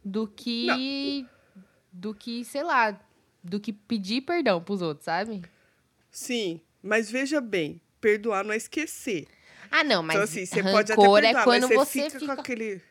do 0.05 0.27
que. 0.27 1.25
Do 1.93 2.12
que, 2.12 2.45
sei 2.45 2.64
lá. 2.64 3.01
Do 3.45 3.61
que 3.61 3.73
pedir 3.73 4.23
perdão 4.23 4.61
pros 4.61 4.83
outros, 4.83 5.05
sabe? 5.05 5.43
Sim, 6.11 6.61
mas 6.83 7.09
veja 7.09 7.41
bem, 7.41 7.81
perdoar 8.01 8.45
não 8.45 8.53
é 8.53 8.57
esquecer. 8.57 9.29
Ah, 9.70 9.85
não, 9.85 10.03
mas 10.03 10.16
então, 10.16 10.25
assim, 10.25 10.45
você 10.45 10.62
pode 10.62 10.93
até 10.93 11.03
perdoar, 11.03 11.41
é 11.41 11.45
quando 11.45 11.68
você 11.68 12.05
fica, 12.05 12.18
fica... 12.18 12.35
com 12.35 12.41
aquele... 12.41 12.83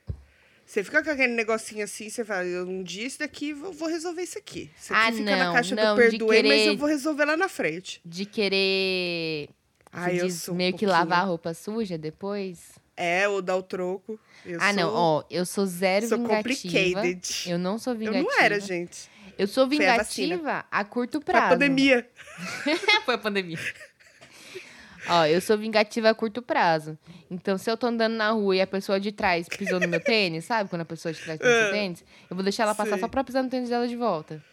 Você 0.65 0.83
fica 0.83 1.03
com 1.03 1.09
aquele 1.11 1.33
negocinho 1.33 1.83
assim, 1.83 2.09
você 2.09 2.25
fala, 2.25 2.43
eu 2.45 2.65
um 2.67 2.81
dia 2.81 3.05
isso 3.05 3.19
daqui, 3.19 3.51
eu 3.51 3.71
vou 3.71 3.87
resolver 3.87 4.23
isso 4.23 4.37
aqui. 4.37 4.71
Isso 4.75 4.93
aqui 4.93 5.01
Ah, 5.07 5.11
fica 5.11 5.31
não, 5.31 5.37
na 5.37 5.53
caixa 5.53 5.75
não, 5.75 5.95
do 5.95 6.01
perdoei, 6.01 6.41
mas 6.41 6.51
querer- 6.51 6.67
eu 6.69 6.77
vou 6.77 6.87
resolver 6.89 7.25
lá 7.25 7.37
na 7.37 7.47
frente. 7.47 8.01
de 8.03 8.25
querer 8.25 9.49
Ah, 9.91 10.11
eu 10.11 10.25
diz, 10.25 10.41
sou 10.41 10.53
um 10.53 10.57
meio 10.57 10.71
que 10.73 10.79
pouquinho. 10.85 10.91
lavar 10.91 11.19
a 11.19 11.23
roupa 11.23 11.53
suja 11.53 11.97
depois. 11.97 12.71
É, 12.97 13.27
ou 13.27 13.41
dar 13.41 13.57
o 13.57 13.61
troco. 13.63 14.19
Eu 14.45 14.57
ah, 14.61 14.73
não, 14.73 14.89
sou- 14.89 14.95
ó, 14.97 15.23
eu 15.29 15.45
sou 15.45 15.65
zero 15.65 16.07
sou 16.07 16.17
vingativa. 16.17 16.43
complicated. 16.55 17.49
Eu 17.51 17.59
não 17.59 17.77
sou 17.77 17.93
Eu 17.93 17.99
vingativa. 17.99 18.23
não 18.23 18.41
era, 18.41 18.59
gente. 18.59 19.09
Eu 19.37 19.47
sou 19.47 19.67
Foi 19.67 19.75
a 19.75 19.79
vingativa 19.79 20.65
a 20.71 20.83
curto 20.85 21.21
Foi 21.21 21.33
a 21.35 21.37
prazo. 21.37 21.49
pandemia. 21.55 22.09
Foi 23.05 23.13
a 23.15 23.17
pandemia. 23.17 23.59
Ó, 25.07 25.25
eu 25.25 25.39
sou 25.41 25.57
vingativa 25.57 26.09
a 26.09 26.13
curto 26.15 26.41
prazo. 26.41 26.97
Então, 27.29 27.57
se 27.57 27.69
eu 27.69 27.77
tô 27.77 27.87
andando 27.87 28.13
na 28.13 28.31
rua 28.31 28.55
e 28.55 28.61
a 28.61 28.67
pessoa 28.67 28.99
de 28.99 29.11
trás 29.11 29.47
pisou 29.47 29.79
no 29.79 29.87
meu 29.87 29.99
tênis, 30.03 30.45
sabe? 30.45 30.69
Quando 30.69 30.81
a 30.81 30.85
pessoa 30.85 31.13
de 31.13 31.19
trás 31.21 31.37
pisou 31.39 31.53
no 31.53 31.59
seu 31.59 31.67
Ah, 31.69 31.71
tênis, 31.71 32.03
eu 32.29 32.35
vou 32.35 32.43
deixar 32.43 32.63
ela 32.63 32.75
passar 32.75 32.91
sei. 32.91 32.99
só 32.99 33.07
pra 33.07 33.23
pisar 33.23 33.43
no 33.43 33.49
tênis 33.49 33.69
dela 33.69 33.87
de 33.87 33.95
volta. 33.95 34.43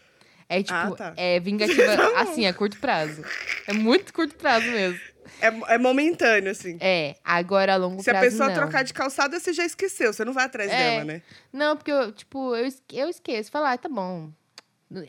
É 0.49 0.61
tipo, 0.61 0.73
Ah, 0.73 0.91
tá. 0.91 1.13
é 1.17 1.39
vingativa 1.39 1.81
assim, 2.19 2.45
a 2.45 2.53
curto 2.53 2.77
prazo. 2.79 3.23
É 3.67 3.73
muito 3.73 4.13
curto 4.13 4.35
prazo 4.35 4.65
mesmo. 4.67 4.99
É, 5.41 5.47
é 5.75 5.77
momentâneo, 5.77 6.51
assim. 6.51 6.77
É, 6.81 7.15
agora 7.23 7.73
a 7.73 7.77
longo 7.77 8.03
Se 8.03 8.09
a 8.09 8.13
prazo 8.13 8.29
pessoa 8.29 8.49
não. 8.49 8.55
trocar 8.55 8.83
de 8.83 8.93
calçada, 8.93 9.39
você 9.39 9.53
já 9.53 9.65
esqueceu. 9.65 10.11
Você 10.13 10.23
não 10.25 10.33
vai 10.33 10.45
atrás 10.45 10.69
É. 10.69 10.77
dela, 10.77 11.05
né? 11.05 11.21
Não, 11.51 11.75
porque 11.77 11.89
eu, 11.91 12.11
tipo, 12.11 12.55
eu, 12.55 12.67
eu 12.91 13.09
esqueço. 13.09 13.49
Falar, 13.49 13.71
ah, 13.71 13.77
tá 13.77 13.87
bom. 13.89 14.29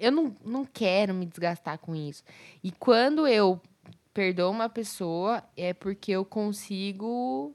Eu 0.01 0.11
não, 0.13 0.35
não 0.45 0.65
quero 0.65 1.13
me 1.13 1.27
desgastar 1.27 1.77
com 1.79 1.95
isso. 1.95 2.23
E 2.63 2.71
quando 2.71 3.27
eu 3.27 3.61
perdoo 4.15 4.51
uma 4.51 4.69
pessoa, 4.69 5.43
é 5.57 5.75
porque 5.75 6.13
eu 6.13 6.25
consigo, 6.25 7.53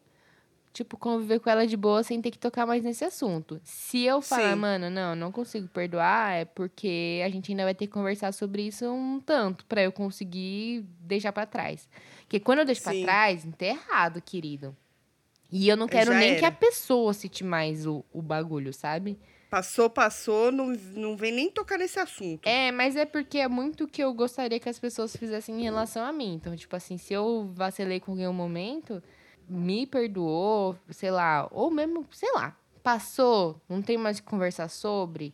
tipo, 0.73 0.97
conviver 0.97 1.39
com 1.39 1.49
ela 1.49 1.65
de 1.65 1.77
boa 1.77 2.03
sem 2.03 2.21
ter 2.21 2.29
que 2.31 2.37
tocar 2.37 2.65
mais 2.65 2.83
nesse 2.83 3.05
assunto. 3.05 3.59
Se 3.63 4.03
eu 4.03 4.21
falar, 4.21 4.55
Sim. 4.55 4.61
mano, 4.61 4.89
não, 4.89 5.15
não 5.15 5.31
consigo 5.31 5.69
perdoar, 5.69 6.33
é 6.33 6.43
porque 6.45 7.21
a 7.25 7.29
gente 7.29 7.51
ainda 7.51 7.63
vai 7.63 7.73
ter 7.73 7.87
que 7.87 7.93
conversar 7.93 8.33
sobre 8.33 8.63
isso 8.63 8.85
um 8.85 9.21
tanto, 9.21 9.65
pra 9.65 9.81
eu 9.81 9.91
conseguir 9.91 10.85
deixar 10.99 11.31
pra 11.31 11.45
trás. 11.45 11.87
Porque 12.21 12.39
quando 12.39 12.59
eu 12.59 12.65
deixo 12.65 12.83
pra 12.83 12.93
Sim. 12.93 13.01
trás, 13.01 13.47
tá 13.57 13.65
errado, 13.65 14.21
querido. 14.21 14.75
E 15.51 15.67
eu 15.67 15.77
não 15.77 15.87
quero 15.87 16.11
Já 16.11 16.19
nem 16.19 16.35
que 16.35 16.45
era. 16.45 16.49
a 16.49 16.51
pessoa 16.51 17.13
cite 17.13 17.43
mais 17.43 17.87
o, 17.87 18.05
o 18.13 18.21
bagulho, 18.21 18.71
sabe? 18.71 19.17
Passou, 19.49 19.89
passou, 19.89 20.51
não, 20.51 20.67
não 20.93 21.17
vem 21.17 21.31
nem 21.31 21.49
tocar 21.49 21.79
nesse 21.79 21.99
assunto. 21.99 22.45
É, 22.45 22.71
mas 22.71 22.95
é 22.95 23.03
porque 23.03 23.39
é 23.39 23.47
muito 23.47 23.85
o 23.85 23.87
que 23.87 24.03
eu 24.03 24.13
gostaria 24.13 24.59
que 24.59 24.69
as 24.69 24.77
pessoas 24.77 25.15
fizessem 25.15 25.59
em 25.59 25.63
relação 25.63 26.05
a 26.05 26.11
mim. 26.11 26.35
Então, 26.35 26.55
tipo 26.55 26.75
assim, 26.75 26.97
se 26.97 27.13
eu 27.13 27.49
vacilei 27.55 27.99
com 27.99 28.11
alguém 28.11 28.27
um 28.27 28.33
momento, 28.33 29.01
me 29.49 29.87
perdoou, 29.87 30.77
sei 30.91 31.09
lá, 31.09 31.47
ou 31.51 31.71
mesmo, 31.71 32.05
sei 32.11 32.31
lá, 32.33 32.55
passou, 32.83 33.59
não 33.67 33.81
tem 33.81 33.97
mais 33.97 34.19
o 34.19 34.23
que 34.23 34.29
conversar 34.29 34.69
sobre, 34.69 35.33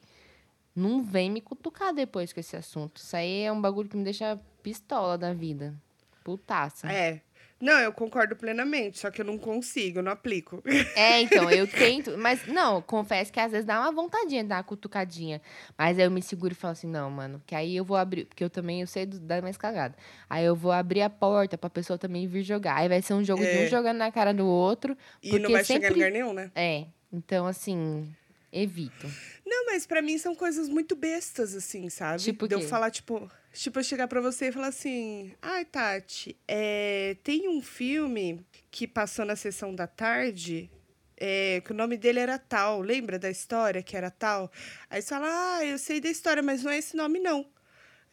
não 0.73 1.03
vem 1.03 1.29
me 1.29 1.41
cutucar 1.41 1.93
depois 1.93 2.31
com 2.31 2.39
esse 2.39 2.55
assunto. 2.55 2.97
Isso 2.97 3.17
aí 3.17 3.41
é 3.41 3.51
um 3.51 3.59
bagulho 3.59 3.89
que 3.89 3.97
me 3.97 4.03
deixa 4.03 4.39
pistola 4.63 5.17
da 5.17 5.33
vida. 5.33 5.75
Putaça. 6.23 6.89
É. 6.91 7.21
Não, 7.59 7.79
eu 7.79 7.91
concordo 7.93 8.35
plenamente, 8.35 8.99
só 8.99 9.09
que 9.09 9.21
eu 9.21 9.25
não 9.25 9.37
consigo, 9.37 9.99
eu 9.99 10.03
não 10.03 10.11
aplico. 10.11 10.61
É, 10.95 11.21
então, 11.21 11.49
eu 11.49 11.65
tento, 11.67 12.17
mas 12.17 12.45
não, 12.47 12.81
confesso 12.81 13.31
que 13.31 13.39
às 13.39 13.51
vezes 13.51 13.65
dá 13.65 13.79
uma 13.79 13.91
vontadinha 13.91 14.43
de 14.43 14.49
dar 14.49 14.57
uma 14.57 14.63
cutucadinha. 14.63 15.41
Mas 15.77 15.97
aí 15.97 16.03
eu 16.05 16.11
me 16.11 16.21
seguro 16.21 16.51
e 16.53 16.55
falo 16.55 16.73
assim, 16.73 16.87
não, 16.87 17.09
mano, 17.09 17.41
que 17.45 17.55
aí 17.55 17.75
eu 17.75 17.85
vou 17.85 17.95
abrir, 17.97 18.25
porque 18.25 18.43
eu 18.43 18.49
também 18.49 18.81
eu 18.81 18.87
sei 18.87 19.05
dar 19.05 19.41
mais 19.41 19.55
cagada. 19.57 19.95
Aí 20.29 20.43
eu 20.45 20.55
vou 20.55 20.71
abrir 20.71 21.01
a 21.01 21.09
porta 21.09 21.57
pra 21.57 21.69
pessoa 21.69 21.97
também 21.97 22.27
vir 22.27 22.43
jogar. 22.43 22.75
Aí 22.77 22.89
vai 22.89 23.01
ser 23.01 23.13
um 23.13 23.23
jogo 23.23 23.41
de 23.41 23.47
É. 23.49 23.65
um 23.65 23.69
jogando 23.69 23.97
na 23.97 24.11
cara 24.11 24.33
do 24.33 24.45
outro. 24.45 24.95
E 25.23 25.39
não 25.39 25.49
vai 25.51 25.63
chegar 25.63 25.79
em 25.79 25.81
sempre- 25.87 25.93
lugar 25.95 26.11
nenhum, 26.11 26.33
né? 26.33 26.51
É, 26.55 26.85
então 27.11 27.47
assim, 27.47 28.13
evito. 28.51 29.07
Não, 29.45 29.65
mas 29.67 29.85
pra 29.85 30.01
mim 30.01 30.17
são 30.17 30.35
coisas 30.35 30.67
muito 30.69 30.95
bestas, 30.95 31.55
assim, 31.55 31.89
sabe? 31.89 32.21
Tipo 32.21 32.47
de 32.47 32.55
eu 32.55 32.61
falar, 32.61 32.91
tipo, 32.91 33.29
tipo, 33.61 33.79
eu 33.79 33.83
chegar 33.83 34.07
pra 34.07 34.21
você 34.21 34.47
e 34.47 34.51
falar 34.51 34.67
assim: 34.67 35.33
ai, 35.41 35.65
Tati, 35.65 36.37
é, 36.47 37.15
tem 37.23 37.47
um 37.49 37.61
filme 37.61 38.45
que 38.71 38.87
passou 38.87 39.25
na 39.25 39.35
sessão 39.35 39.73
da 39.73 39.87
tarde. 39.87 40.69
é, 41.17 41.61
que 41.61 41.71
o 41.71 41.75
nome 41.75 41.97
dele 41.97 42.19
era 42.19 42.37
tal, 42.37 42.81
lembra 42.81 43.17
da 43.17 43.29
história 43.29 43.81
que 43.81 43.95
era 43.95 44.11
tal? 44.11 44.51
Aí 44.89 45.01
você 45.01 45.09
fala, 45.09 45.27
ah, 45.57 45.65
eu 45.65 45.77
sei 45.77 46.01
da 46.01 46.09
história, 46.09 46.43
mas 46.43 46.63
não 46.63 46.71
é 46.71 46.77
esse 46.77 46.95
nome, 46.97 47.19
não. 47.19 47.45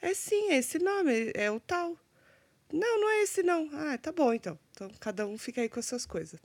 É 0.01 0.15
sim, 0.15 0.51
é 0.51 0.59
esse 0.59 0.79
nome, 0.79 1.33
é 1.35 1.51
o 1.51 1.61
tal. 1.61 1.97
Não, 2.73 3.01
não 3.01 3.11
é 3.11 3.23
esse, 3.23 3.43
não. 3.43 3.69
Ah, 3.73 3.99
tá 3.99 4.13
bom, 4.13 4.33
então. 4.33 4.59
Então, 4.73 4.91
cada 5.01 5.27
um 5.27 5.37
fica 5.39 5.61
aí 5.61 5.69
com 5.69 5.81
as 5.81 5.87
suas 5.87 6.07
coisas. 6.07 6.41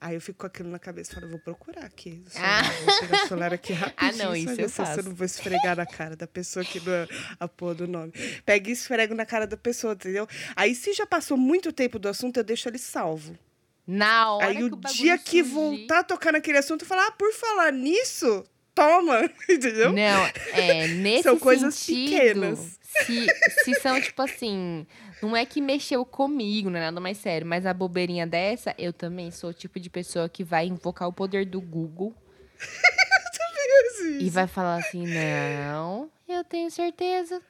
Aí 0.00 0.14
eu 0.14 0.20
fico 0.20 0.40
com 0.40 0.46
aquilo 0.46 0.68
na 0.68 0.78
cabeça 0.78 1.12
e 1.12 1.14
falo, 1.14 1.28
vou 1.30 1.38
procurar 1.38 1.84
aqui. 1.84 2.22
celular, 2.28 2.64
Ah. 2.64 2.70
Vou 2.84 3.00
pegar 3.00 3.24
o 3.24 3.28
celular 3.28 3.54
aqui 3.54 3.72
rapidinho. 3.74 4.18
não, 4.24 4.30
só 4.30 4.34
isso 4.36 4.50
eu 4.50 4.54
se 4.56 4.62
eu 4.62 4.68
faço. 4.70 5.02
não 5.02 5.14
vou 5.14 5.24
esfregar 5.24 5.76
na 5.76 5.86
cara 5.86 6.14
da 6.16 6.26
pessoa 6.26 6.64
que 6.64 6.78
não 6.80 6.92
é 6.92 7.08
a 7.40 7.48
porra 7.48 7.74
do 7.74 7.88
nome. 7.88 8.12
Pega 8.44 8.68
e 8.68 8.72
esfrego 8.72 9.14
na 9.14 9.24
cara 9.24 9.46
da 9.46 9.56
pessoa, 9.56 9.94
entendeu? 9.94 10.26
Aí, 10.54 10.74
se 10.74 10.92
já 10.92 11.06
passou 11.06 11.36
muito 11.36 11.72
tempo 11.72 11.98
do 11.98 12.08
assunto, 12.08 12.36
eu 12.38 12.44
deixo 12.44 12.68
ele 12.68 12.78
salvo. 12.78 13.38
Na 13.86 14.32
hora 14.34 14.46
Aí, 14.48 14.64
o 14.64 14.70
dia 14.92 15.16
que 15.18 15.42
surgir- 15.42 15.54
voltar 15.54 15.98
a 16.00 16.04
tocar 16.04 16.32
naquele 16.32 16.58
assunto, 16.58 16.82
eu 16.82 16.86
falo, 16.88 17.02
ah, 17.02 17.10
por 17.12 17.32
falar 17.32 17.72
nisso, 17.72 18.44
toma, 18.74 19.30
entendeu? 19.48 19.92
Não, 19.92 20.26
é, 20.52 20.88
nesse 20.98 21.22
São 21.24 21.38
coisas 21.38 21.74
sentido, 21.74 22.10
pequenas. 22.10 22.78
Se, 23.04 23.26
se 23.64 23.74
são, 23.80 24.00
tipo 24.00 24.22
assim, 24.22 24.86
não 25.20 25.36
é 25.36 25.44
que 25.44 25.60
mexeu 25.60 26.04
comigo, 26.04 26.70
não 26.70 26.78
é 26.78 26.82
nada 26.82 27.00
mais 27.00 27.18
sério, 27.18 27.46
mas 27.46 27.66
a 27.66 27.74
bobeirinha 27.74 28.26
dessa, 28.26 28.74
eu 28.78 28.92
também 28.92 29.30
sou 29.32 29.50
o 29.50 29.54
tipo 29.54 29.80
de 29.80 29.90
pessoa 29.90 30.28
que 30.28 30.44
vai 30.44 30.66
invocar 30.66 31.08
o 31.08 31.12
poder 31.12 31.44
do 31.44 31.60
Google 31.60 32.14
e 34.20 34.30
vai 34.30 34.46
falar 34.46 34.76
assim, 34.76 35.06
não, 35.06 36.10
eu 36.28 36.44
tenho 36.44 36.70
certeza. 36.70 37.40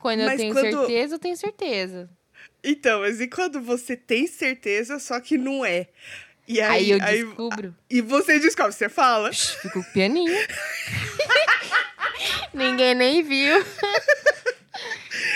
Quando 0.00 0.20
eu 0.20 0.26
Mas 0.26 0.40
tenho 0.40 0.54
quando- 0.54 0.70
certeza, 0.78 1.14
eu 1.14 1.18
tenho 1.18 1.36
certeza. 1.36 2.10
Então, 2.62 3.00
mas 3.00 3.20
e 3.20 3.26
quando 3.28 3.60
você 3.60 3.96
tem 3.96 4.26
certeza, 4.26 4.98
só 4.98 5.20
que 5.20 5.36
não 5.38 5.64
é? 5.64 5.88
E 6.48 6.60
Aí, 6.62 6.92
aí, 6.94 7.20
eu 7.20 7.26
descubro, 7.28 7.74
E 7.90 8.00
você 8.00 8.38
descobre, 8.40 8.72
você 8.72 8.88
fala. 8.88 9.30
fico 9.32 9.84
pianinho. 9.92 10.32
Ninguém 12.54 12.94
nem 12.94 13.22
viu. 13.22 13.64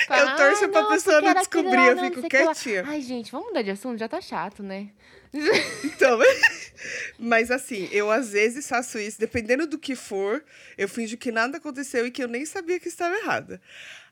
Fala, 0.06 0.36
torço 0.36 0.64
"Ah, 0.64 0.68
pra 0.68 0.84
pessoa 0.84 1.20
não 1.20 1.34
descobrir, 1.34 1.76
lá, 1.76 1.86
eu 1.88 1.96
não, 1.96 2.04
fico 2.04 2.20
não 2.22 2.22
sei 2.22 2.26
o 2.26 2.30
que 2.30 2.38
lá." 2.38 2.54
quietinha. 2.54 2.84
Ai, 2.86 3.00
gente, 3.02 3.30
vamos 3.30 3.48
mudar 3.48 3.62
de 3.62 3.70
assunto? 3.70 3.98
Já 3.98 4.08
tá 4.08 4.20
chato, 4.20 4.62
né? 4.62 4.88
Então, 5.84 6.18
mas 7.18 7.50
assim, 7.50 7.88
eu 7.92 8.10
às 8.10 8.32
vezes 8.32 8.68
faço 8.68 8.98
isso, 8.98 9.18
dependendo 9.20 9.66
do 9.66 9.78
que 9.78 9.94
for, 9.94 10.42
eu 10.76 10.88
finjo 10.88 11.16
que 11.16 11.30
nada 11.30 11.58
aconteceu 11.58 12.06
e 12.06 12.10
que 12.10 12.22
eu 12.22 12.28
nem 12.28 12.44
sabia 12.44 12.80
que 12.80 12.88
estava 12.88 13.14
errada. 13.16 13.60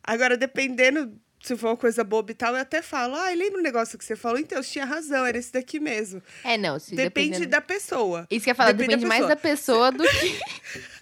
Agora, 0.03 0.37
dependendo 0.37 1.13
se 1.43 1.57
for 1.57 1.69
uma 1.69 1.77
coisa 1.77 2.05
boba 2.05 2.31
e 2.31 2.35
tal, 2.35 2.55
eu 2.55 2.61
até 2.61 2.83
falo, 2.83 3.15
ah, 3.15 3.31
lembra 3.31 3.61
um 3.61 3.63
negócio 3.63 3.99
que 3.99 4.05
você 4.05 4.15
falou? 4.17 4.39
Então, 4.39 4.59
eu 4.59 4.65
tinha 4.65 4.85
razão, 4.85 5.25
era 5.25 5.39
esse 5.39 5.53
daqui 5.53 5.81
mesmo. 5.81 6.23
É, 6.45 6.59
não, 6.59 6.79
se 6.79 6.95
Depende 6.95 7.31
dependendo- 7.31 7.51
da 7.51 7.61
pessoa. 7.61 8.27
Isso 8.31 8.45
que 8.45 8.51
eu 8.51 8.53
ia 8.53 8.55
falar, 8.55 8.73
depende 8.73 8.91
da 8.91 8.97
depende 8.97 9.09
mais 9.09 9.27
da 9.29 9.37
pessoa 9.37 9.91
do 9.91 10.05
que... 10.07 10.41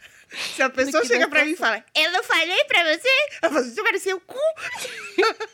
Se 0.54 0.60
a 0.60 0.68
pessoa 0.68 1.02
chega 1.06 1.20
da 1.24 1.28
pra 1.28 1.42
mim 1.42 1.52
e 1.52 1.56
fala, 1.56 1.82
eu 1.96 2.12
não 2.12 2.22
falei 2.22 2.62
pra 2.64 2.84
você, 2.84 3.08
eu 3.42 3.50
falo, 3.50 3.64
você 3.64 3.82
parecia 3.82 4.14
o 4.14 4.20
cu, 4.20 4.36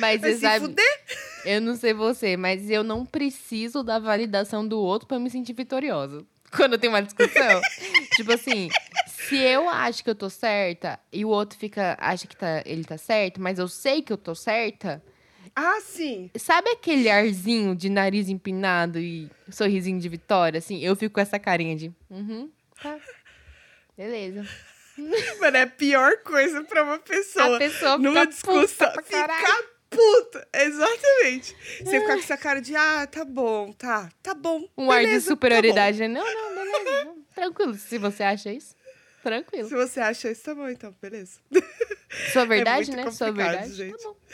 Mas 0.00 0.20
você 0.20 0.38
sabe, 0.38 0.64
fuder. 0.64 1.00
eu 1.44 1.60
não 1.60 1.76
sei 1.76 1.92
você, 1.92 2.36
mas 2.38 2.70
eu 2.70 2.82
não 2.82 3.04
preciso 3.04 3.82
da 3.82 3.98
validação 3.98 4.66
do 4.66 4.80
outro 4.80 5.06
pra 5.06 5.18
me 5.18 5.28
sentir 5.30 5.52
vitoriosa. 5.52 6.24
Quando 6.56 6.78
tenho 6.78 6.92
uma 6.92 7.02
discussão. 7.02 7.60
tipo 8.16 8.32
assim, 8.32 8.68
se 9.06 9.36
eu 9.36 9.68
acho 9.68 10.02
que 10.04 10.10
eu 10.10 10.14
tô 10.14 10.30
certa 10.30 10.98
e 11.12 11.24
o 11.24 11.28
outro 11.28 11.58
fica 11.58 11.96
acha 12.00 12.26
que 12.26 12.36
tá, 12.36 12.62
ele 12.64 12.84
tá 12.84 12.96
certo, 12.96 13.40
mas 13.40 13.58
eu 13.58 13.68
sei 13.68 14.02
que 14.02 14.12
eu 14.12 14.16
tô 14.18 14.34
certa, 14.34 15.02
Ah, 15.56 15.78
sim. 15.80 16.30
Sabe 16.36 16.70
aquele 16.70 17.08
arzinho 17.08 17.74
de 17.76 17.88
nariz 17.88 18.28
empinado 18.28 18.98
e 18.98 19.30
sorrisinho 19.50 20.00
de 20.00 20.08
vitória? 20.08 20.58
Assim, 20.58 20.80
eu 20.80 20.96
fico 20.96 21.14
com 21.14 21.20
essa 21.20 21.38
carinha 21.38 21.76
de. 21.76 21.92
Uhum, 22.10 22.50
tá. 22.82 22.98
Beleza. 23.96 24.44
Mano, 25.40 25.56
é 25.56 25.62
a 25.62 25.66
pior 25.66 26.18
coisa 26.24 26.62
pra 26.64 26.82
uma 26.84 26.98
pessoa. 26.98 27.56
A 27.56 27.58
pessoa 27.58 27.98
numa 27.98 28.24
discussão, 28.26 28.62
puta 28.62 28.90
pra 28.90 29.02
caralho. 29.02 29.46
ficar 29.46 29.73
puta. 29.94 30.48
Exatamente. 30.52 31.56
Você 31.78 32.00
ficar 32.00 32.14
com 32.14 32.20
essa 32.20 32.36
cara 32.36 32.60
de, 32.60 32.74
ah, 32.76 33.06
tá 33.06 33.24
bom, 33.24 33.72
tá, 33.72 34.10
tá 34.22 34.34
bom. 34.34 34.68
Um 34.76 34.90
ar 34.90 35.00
de 35.00 35.06
beleza, 35.06 35.26
tá 35.26 35.30
superioridade. 35.32 35.98
né? 36.08 36.20
não, 36.20 36.24
não, 36.24 36.54
beleza. 36.54 37.04
não. 37.04 37.22
Tranquilo. 37.34 37.74
Se 37.74 37.98
você 37.98 38.22
acha 38.22 38.52
isso, 38.52 38.74
tranquilo. 39.22 39.68
Se 39.68 39.74
você 39.74 40.00
acha 40.00 40.30
isso, 40.30 40.42
tá 40.42 40.54
bom, 40.54 40.68
então, 40.68 40.94
beleza. 41.00 41.38
Sua 42.32 42.44
verdade, 42.44 42.90
muito 42.90 43.04
né? 43.06 43.10
Sua 43.10 43.32
verdade. 43.32 43.74
gente. 43.74 43.96
Tá 43.96 44.08
bom. 44.08 44.16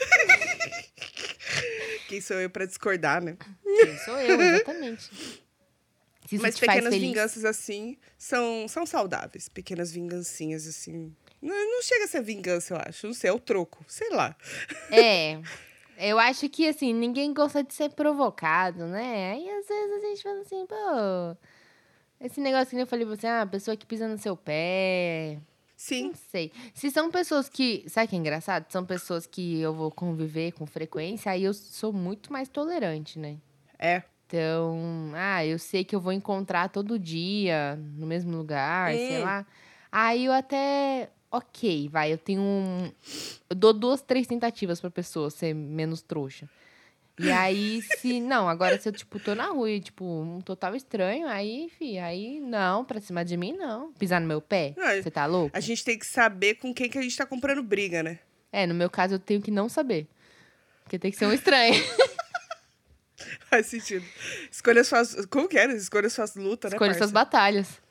Quem 2.07 2.21
sou 2.21 2.39
eu 2.39 2.49
pra 2.49 2.65
discordar, 2.65 3.23
né? 3.23 3.37
Quem 3.63 3.97
sou 3.99 4.19
eu, 4.19 4.41
exatamente. 4.41 5.09
Mas 6.39 6.59
pequenas 6.59 6.93
vinganças 6.93 7.43
assim 7.43 7.97
são, 8.17 8.67
são 8.67 8.85
saudáveis. 8.85 9.49
Pequenas 9.49 9.91
vingancinhas 9.91 10.67
assim. 10.67 11.15
Não, 11.41 11.55
não 11.55 11.81
chega 11.81 12.05
a 12.05 12.07
ser 12.07 12.21
vingança, 12.21 12.73
eu 12.75 12.81
acho. 12.85 13.07
Não 13.07 13.13
sei, 13.13 13.29
é 13.29 13.33
o 13.33 13.39
troco. 13.39 13.83
Sei 13.87 14.09
lá. 14.11 14.35
É. 14.91 15.39
Eu 15.97 16.17
acho 16.19 16.47
que, 16.49 16.67
assim, 16.67 16.93
ninguém 16.93 17.33
gosta 17.33 17.63
de 17.63 17.73
ser 17.73 17.91
provocado, 17.91 18.85
né? 18.87 19.31
Aí, 19.33 19.49
às 19.49 19.67
vezes, 19.67 20.03
a 20.03 20.07
gente 20.07 20.23
fala 20.23 20.41
assim, 20.41 20.65
pô... 20.65 21.37
Esse 22.19 22.39
negócio 22.39 22.69
que 22.69 22.81
eu 22.81 22.87
falei 22.87 23.05
pra 23.05 23.15
você, 23.15 23.27
ah, 23.27 23.41
a 23.41 23.47
pessoa 23.47 23.75
que 23.75 23.85
pisa 23.85 24.07
no 24.07 24.17
seu 24.17 24.37
pé... 24.37 25.39
Sim. 25.75 26.09
Não 26.09 26.13
sei. 26.15 26.51
Se 26.75 26.91
são 26.91 27.09
pessoas 27.09 27.49
que... 27.49 27.83
Sabe 27.87 28.07
que 28.07 28.15
é 28.15 28.19
engraçado? 28.19 28.71
São 28.71 28.85
pessoas 28.85 29.25
que 29.25 29.59
eu 29.59 29.73
vou 29.73 29.89
conviver 29.89 30.51
com 30.51 30.67
frequência, 30.67 31.31
aí 31.31 31.43
eu 31.43 31.53
sou 31.55 31.91
muito 31.91 32.31
mais 32.31 32.47
tolerante, 32.47 33.17
né? 33.17 33.37
É. 33.79 34.03
Então, 34.27 35.11
ah, 35.15 35.43
eu 35.43 35.57
sei 35.57 35.83
que 35.83 35.95
eu 35.95 35.99
vou 35.99 36.13
encontrar 36.13 36.69
todo 36.69 36.99
dia, 36.99 37.75
no 37.95 38.05
mesmo 38.05 38.37
lugar, 38.37 38.93
sei 38.93 39.17
Hum. 39.19 39.23
lá. 39.23 39.45
Aí 39.91 40.25
eu 40.25 40.31
até. 40.31 41.09
Ok, 41.31 41.87
vai, 41.89 42.11
eu 42.11 42.17
tenho 42.17 42.41
um. 42.41 42.91
Eu 43.49 43.55
dou 43.55 43.71
duas, 43.71 44.01
três 44.01 44.27
tentativas 44.27 44.81
pra 44.81 44.89
pessoa 44.91 45.29
ser 45.29 45.53
menos 45.53 46.01
trouxa. 46.01 46.49
E 47.17 47.31
aí, 47.31 47.81
se. 47.81 48.19
Não, 48.21 48.49
agora 48.49 48.77
se 48.79 48.89
eu, 48.89 48.93
tipo, 48.93 49.17
tô 49.19 49.33
na 49.33 49.47
rua 49.47 49.71
e, 49.71 49.79
tipo, 49.79 50.03
um 50.03 50.41
total 50.41 50.75
estranho, 50.75 51.27
aí, 51.27 51.71
fi, 51.77 51.97
aí 51.99 52.39
não, 52.39 52.83
pra 52.83 52.99
cima 52.99 53.23
de 53.23 53.37
mim, 53.37 53.53
não. 53.53 53.93
Pisar 53.93 54.19
no 54.19 54.27
meu 54.27 54.41
pé? 54.41 54.73
Você 55.01 55.09
tá 55.11 55.25
louco? 55.25 55.55
A 55.55 55.59
gente 55.59 55.85
tem 55.85 55.97
que 55.97 56.05
saber 56.05 56.55
com 56.55 56.73
quem 56.73 56.89
que 56.89 56.97
a 56.97 57.01
gente 57.01 57.15
tá 57.15 57.25
comprando 57.25 57.63
briga, 57.63 58.03
né? 58.03 58.19
É, 58.51 58.67
no 58.67 58.73
meu 58.73 58.89
caso, 58.89 59.15
eu 59.15 59.19
tenho 59.19 59.41
que 59.41 59.51
não 59.51 59.69
saber. 59.69 60.07
Porque 60.83 60.99
tem 60.99 61.11
que 61.11 61.17
ser 61.17 61.27
um 61.27 61.33
estranho. 61.33 61.75
Faz 63.49 63.67
sentido. 63.67 64.05
Escolha 64.51 64.83
suas. 64.83 65.25
Como 65.27 65.47
que 65.47 65.57
era? 65.57 65.73
Escolha 65.73 66.09
suas 66.09 66.35
lutas, 66.35 66.71
né? 66.71 66.75
Escolha 66.75 66.93
suas 66.93 67.11
batalhas. 67.11 67.81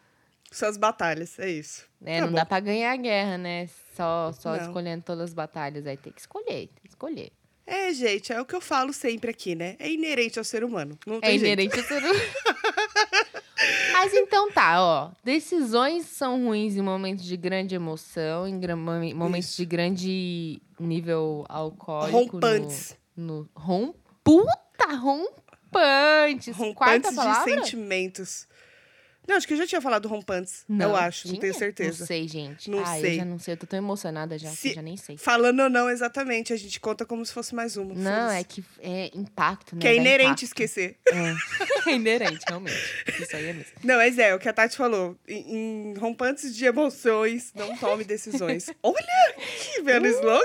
Suas 0.50 0.76
batalhas, 0.76 1.38
é 1.38 1.48
isso. 1.48 1.84
É, 2.04 2.16
Tá 2.16 2.22
não 2.22 2.28
bom. 2.32 2.34
dá 2.36 2.44
pra 2.44 2.58
ganhar 2.60 2.92
a 2.92 2.96
guerra, 2.96 3.38
né? 3.38 3.68
Só, 3.94 4.32
só 4.32 4.56
Não. 4.56 4.62
escolhendo 4.66 5.04
todas 5.04 5.24
as 5.30 5.34
batalhas. 5.34 5.86
Aí 5.86 5.96
tem 5.96 6.12
que 6.12 6.20
escolher, 6.20 6.44
tem 6.68 6.82
que 6.82 6.88
escolher. 6.88 7.30
É, 7.66 7.92
gente, 7.92 8.32
é 8.32 8.40
o 8.40 8.44
que 8.44 8.54
eu 8.56 8.60
falo 8.60 8.92
sempre 8.92 9.30
aqui, 9.30 9.54
né? 9.54 9.76
É 9.78 9.88
inerente 9.88 10.38
ao 10.40 10.44
ser 10.44 10.64
humano. 10.64 10.98
Não 11.06 11.16
É 11.18 11.20
tem 11.20 11.38
jeito. 11.38 11.44
inerente 11.44 11.78
a 11.78 11.84
ser 11.84 12.02
humano. 12.02 12.18
Mas 13.92 14.12
então 14.14 14.50
tá, 14.50 14.82
ó. 14.82 15.10
Decisões 15.22 16.06
são 16.06 16.44
ruins 16.46 16.76
em 16.76 16.82
momentos 16.82 17.24
de 17.24 17.36
grande 17.36 17.74
emoção, 17.74 18.48
em 18.48 19.14
momentos 19.14 19.50
Isso. 19.50 19.56
de 19.58 19.66
grande 19.66 20.62
nível 20.80 21.44
alcoólico. 21.48 22.18
Rompantes. 22.32 22.96
No, 23.14 23.42
no, 23.44 23.50
rom, 23.54 23.94
puta, 24.24 24.94
rompantes. 24.96 26.56
Quarta 26.56 26.64
Rompantes 26.64 27.10
de 27.10 27.16
palavra? 27.16 27.44
sentimentos. 27.54 28.46
Não, 29.30 29.36
acho 29.36 29.46
que 29.46 29.52
eu 29.52 29.58
já 29.58 29.66
tinha 29.66 29.80
falado 29.80 30.08
rompantes. 30.08 30.64
eu 30.68 30.96
acho, 30.96 31.28
não 31.28 31.34
tinha? 31.34 31.40
tenho 31.40 31.54
certeza. 31.54 32.00
Não 32.00 32.06
sei, 32.08 32.26
gente. 32.26 32.68
Não 32.68 32.80
ah, 32.80 32.96
sei. 32.98 33.12
eu 33.12 33.14
já 33.14 33.24
não 33.24 33.38
sei. 33.38 33.54
Eu 33.54 33.58
tô 33.58 33.64
tão 33.66 33.78
emocionada 33.78 34.36
já, 34.36 34.50
que 34.50 34.56
Se- 34.56 34.68
eu 34.70 34.74
já 34.74 34.82
nem 34.82 34.96
sei. 34.96 35.16
Falando 35.16 35.60
ou 35.60 35.70
não 35.70 35.88
exatamente, 35.88 36.52
a 36.52 36.56
gente 36.56 36.80
conta 36.80 37.06
como 37.06 37.24
se 37.24 37.32
fosse 37.32 37.54
mais 37.54 37.76
uma. 37.76 37.94
Não, 37.94 38.30
é 38.32 38.42
que 38.42 38.64
é 38.80 39.08
impacto, 39.14 39.76
né? 39.76 39.82
Que 39.82 39.86
é 39.86 39.94
inerente 39.94 40.26
impacto. 40.30 40.42
esquecer. 40.42 40.98
É. 41.06 41.34
é 41.90 41.94
inerente, 41.94 42.44
realmente. 42.48 42.76
Isso 43.20 43.36
aí 43.36 43.46
é 43.46 43.52
mesmo. 43.52 43.72
Não, 43.84 43.96
mas 43.96 44.18
é, 44.18 44.34
o 44.34 44.38
que 44.40 44.48
a 44.48 44.52
Tati 44.52 44.76
falou. 44.76 45.16
Em, 45.28 45.92
em 45.92 45.94
rompantes 45.96 46.52
de 46.56 46.64
emoções, 46.64 47.52
não 47.54 47.76
tome 47.76 48.02
decisões. 48.02 48.68
Olha 48.82 49.34
que 49.62 49.82
belo 49.82 50.06
Uh! 50.06 50.08
slogan. 50.10 50.44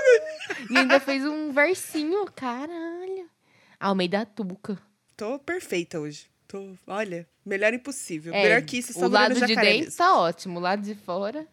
E 0.70 0.78
ainda 0.78 1.00
fez 1.00 1.24
um 1.24 1.50
versinho, 1.50 2.24
caralho. 2.34 3.28
Almeida 3.80 4.24
Tuca. 4.24 4.78
Tô 5.16 5.38
perfeita 5.38 5.98
hoje. 5.98 6.26
Tô, 6.48 6.74
olha, 6.86 7.26
melhor 7.44 7.72
impossível. 7.74 8.32
É, 8.34 8.42
melhor 8.42 8.62
que 8.62 8.78
isso, 8.78 8.92
o 8.92 8.94
só 8.94 9.06
lado 9.08 9.30
Lorena 9.34 9.46
de 9.46 9.54
dentro 9.54 9.70
mesmo. 9.80 9.96
tá 9.96 10.16
ótimo, 10.18 10.58
o 10.58 10.62
lado 10.62 10.82
de 10.82 10.94
fora. 10.94 11.46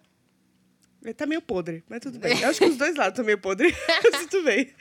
Ele 1.03 1.13
tá 1.13 1.25
meio 1.25 1.41
podre, 1.41 1.83
mas 1.89 1.99
tudo 1.99 2.19
bem. 2.19 2.37
Eu 2.41 2.49
acho 2.49 2.59
que 2.59 2.65
os 2.65 2.77
dois 2.77 2.95
lados 2.95 3.13
estão 3.13 3.25
meio 3.25 3.37
podres, 3.39 3.75
mas 4.11 4.27
tudo 4.27 4.43
bem. 4.43 4.71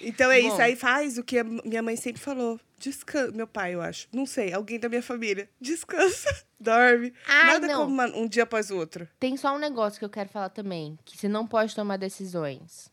Então 0.00 0.30
é 0.30 0.38
isso, 0.38 0.56
Bom. 0.56 0.62
aí 0.62 0.76
faz 0.76 1.16
o 1.18 1.24
que 1.24 1.38
a 1.38 1.44
minha 1.44 1.82
mãe 1.82 1.96
sempre 1.96 2.20
falou. 2.20 2.60
Descansa. 2.78 3.32
Meu 3.32 3.46
pai, 3.46 3.74
eu 3.74 3.80
acho. 3.80 4.06
Não 4.12 4.26
sei, 4.26 4.52
alguém 4.52 4.78
da 4.78 4.88
minha 4.88 5.02
família. 5.02 5.48
Descansa, 5.58 6.44
dorme. 6.60 7.14
Ai, 7.26 7.54
Nada 7.54 7.66
não. 7.66 7.80
como 7.80 7.94
uma- 7.94 8.14
um 8.14 8.28
dia 8.28 8.42
após 8.42 8.70
o 8.70 8.76
outro. 8.76 9.08
Tem 9.18 9.36
só 9.38 9.54
um 9.54 9.58
negócio 9.58 9.98
que 9.98 10.04
eu 10.04 10.10
quero 10.10 10.28
falar 10.28 10.50
também, 10.50 10.98
que 11.04 11.16
você 11.16 11.26
não 11.28 11.46
pode 11.46 11.74
tomar 11.74 11.96
decisões 11.96 12.92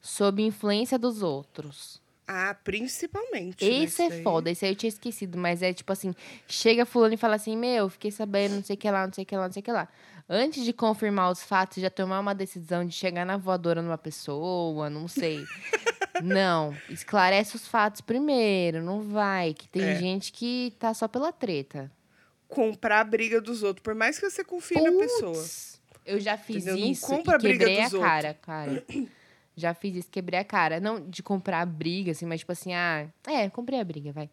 sob 0.00 0.40
influência 0.42 0.98
dos 0.98 1.22
outros. 1.22 2.00
Ah, 2.30 2.54
principalmente. 2.62 3.64
né, 3.64 3.84
Esse 3.84 4.02
é 4.02 4.08
daí. 4.10 4.22
foda, 4.22 4.50
esse 4.50 4.62
aí 4.66 4.72
eu 4.72 4.76
tinha 4.76 4.88
esquecido, 4.88 5.38
mas 5.38 5.62
é 5.62 5.72
tipo 5.72 5.90
assim, 5.90 6.14
chega 6.46 6.84
fulano 6.84 7.14
e 7.14 7.16
fala 7.16 7.36
assim, 7.36 7.56
meu, 7.56 7.88
fiquei 7.88 8.10
sabendo, 8.10 8.56
não 8.56 8.62
sei 8.62 8.74
o 8.74 8.78
que 8.78 8.90
lá, 8.90 9.06
não 9.06 9.12
sei 9.14 9.24
o 9.24 9.26
que 9.26 9.34
lá, 9.36 9.46
não 9.46 9.52
sei 9.52 9.60
o 9.60 9.64
que 9.64 9.72
lá. 9.72 9.88
Antes 10.28 10.62
de 10.62 10.74
confirmar 10.74 11.32
os 11.32 11.42
fatos, 11.42 11.80
já 11.82 11.88
tomar 11.88 12.20
uma 12.20 12.34
decisão 12.34 12.84
de 12.84 12.94
chegar 12.94 13.24
na 13.24 13.38
voadora 13.38 13.80
numa 13.80 13.96
pessoa, 13.96 14.90
não 14.90 15.08
sei. 15.08 15.42
não, 16.22 16.76
esclarece 16.90 17.56
os 17.56 17.66
fatos 17.66 18.02
primeiro, 18.02 18.82
não 18.82 19.00
vai, 19.00 19.54
que 19.54 19.66
tem 19.66 19.82
É. 19.84 19.94
gente 19.94 20.30
que 20.30 20.74
tá 20.78 20.92
só 20.92 21.08
pela 21.08 21.32
treta. 21.32 21.90
Comprar 22.46 23.00
a 23.00 23.04
briga 23.04 23.40
dos 23.40 23.62
outros, 23.62 23.82
por 23.82 23.94
mais 23.94 24.18
que 24.18 24.28
você 24.28 24.44
confie 24.44 24.80
na 24.80 24.92
pessoa. 24.92 25.44
Eu 26.04 26.18
já 26.20 26.36
fiz 26.38 26.56
Entendeu? 26.66 26.78
Não 26.84 26.92
isso 26.92 27.06
compra 27.06 27.36
a 27.36 27.38
briga 27.38 27.58
quebrei 27.66 27.80
a 27.80 27.84
dos 27.84 27.92
outros. 27.94 28.10
cara, 28.10 28.34
cara. 28.34 28.84
Já 29.60 29.74
fiz 29.74 29.96
isso, 29.96 30.08
quebrei 30.10 30.38
a 30.40 30.44
cara. 30.44 30.80
Não 30.80 31.00
de 31.00 31.22
comprar 31.22 31.60
a 31.60 31.66
briga, 31.66 32.12
assim, 32.12 32.26
mas 32.26 32.40
tipo 32.40 32.52
assim, 32.52 32.72
ah, 32.74 33.08
é, 33.26 33.48
comprei 33.50 33.80
a 33.80 33.84
briga, 33.84 34.12
vai. 34.12 34.30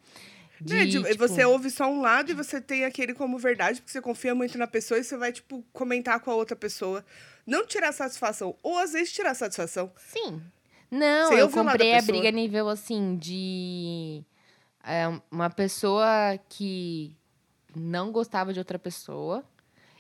De, 0.61 0.73
Né, 0.73 0.86
de- 0.86 1.03
tipo, 1.03 1.28
Você 1.28 1.43
ouve 1.43 1.69
só 1.69 1.86
um 1.88 1.99
lado 2.01 2.32
e 2.32 2.34
você 2.34 2.61
tem 2.61 2.86
aquele 2.86 3.13
como 3.13 3.38
verdade, 3.38 3.82
porque 3.82 3.91
você 3.91 4.01
confia 4.01 4.34
muito 4.34 4.57
na 4.57 4.67
pessoa 4.67 4.99
e 4.99 5.03
você 5.03 5.17
vai, 5.17 5.32
tipo, 5.34 5.63
comentar 5.73 6.19
com 6.21 6.32
a 6.32 6.36
outra 6.36 6.55
pessoa. 6.55 7.03
Não 7.45 7.65
tirar 7.67 7.91
satisfação. 7.91 8.55
Ou 8.63 8.78
às 8.78 8.93
vezes 8.93 9.11
tirar 9.11 9.34
satisfação. 9.34 9.91
Sim. 9.97 10.41
Não, 10.89 11.28
Você 11.30 11.41
eu 11.41 11.49
comprei 11.49 11.93
a 11.93 12.01
briga 12.01 12.32
nível 12.32 12.69
assim 12.69 13.17
de 13.17 14.23
é, 14.84 15.03
uma 15.32 15.49
pessoa 15.49 16.39
que 16.47 17.15
não 17.76 18.11
gostava 18.11 18.53
de 18.53 18.59
outra 18.59 18.80
pessoa 18.80 19.43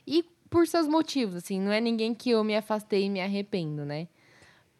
e 0.07 0.23
por 0.49 0.67
seus 0.67 0.87
motivos, 0.87 1.35
assim, 1.35 1.59
não 1.59 1.71
é 1.71 1.81
ninguém 1.81 2.13
que 2.13 2.29
eu 2.29 2.43
me 2.43 2.55
afastei 2.55 3.05
e 3.05 3.09
me 3.09 3.19
arrependo, 3.19 3.83
né? 3.83 4.07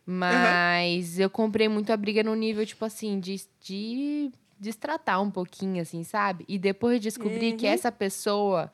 Mas 0.05 1.19
eu 1.19 1.29
comprei 1.29 1.67
muito 1.67 1.91
a 1.91 1.97
briga 1.97 2.23
no 2.23 2.35
nível, 2.35 2.65
tipo 2.65 2.85
assim, 2.85 3.19
de, 3.19 3.41
de 3.61 4.31
destratar 4.59 5.21
um 5.21 5.31
pouquinho, 5.31 5.81
assim, 5.81 6.03
sabe? 6.03 6.45
E 6.47 6.57
depois 6.59 6.99
descobri 7.01 7.53
que 7.53 7.65
Uhum. 7.65 7.73
essa 7.73 7.91
pessoa 7.91 8.71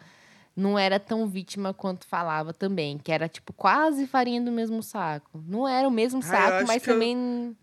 não 0.55 0.77
era 0.77 0.99
tão 0.99 1.25
vítima 1.27 1.73
quanto 1.73 2.05
falava 2.05 2.53
também. 2.53 2.97
Que 2.97 3.11
era, 3.11 3.29
tipo, 3.29 3.53
quase 3.53 4.05
farinha 4.07 4.41
do 4.41 4.51
mesmo 4.51 4.83
saco. 4.83 5.41
Não 5.47 5.67
era 5.67 5.87
o 5.87 5.91
mesmo 5.91 6.19
Ah, 6.19 6.23
saco, 6.27 6.57
acho 6.57 6.67
mas 6.67 6.83
que 6.83 6.89
eu- 6.89 6.93
também 6.93 7.55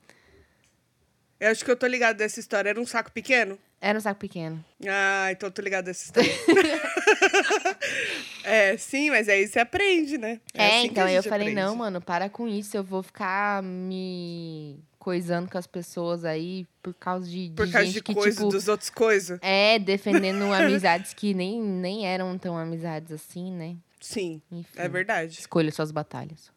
Eu 1.41 1.51
acho 1.53 1.65
que 1.65 1.71
eu 1.71 1.77
tô 1.77 1.87
ligado 1.87 2.17
dessa 2.17 2.41
história. 2.41 2.71
Era 2.71 2.81
um 2.81 2.87
saco 2.87 3.13
pequeno? 3.13 3.59
era 3.81 3.97
um 3.97 4.01
saco 4.01 4.19
pequeno. 4.19 4.65
Ah, 4.89 5.29
então 5.31 5.47
eu 5.49 5.53
tô 5.53 5.63
ligado 5.63 5.85
dessa 5.85 6.05
história. 6.05 6.33
é, 8.45 8.77
sim, 8.77 9.11
mas 9.11 9.29
aí 9.29 9.47
você 9.47 9.59
aprende, 9.61 10.19
né? 10.19 10.41
É, 10.55 10.67
assim 10.79 10.81
que 10.83 10.87
então 10.93 11.09
eu 11.09 11.23
falei, 11.23 11.49
aprende. 11.49 11.61
não, 11.61 11.77
mano, 11.77 12.01
para 12.01 12.29
com 12.29 12.49
isso. 12.49 12.77
Eu 12.77 12.85
vou 12.85 13.03
ficar 13.03 13.63
me 13.63 14.79
coisando 14.99 15.51
com 15.51 15.57
as 15.59 15.67
pessoas 15.67 16.25
aí 16.25 16.67
por 16.83 16.93
causa 16.95 17.27
de, 17.29 17.49
de 17.49 17.55
Por 17.55 17.71
causa 17.71 17.89
de 17.91 18.03
que, 18.03 18.15
coisa, 18.15 18.37
tipo, 18.37 18.49
dos 18.51 18.69
outros 18.69 18.91
coisas. 18.91 19.39
é 19.43 19.79
defendendo 19.79 20.53
amizades 20.53 21.15
que 21.15 21.33
nem, 21.35 21.63
nem 21.63 22.07
eram 22.07 22.37
tão 22.37 22.57
amizades 22.57 23.13
assim, 23.13 23.53
né? 23.53 23.77
Sim, 24.01 24.41
Enfim. 24.53 24.69
é 24.77 24.89
verdade. 24.89 25.39
Escolha 25.39 25.71
suas 25.73 25.91
batalhas. 25.91 26.51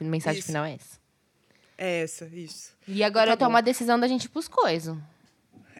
A 0.00 0.04
mensagem 0.04 0.38
Isso. 0.38 0.46
final 0.48 0.64
é 0.64 0.74
essa. 0.74 0.98
É 1.76 2.02
essa, 2.02 2.26
isso. 2.32 2.72
E 2.86 3.02
agora 3.04 3.36
Tá 3.36 3.48
bom. 3.48 3.56
a 3.56 3.60
decisão 3.60 3.98
da 3.98 4.06
gente 4.08 4.24
ir 4.24 4.28
pros 4.28 4.48
coisas. 4.48 4.96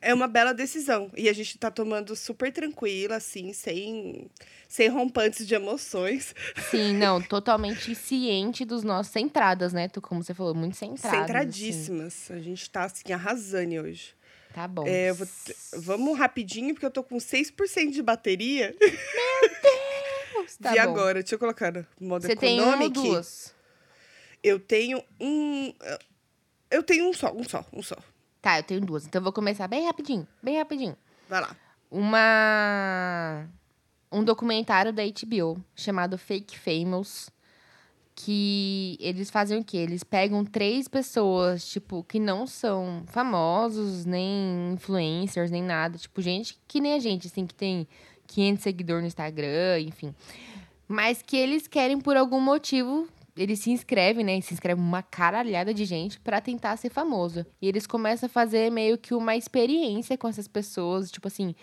É 0.00 0.14
uma 0.14 0.28
bela 0.28 0.52
decisão. 0.52 1.10
E 1.16 1.28
a 1.28 1.32
gente 1.32 1.58
tá 1.58 1.70
tomando 1.70 2.14
super 2.14 2.52
tranquila, 2.52 3.16
assim, 3.16 3.52
sem, 3.52 4.30
sem 4.68 4.88
rompantes 4.88 5.46
de 5.46 5.54
emoções. 5.54 6.34
Sim, 6.70 6.94
não, 6.94 7.20
totalmente 7.20 7.94
ciente 7.94 8.64
dos 8.64 8.82
nossos 8.82 9.12
centradas, 9.12 9.72
né? 9.72 9.88
Tu, 9.88 10.00
como 10.00 10.22
você 10.22 10.34
falou, 10.34 10.54
muito 10.54 10.76
centradas. 10.76 11.04
assim. 11.04 11.20
Centradíssimas. 11.20 12.30
A 12.30 12.38
gente 12.38 12.70
tá, 12.70 12.84
assim, 12.84 13.12
arrasando 13.12 13.74
hoje. 13.82 14.14
Tá 14.54 14.66
bom. 14.66 14.84
É, 14.86 15.12
vou 15.12 15.26
Vamos 15.76 16.18
rapidinho, 16.18 16.74
porque 16.74 16.86
eu 16.86 16.90
tô 16.90 17.02
com 17.02 17.16
6% 17.18 17.90
de 17.90 18.02
bateria. 18.02 18.74
Tá 20.62 20.74
e 20.74 20.78
agora? 20.78 21.20
Deixa 21.20 21.34
eu 21.34 21.38
colocar 21.38 21.70
no 21.72 21.86
modo 22.00 22.26
Você 22.26 22.34
tem 22.34 22.58
uma 22.58 22.68
ou 22.68 22.74
econômico. 22.74 23.02
duas? 23.02 23.54
Eu 24.42 24.58
tenho 24.58 25.04
um... 25.20 25.74
Eu 26.70 26.82
tenho 26.82 27.06
um 27.08 27.12
só, 27.12 27.32
um 27.32 27.44
só, 27.44 27.66
um 27.72 27.82
só. 27.82 27.96
Tá, 28.40 28.58
eu 28.58 28.62
tenho 28.62 28.80
duas. 28.80 29.06
Então 29.06 29.20
eu 29.20 29.24
vou 29.24 29.32
começar 29.32 29.66
bem 29.68 29.86
rapidinho, 29.86 30.26
bem 30.42 30.58
rapidinho. 30.58 30.96
Vai 31.28 31.40
lá. 31.40 31.56
Uma 31.90 33.48
um 34.10 34.24
documentário 34.24 34.92
da 34.92 35.02
HBO 35.04 35.62
chamado 35.74 36.16
Fake 36.16 36.58
Famous 36.58 37.30
que 38.20 38.96
eles 38.98 39.30
fazem 39.30 39.60
o 39.60 39.64
quê? 39.64 39.76
Eles 39.76 40.02
pegam 40.02 40.44
três 40.44 40.88
pessoas, 40.88 41.68
tipo, 41.68 42.02
que 42.02 42.18
não 42.18 42.48
são 42.48 43.04
famosos, 43.06 44.04
nem 44.04 44.72
influencers, 44.72 45.52
nem 45.52 45.62
nada, 45.62 45.96
tipo, 45.96 46.20
gente 46.20 46.58
que 46.66 46.80
nem 46.80 46.94
a 46.94 46.98
gente, 46.98 47.28
assim, 47.28 47.46
que 47.46 47.54
tem 47.54 47.86
500 48.26 48.62
seguidores 48.64 49.02
no 49.02 49.06
Instagram, 49.06 49.78
enfim. 49.82 50.12
Mas 50.88 51.22
que 51.22 51.36
eles 51.36 51.68
querem 51.68 52.00
por 52.00 52.16
algum 52.16 52.40
motivo, 52.40 53.06
eles 53.38 53.60
se 53.60 53.70
inscrevem, 53.70 54.24
né? 54.24 54.40
Se 54.40 54.52
inscreve 54.52 54.80
uma 54.80 55.02
caralhada 55.02 55.72
de 55.72 55.84
gente 55.84 56.18
pra 56.20 56.40
tentar 56.40 56.76
ser 56.76 56.90
famoso. 56.90 57.46
E 57.62 57.68
eles 57.68 57.86
começam 57.86 58.26
a 58.26 58.30
fazer 58.30 58.70
meio 58.70 58.98
que 58.98 59.14
uma 59.14 59.36
experiência 59.36 60.18
com 60.18 60.28
essas 60.28 60.48
pessoas, 60.48 61.10
tipo 61.10 61.28
assim, 61.28 61.54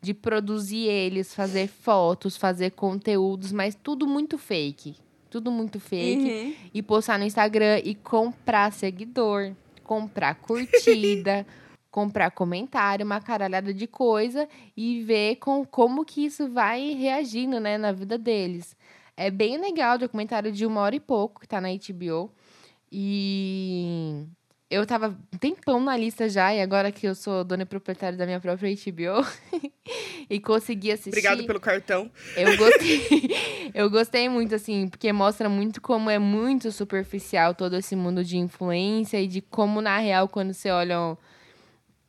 de 0.00 0.12
produzir 0.12 0.86
eles, 0.88 1.34
fazer 1.34 1.68
fotos, 1.68 2.36
fazer 2.36 2.72
conteúdos, 2.72 3.50
mas 3.50 3.74
tudo 3.74 4.06
muito 4.06 4.36
fake. 4.36 4.96
Tudo 5.30 5.50
muito 5.50 5.80
fake. 5.80 6.30
Uhum. 6.30 6.54
E 6.74 6.82
postar 6.82 7.18
no 7.18 7.24
Instagram 7.24 7.80
e 7.82 7.94
comprar 7.94 8.70
seguidor, 8.70 9.52
comprar 9.82 10.34
curtida, 10.34 11.46
comprar 11.90 12.30
comentário, 12.30 13.06
uma 13.06 13.20
caralhada 13.20 13.72
de 13.72 13.86
coisa 13.86 14.46
e 14.76 15.02
ver 15.02 15.36
com, 15.36 15.64
como 15.64 16.04
que 16.04 16.26
isso 16.26 16.48
vai 16.48 16.92
reagindo, 16.92 17.58
né, 17.58 17.78
na 17.78 17.92
vida 17.92 18.18
deles. 18.18 18.76
É 19.22 19.30
bem 19.30 19.56
legal, 19.56 19.98
documentário 19.98 20.50
de 20.50 20.66
uma 20.66 20.80
hora 20.80 20.96
e 20.96 21.00
pouco, 21.00 21.40
que 21.40 21.46
tá 21.46 21.60
na 21.60 21.68
HBO. 21.68 22.28
E 22.90 24.26
eu 24.68 24.84
tava 24.84 25.16
um 25.32 25.38
tempão 25.38 25.78
na 25.80 25.96
lista 25.96 26.28
já, 26.28 26.52
e 26.52 26.60
agora 26.60 26.90
que 26.90 27.06
eu 27.06 27.14
sou 27.14 27.44
dona 27.44 27.62
e 27.62 27.66
proprietária 27.66 28.18
da 28.18 28.26
minha 28.26 28.40
própria 28.40 28.74
HBO 28.74 29.24
e 30.28 30.40
consegui 30.40 30.90
assistir. 30.90 31.10
Obrigado 31.10 31.44
pelo 31.44 31.60
cartão. 31.60 32.10
Eu 32.36 32.56
gostei. 32.56 33.30
eu 33.72 33.88
gostei 33.88 34.28
muito, 34.28 34.56
assim, 34.56 34.88
porque 34.88 35.12
mostra 35.12 35.48
muito 35.48 35.80
como 35.80 36.10
é 36.10 36.18
muito 36.18 36.72
superficial 36.72 37.54
todo 37.54 37.76
esse 37.76 37.94
mundo 37.94 38.24
de 38.24 38.38
influência 38.38 39.20
e 39.20 39.28
de 39.28 39.40
como, 39.40 39.80
na 39.80 39.98
real, 39.98 40.28
quando 40.28 40.52
você 40.52 40.68
olha 40.68 41.16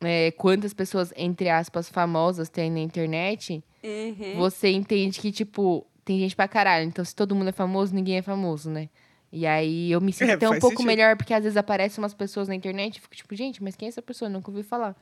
é, 0.00 0.32
quantas 0.32 0.74
pessoas, 0.74 1.12
entre 1.16 1.48
aspas, 1.48 1.88
famosas 1.88 2.48
tem 2.48 2.70
na 2.70 2.80
internet, 2.80 3.62
Uhum. 3.84 4.38
você 4.38 4.70
entende 4.70 5.20
que, 5.20 5.30
tipo, 5.30 5.86
tem 6.04 6.18
gente 6.18 6.36
pra 6.36 6.46
caralho. 6.48 6.86
Então, 6.86 7.04
se 7.04 7.14
todo 7.14 7.34
mundo 7.34 7.48
é 7.48 7.52
famoso, 7.52 7.94
ninguém 7.94 8.18
é 8.18 8.22
famoso, 8.22 8.70
né? 8.70 8.88
E 9.32 9.46
aí 9.46 9.90
eu 9.90 10.00
me 10.00 10.12
sinto 10.12 10.30
É, 10.30 10.34
até 10.34 10.48
um 10.48 10.52
pouco 10.60 10.76
sentido. 10.76 10.86
melhor, 10.86 11.16
porque 11.16 11.34
às 11.34 11.42
vezes 11.42 11.56
aparecem 11.56 12.02
umas 12.02 12.14
pessoas 12.14 12.46
na 12.46 12.54
internet 12.54 12.96
e 12.96 13.00
fico 13.00 13.16
tipo, 13.16 13.34
gente, 13.34 13.62
mas 13.62 13.74
quem 13.74 13.86
é 13.86 13.88
essa 13.88 14.00
pessoa? 14.02 14.28
Eu 14.28 14.32
nunca 14.32 14.50
ouvi 14.50 14.62
falar. 14.62 14.96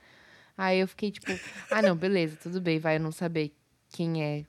Aí 0.57 0.79
eu 0.79 0.87
fiquei 0.87 1.11
tipo, 1.11 1.31
ah, 1.69 1.81
não, 1.81 1.95
beleza, 1.95 2.37
tudo 2.41 2.59
bem, 2.59 2.79
vai 2.79 2.95
eu 2.95 2.99
não 2.99 3.11
saber 3.11 3.53
quem 3.89 4.23
é 4.23 4.43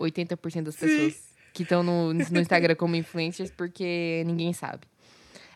80% 0.00 0.62
das 0.62 0.74
Sim. 0.74 0.86
pessoas 0.86 1.28
que 1.52 1.62
estão 1.62 1.82
no, 1.82 2.12
no 2.12 2.40
Instagram 2.40 2.74
como 2.74 2.96
influencers, 2.96 3.50
porque 3.50 4.22
ninguém 4.26 4.52
sabe. 4.52 4.86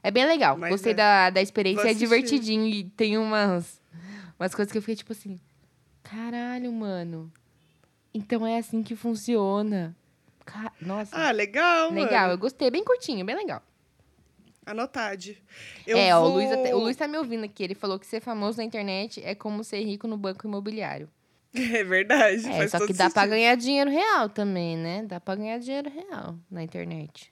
É 0.02 0.10
bem 0.10 0.26
legal, 0.26 0.56
Mas 0.56 0.70
gostei 0.70 0.92
é. 0.92 0.94
da, 0.96 1.30
da 1.30 1.40
experiência, 1.42 1.88
é 1.90 1.94
divertidinho 1.94 2.66
e 2.66 2.84
tem 2.84 3.16
umas, 3.18 3.80
umas 4.38 4.54
coisas 4.54 4.70
que 4.72 4.78
eu 4.78 4.82
fiquei 4.82 4.96
tipo 4.96 5.12
assim, 5.12 5.38
caralho, 6.02 6.72
mano. 6.72 7.32
Então 8.12 8.46
é 8.46 8.58
assim 8.58 8.82
que 8.82 8.94
funciona. 8.96 9.94
Nossa, 10.80 11.16
Ah, 11.16 11.30
legal, 11.30 11.90
legal, 11.92 12.22
mano. 12.22 12.32
eu 12.34 12.38
gostei, 12.38 12.70
bem 12.70 12.84
curtinho, 12.84 13.24
bem 13.24 13.36
legal. 13.36 13.62
Anotade. 14.64 15.42
Eu 15.86 15.98
é, 15.98 16.14
ó, 16.16 16.20
vou... 16.20 16.30
o 16.30 16.34
Luiz, 16.34 16.52
até- 16.52 16.74
o 16.74 16.78
Luiz 16.78 16.96
tá 16.96 17.08
me 17.08 17.18
ouvindo 17.18 17.44
aqui. 17.44 17.64
Ele 17.64 17.74
falou 17.74 17.98
que 17.98 18.06
ser 18.06 18.20
famoso 18.20 18.58
na 18.58 18.64
internet 18.64 19.20
é 19.24 19.34
como 19.34 19.64
ser 19.64 19.82
rico 19.82 20.06
no 20.06 20.16
banco 20.16 20.46
imobiliário. 20.46 21.08
É 21.54 21.84
verdade, 21.84 22.48
É, 22.48 22.66
só 22.68 22.86
que 22.86 22.92
dá 22.94 23.10
pra 23.10 23.22
sentido. 23.22 23.30
ganhar 23.30 23.54
dinheiro 23.56 23.90
real 23.90 24.28
também, 24.28 24.74
né? 24.76 25.02
Dá 25.02 25.20
pra 25.20 25.34
ganhar 25.34 25.58
dinheiro 25.58 25.90
real 25.90 26.38
na 26.50 26.62
internet. 26.62 27.30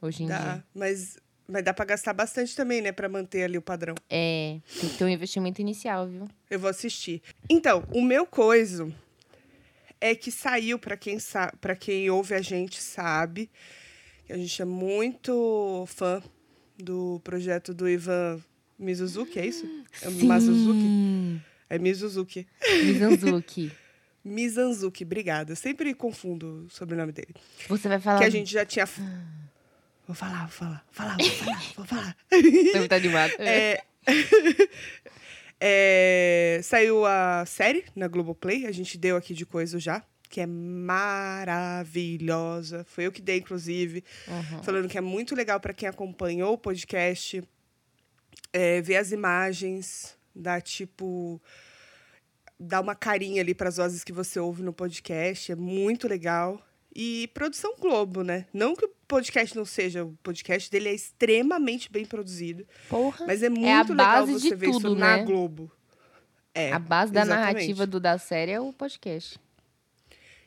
Hoje 0.00 0.24
em 0.24 0.26
Dá, 0.26 0.38
dia. 0.38 0.64
mas, 0.74 1.16
mas 1.48 1.62
dá 1.64 1.72
pra 1.72 1.84
gastar 1.86 2.12
bastante 2.12 2.54
também, 2.56 2.82
né? 2.82 2.90
Pra 2.92 3.08
manter 3.08 3.44
ali 3.44 3.56
o 3.56 3.62
padrão. 3.62 3.94
É, 4.10 4.58
tem 4.80 4.90
que 4.90 4.96
ter 4.98 5.04
um 5.04 5.08
investimento 5.08 5.60
inicial, 5.60 6.06
viu? 6.08 6.26
Eu 6.50 6.58
vou 6.58 6.68
assistir. 6.68 7.22
Então, 7.48 7.84
o 7.94 8.02
meu 8.02 8.26
coiso 8.26 8.92
é 10.02 10.16
que 10.16 10.32
saiu, 10.32 10.80
pra 10.80 10.96
quem, 10.96 11.20
sa 11.20 11.52
quem 11.78 12.10
ouve 12.10 12.34
a 12.34 12.42
gente 12.42 12.82
sabe, 12.82 13.48
que 14.26 14.32
a 14.32 14.36
gente 14.36 14.60
é 14.60 14.64
muito 14.64 15.84
fã 15.86 16.20
do 16.76 17.20
projeto 17.22 17.72
do 17.72 17.88
Ivan 17.88 18.42
Mizuzuki, 18.76 19.38
é 19.38 19.46
isso? 19.46 19.64
É 20.02 20.10
Mazuzuki? 20.10 20.80
Sim. 20.80 21.40
É 21.70 21.78
Mizuzuki. 21.78 22.46
Mizanzuki. 22.84 23.72
Mizanzuki, 24.24 25.04
obrigada. 25.04 25.52
Eu 25.52 25.56
sempre 25.56 25.94
confundo 25.94 26.66
o 26.66 26.70
sobrenome 26.70 27.12
dele. 27.12 27.34
Você 27.68 27.88
vai 27.88 28.00
falar. 28.00 28.18
Que 28.18 28.24
a 28.24 28.30
gente 28.30 28.52
já 28.52 28.66
tinha. 28.66 28.86
Vou 30.06 30.16
falar, 30.16 30.46
vou 30.46 30.48
falar, 30.48 30.84
vou 30.84 30.92
falar, 30.92 31.16
vou 31.16 31.30
falar, 31.30 31.62
vou 31.76 31.86
falar. 31.86 32.16
Você 32.30 32.78
muito 32.78 32.92
animado. 32.92 33.32
É, 33.38 33.82
é, 35.64 36.58
saiu 36.64 37.06
a 37.06 37.44
série 37.46 37.84
na 37.94 38.08
Globoplay, 38.08 38.66
a 38.66 38.72
gente 38.72 38.98
deu 38.98 39.16
aqui 39.16 39.32
de 39.32 39.46
coisa 39.46 39.78
já, 39.78 40.02
que 40.28 40.40
é 40.40 40.46
maravilhosa. 41.52 42.84
Foi 42.88 43.06
eu 43.06 43.12
que 43.12 43.22
dei, 43.22 43.38
inclusive, 43.38 44.02
Uhum. 44.26 44.62
falando 44.64 44.88
que 44.88 44.98
é 44.98 45.00
muito 45.00 45.34
legal 45.36 45.60
para 45.60 45.72
quem 45.72 45.88
acompanhou 45.88 46.54
o 46.54 46.58
podcast, 46.58 47.42
é, 48.52 48.80
ver 48.82 48.96
as 48.96 49.12
imagens, 49.12 50.16
dar 50.34 50.60
tipo. 50.60 51.40
dar 52.58 52.80
uma 52.80 52.94
carinha 52.94 53.40
ali 53.42 53.54
para 53.54 53.68
as 53.68 53.76
vozes 53.76 54.02
que 54.04 54.12
você 54.12 54.38
ouve 54.40 54.62
no 54.62 54.72
podcast, 54.72 55.52
é 55.52 55.56
muito 55.56 56.08
legal. 56.08 56.60
E 56.94 57.30
produção 57.32 57.74
Globo, 57.78 58.22
né? 58.22 58.46
Não 58.52 58.76
que 58.76 58.84
o 58.84 58.90
podcast 59.08 59.56
não 59.56 59.64
seja, 59.64 60.04
o 60.04 60.16
podcast 60.22 60.70
dele 60.70 60.90
é 60.90 60.94
extremamente 60.94 61.90
bem 61.90 62.04
produzido. 62.04 62.66
Porra. 62.88 63.26
Mas 63.26 63.42
é 63.42 63.48
muito 63.48 63.92
a 63.92 63.96
legal 63.96 64.26
você 64.26 64.50
de 64.50 64.54
ver 64.54 64.70
isso 64.70 64.80
tudo, 64.80 64.96
na 64.96 65.18
né? 65.18 65.24
Globo. 65.24 65.70
É, 66.54 66.70
a 66.70 66.78
base 66.78 67.10
da 67.12 67.22
exatamente. 67.22 67.54
narrativa 67.54 67.86
do, 67.86 67.98
da 67.98 68.18
série 68.18 68.52
é 68.52 68.60
o 68.60 68.72
podcast. 68.72 69.40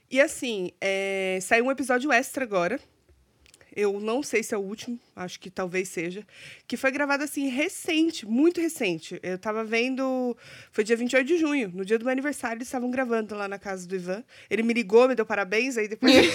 E 0.10 0.22
assim, 0.22 0.72
é, 0.80 1.40
saiu 1.42 1.66
um 1.66 1.72
episódio 1.72 2.12
extra 2.12 2.44
agora. 2.44 2.80
Eu 3.76 4.00
não 4.00 4.24
sei 4.24 4.42
se 4.42 4.56
é 4.56 4.58
o 4.58 4.62
último, 4.62 5.00
acho 5.16 5.40
que 5.40 5.50
talvez 5.50 5.90
seja. 5.90 6.26
Que 6.68 6.78
foi 6.78 6.92
gravado 6.92 7.24
assim, 7.24 7.48
recente, 7.50 8.26
muito 8.26 8.62
recente. 8.62 9.20
Eu 9.22 9.38
tava 9.38 9.64
vendo. 9.64 10.36
Foi 10.72 10.84
dia 10.84 10.96
28 10.96 11.28
de 11.28 11.38
junho, 11.38 11.72
no 11.74 11.84
dia 11.84 12.00
do 12.00 12.06
meu 12.06 12.12
aniversário, 12.12 12.58
eles 12.58 12.68
estavam 12.68 12.90
gravando 12.90 13.36
lá 13.36 13.48
na 13.48 13.60
casa 13.60 13.88
do 13.88 13.96
Ivan. 13.96 14.24
Ele 14.50 14.64
me 14.64 14.74
ligou, 14.74 15.08
me 15.08 15.16
deu 15.16 15.26
parabéns, 15.26 15.78
aí 15.78 15.88
depois. 15.88 16.14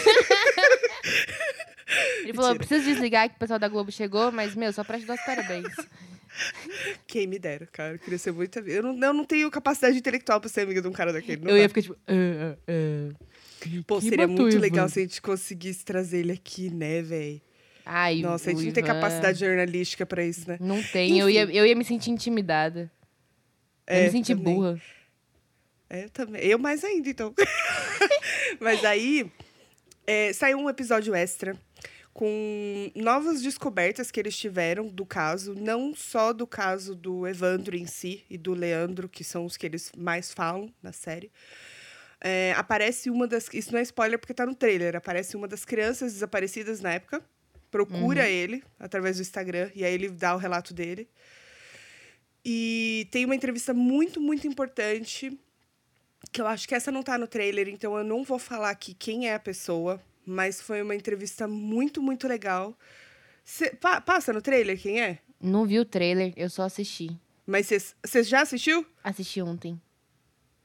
Ele 2.23 2.35
falou: 2.35 2.55
preciso 2.57 2.85
desligar 2.85 3.29
que 3.29 3.37
o 3.37 3.39
pessoal 3.39 3.59
da 3.59 3.69
Globo 3.69 3.91
chegou, 3.91 4.31
mas, 4.31 4.55
meu, 4.55 4.73
só 4.73 4.85
pra 4.85 4.99
te 4.99 5.05
dar 5.07 5.15
os 5.15 5.25
parabéns. 5.25 5.69
Quem 7.07 7.27
me 7.27 7.39
dera, 7.39 7.67
cara. 7.67 7.95
Eu 7.95 7.99
queria 7.99 8.19
ser 8.19 8.33
muito. 8.33 8.59
Eu 8.61 8.83
não, 8.83 9.07
eu 9.09 9.13
não 9.13 9.25
tenho 9.25 9.51
capacidade 9.51 9.99
intelectual 9.99 10.41
pra 10.41 10.49
ser 10.49 10.63
amiga 10.63 10.81
de 10.81 10.89
um 10.89 10.93
cara 10.93 11.13
daquele. 11.13 11.43
Eu 11.43 11.49
dá. 11.55 11.59
ia 11.59 11.69
ficar 11.69 11.83
tipo. 11.83 11.97
"Ah, 12.07 12.57
ah, 12.57 12.59
ah." 12.69 13.30
Pô, 13.87 13.99
Que 14.01 14.09
seria 14.09 14.27
muito 14.29 14.49
Ivan? 14.49 14.59
legal 14.61 14.89
se 14.89 14.99
a 14.99 15.03
gente 15.03 15.21
conseguisse 15.21 15.85
trazer 15.85 16.19
ele 16.21 16.33
aqui, 16.33 16.71
né, 16.71 17.03
velho? 17.03 17.41
Ai, 17.85 18.21
Nossa, 18.21 18.51
a 18.51 18.55
gente 18.55 18.67
não 18.67 18.73
tem 18.73 18.85
Ivan- 18.85 18.95
capacidade 18.95 19.39
jornalística 19.41 20.07
pra 20.07 20.25
isso, 20.25 20.49
né? 20.49 20.57
Não 20.61 20.83
tem. 20.83 21.19
Eu 21.19 21.29
ia, 21.29 21.45
eu 21.45 21.67
ia 21.67 21.75
me 21.75 21.85
sentir 21.85 22.11
intimidada. 22.11 22.91
Eu 23.87 23.95
ia 23.97 24.01
É, 24.03 24.05
me 24.07 24.11
sentir 24.13 24.37
também. 24.37 24.55
burra. 24.55 24.81
É, 25.89 26.05
eu 26.05 26.11
também. 26.11 26.43
Eu 26.43 26.59
mais 26.59 26.85
ainda, 26.85 27.09
então. 27.09 27.35
Mas 28.61 28.85
aí, 28.85 29.31
é, 30.07 30.33
saiu 30.33 30.59
um 30.59 30.69
episódio 30.71 31.15
extra 31.15 31.57
com 32.13 32.91
novas 32.95 33.41
descobertas 33.41 34.11
que 34.11 34.21
eles 34.21 34.37
tiveram 34.37 34.89
do 34.89 35.07
caso, 35.07 35.55
não 35.55 35.95
só 35.95 36.33
do 36.33 36.47
caso 36.47 36.95
do 36.95 37.27
Evandro 37.27 37.77
em 37.77 37.87
si 37.87 38.25
e 38.29 38.37
do 38.37 38.53
Leandro, 38.53 39.09
que 39.09 39.25
são 39.25 39.45
os 39.45 39.57
que 39.57 39.65
eles 39.65 39.91
mais 39.97 40.33
falam 40.33 40.73
na 40.83 40.93
série. 40.93 41.31
É, 42.21 42.53
aparece 42.57 43.09
uma 43.11 43.27
das. 43.27 43.49
Isso 43.53 43.73
não 43.73 43.79
é 43.79 43.83
spoiler 43.83 44.19
porque 44.19 44.35
tá 44.35 44.45
no 44.45 44.55
trailer. 44.55 44.95
Aparece 44.97 45.37
uma 45.37 45.49
das 45.49 45.65
crianças 45.65 46.13
desaparecidas 46.13 46.81
na 46.81 46.93
época. 46.93 47.23
Procura 47.71 48.29
ele 48.29 48.63
através 48.79 49.17
do 49.17 49.23
Instagram 49.23 49.71
e 49.75 49.85
aí 49.85 49.95
ele 49.95 50.09
dá 50.09 50.35
o 50.35 50.39
relato 50.39 50.75
dele. 50.75 51.09
E 52.45 53.07
tem 53.11 53.25
uma 53.25 53.35
entrevista 53.35 53.73
muito, 53.75 54.21
muito 54.21 54.47
importante 54.47 55.39
que 56.33 56.41
eu 56.41 56.47
acho 56.47 56.67
que 56.69 56.75
essa 56.75 56.91
não 56.91 57.03
tá 57.03 57.17
no 57.19 57.27
trailer, 57.27 57.69
então 57.69 57.97
eu 57.97 58.05
não 58.05 58.23
vou 58.25 58.39
falar 58.39 58.71
aqui 58.71 58.95
quem 58.95 59.29
é 59.29 59.35
a 59.35 59.39
pessoa, 59.41 60.01
mas 60.27 60.61
foi 60.61 60.83
uma 60.83 60.95
entrevista 60.95 61.47
muito, 61.49 62.03
muito 62.03 62.27
legal. 62.29 62.77
Cê- 63.45 63.71
pa- 63.71 64.01
passa 64.01 64.33
no 64.33 64.41
trailer 64.43 64.81
quem 64.81 65.01
é? 65.01 65.19
Não 65.41 65.67
vi 65.67 65.79
o 65.79 65.85
trailer, 65.85 66.33
eu 66.37 66.49
só 66.51 66.63
assisti. 66.65 67.11
Mas 67.47 67.69
você 68.05 68.23
já 68.23 68.43
assistiu? 68.43 68.87
Assisti 69.03 69.41
ontem. 69.43 69.81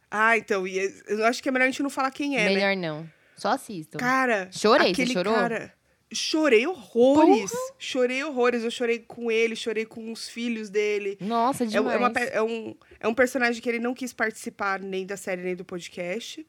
Ah, 0.09 0.37
então, 0.37 0.67
e 0.67 0.77
eu 1.07 1.25
acho 1.25 1.41
que 1.43 1.49
é 1.49 1.51
melhor 1.51 1.65
a 1.65 1.69
gente 1.69 1.83
não 1.83 1.89
falar 1.89 2.11
quem 2.11 2.37
é, 2.37 2.45
né? 2.49 2.53
Melhor 2.55 2.75
não. 2.77 3.09
Só 3.35 3.49
assistam. 3.49 3.97
Cara, 3.97 4.49
Chorei, 4.51 4.87
você 4.87 4.91
aquele 5.01 5.13
chorou? 5.13 5.33
cara... 5.33 5.73
Chorei 6.13 6.65
horrores. 6.67 7.51
Chorei 7.79 8.23
horrores. 8.23 8.63
Eu 8.63 8.71
chorei 8.71 8.99
com 8.99 9.29
ele, 9.29 9.55
chorei 9.55 9.85
com 9.85 10.11
os 10.13 10.29
filhos 10.29 10.69
dele. 10.69 11.17
Nossa, 11.19 11.63
É, 11.63 11.67
demais. 11.67 11.95
é 11.95 11.97
uma 11.97 12.09
pe- 12.11 12.29
é 12.31 12.41
um, 12.41 12.75
é 13.01 13.07
um 13.07 13.13
personagem 13.13 13.61
que 13.61 13.67
ele 13.67 13.79
não 13.79 13.93
quis 13.93 14.13
participar 14.13 14.79
nem 14.79 15.05
da 15.05 15.17
série 15.17 15.41
nem 15.41 15.55
do 15.55 15.65
podcast. 15.65 16.45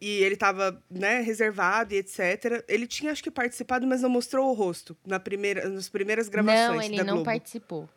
E 0.00 0.22
ele 0.22 0.36
tava, 0.36 0.80
né, 0.90 1.20
reservado 1.22 1.94
e 1.94 1.96
etc. 1.96 2.62
Ele 2.68 2.86
tinha, 2.86 3.10
acho 3.10 3.22
que, 3.22 3.30
participado, 3.30 3.86
mas 3.86 4.02
não 4.02 4.10
mostrou 4.10 4.50
o 4.50 4.52
rosto 4.52 4.96
na 5.04 5.18
primeira, 5.18 5.68
nas 5.68 5.88
primeiras 5.88 6.28
gravações 6.28 6.68
Não, 6.90 6.98
ele 6.98 7.02
não 7.02 7.22
participou. 7.24 7.88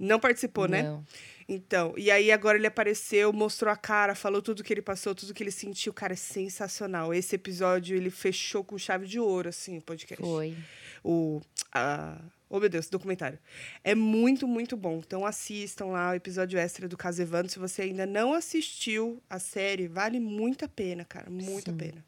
Não 0.00 0.18
participou, 0.18 0.66
né? 0.66 0.82
Não. 0.82 1.04
Então, 1.48 1.94
e 1.96 2.10
aí 2.10 2.32
agora 2.32 2.58
ele 2.58 2.66
apareceu, 2.66 3.32
mostrou 3.32 3.72
a 3.72 3.76
cara, 3.76 4.16
falou 4.16 4.42
tudo 4.42 4.64
que 4.64 4.72
ele 4.72 4.82
passou, 4.82 5.14
tudo 5.14 5.32
que 5.32 5.42
ele 5.42 5.52
sentiu. 5.52 5.92
Cara, 5.92 6.14
é 6.14 6.16
sensacional. 6.16 7.14
Esse 7.14 7.36
episódio, 7.36 7.96
ele 7.96 8.10
fechou 8.10 8.64
com 8.64 8.76
chave 8.76 9.06
de 9.06 9.20
ouro, 9.20 9.48
assim, 9.48 9.78
o 9.78 9.82
podcast 9.82 10.24
Foi. 10.24 10.56
o. 11.04 11.40
A, 11.72 12.20
oh, 12.48 12.58
meu 12.58 12.68
Deus, 12.68 12.88
documentário. 12.88 13.38
É 13.84 13.94
muito, 13.94 14.48
muito 14.48 14.76
bom. 14.76 15.00
Então 15.06 15.24
assistam 15.24 15.86
lá 15.86 16.10
o 16.10 16.14
episódio 16.14 16.58
extra 16.58 16.88
do 16.88 16.96
caso 16.96 17.22
Evandro. 17.22 17.50
Se 17.50 17.60
você 17.60 17.82
ainda 17.82 18.06
não 18.06 18.34
assistiu 18.34 19.22
a 19.30 19.38
série, 19.38 19.86
vale 19.86 20.18
muito 20.18 20.64
a 20.64 20.68
pena, 20.68 21.04
cara. 21.04 21.30
Muito 21.30 21.70
a 21.70 21.72
Sim. 21.72 21.78
pena. 21.78 22.04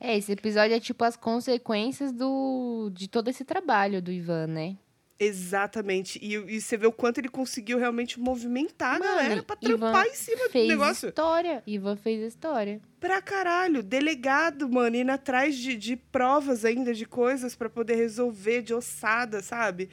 É, 0.00 0.16
esse 0.16 0.32
episódio 0.32 0.74
é 0.74 0.80
tipo 0.80 1.04
as 1.04 1.16
consequências 1.16 2.10
do 2.12 2.90
de 2.94 3.06
todo 3.06 3.28
esse 3.28 3.44
trabalho 3.44 4.00
do 4.00 4.10
Ivan, 4.10 4.46
né? 4.46 4.78
Exatamente. 5.22 6.18
E, 6.22 6.34
e 6.34 6.60
você 6.60 6.78
vê 6.78 6.86
o 6.86 6.92
quanto 6.92 7.18
ele 7.18 7.28
conseguiu 7.28 7.78
realmente 7.78 8.18
movimentar 8.18 8.96
a 8.96 8.98
Mano, 8.98 9.14
galera 9.14 9.42
pra 9.42 9.56
Ivan 9.60 9.76
trampar 9.78 10.06
em 10.06 10.14
cima 10.14 10.44
do 10.46 10.50
Fez 10.50 10.68
negócio. 10.68 11.08
história. 11.10 11.62
Ivan 11.66 11.96
fez 11.96 12.22
história. 12.26 12.80
Pra 12.98 13.20
caralho. 13.20 13.82
Delegado, 13.82 14.66
mano, 14.68 14.96
indo 14.96 15.10
atrás 15.12 15.56
de, 15.56 15.76
de 15.76 15.94
provas 15.96 16.64
ainda, 16.64 16.94
de 16.94 17.04
coisas 17.04 17.54
pra 17.54 17.68
poder 17.68 17.96
resolver, 17.96 18.62
de 18.62 18.72
ossada, 18.72 19.42
sabe? 19.42 19.90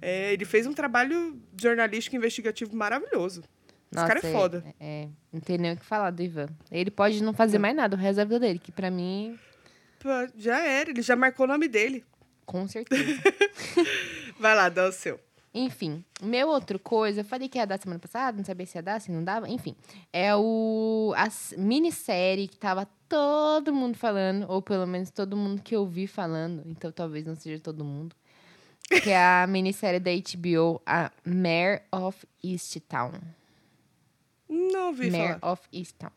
É, 0.00 0.32
ele 0.32 0.46
fez 0.46 0.66
um 0.66 0.72
trabalho 0.72 1.38
jornalístico 1.60 2.16
investigativo 2.16 2.74
maravilhoso. 2.74 3.42
Esse 3.92 4.06
cara 4.06 4.20
é 4.20 4.32
foda. 4.32 4.64
É, 4.80 5.08
não 5.30 5.40
tem 5.40 5.58
nem 5.58 5.72
o 5.72 5.76
que 5.76 5.84
falar 5.84 6.10
do 6.10 6.22
Ivan. 6.22 6.46
Ele 6.70 6.90
pode 6.90 7.22
não 7.22 7.34
fazer 7.34 7.58
Não. 7.58 7.62
mais 7.62 7.76
nada 7.76 7.96
o 7.96 7.98
resto 7.98 8.16
da 8.16 8.24
vida 8.24 8.40
dele, 8.40 8.58
que 8.58 8.72
pra 8.72 8.90
mim, 8.90 9.38
já 10.36 10.58
era, 10.60 10.88
ele 10.90 11.02
já 11.02 11.16
marcou 11.16 11.44
o 11.44 11.48
nome 11.48 11.68
dele. 11.68 12.02
com 12.46 12.66
certeza. 12.68 13.20
Vai 14.40 14.54
lá, 14.56 14.68
dá 14.68 14.88
o 14.88 14.92
seu. 14.92 15.20
Enfim, 15.52 16.04
meu 16.22 16.48
outro 16.48 16.78
coisa, 16.78 17.20
eu 17.20 17.24
falei 17.24 17.48
que 17.48 17.58
ia 17.58 17.66
dar 17.66 17.78
semana 17.80 17.98
passada, 17.98 18.36
não 18.38 18.44
sabia 18.44 18.64
se 18.66 18.78
ia 18.78 18.82
dar, 18.82 19.00
se 19.00 19.10
não 19.10 19.22
dava, 19.24 19.48
enfim. 19.48 19.74
É 20.12 20.34
o 20.36 21.12
a 21.16 21.26
minissérie 21.58 22.46
que 22.46 22.56
tava 22.56 22.86
todo 23.08 23.72
mundo 23.74 23.98
falando, 23.98 24.46
ou 24.48 24.62
pelo 24.62 24.86
menos 24.86 25.10
todo 25.10 25.36
mundo 25.36 25.60
que 25.60 25.74
eu 25.74 25.84
vi 25.84 26.06
falando, 26.06 26.62
então 26.66 26.92
talvez 26.92 27.26
não 27.26 27.34
seja 27.34 27.60
todo 27.60 27.84
mundo. 27.84 28.14
Que 29.02 29.10
é 29.10 29.18
a 29.42 29.44
minissérie 29.50 29.98
da 29.98 30.10
HBO, 30.12 30.80
a 30.86 31.10
Mare 31.24 31.82
of 31.92 32.24
Easttown. 32.44 33.12
Não 34.48 34.86
ouvi 34.88 35.10
Mare 35.10 35.38
falar. 35.40 35.52
of 35.52 35.62
Easttown. 35.72 36.10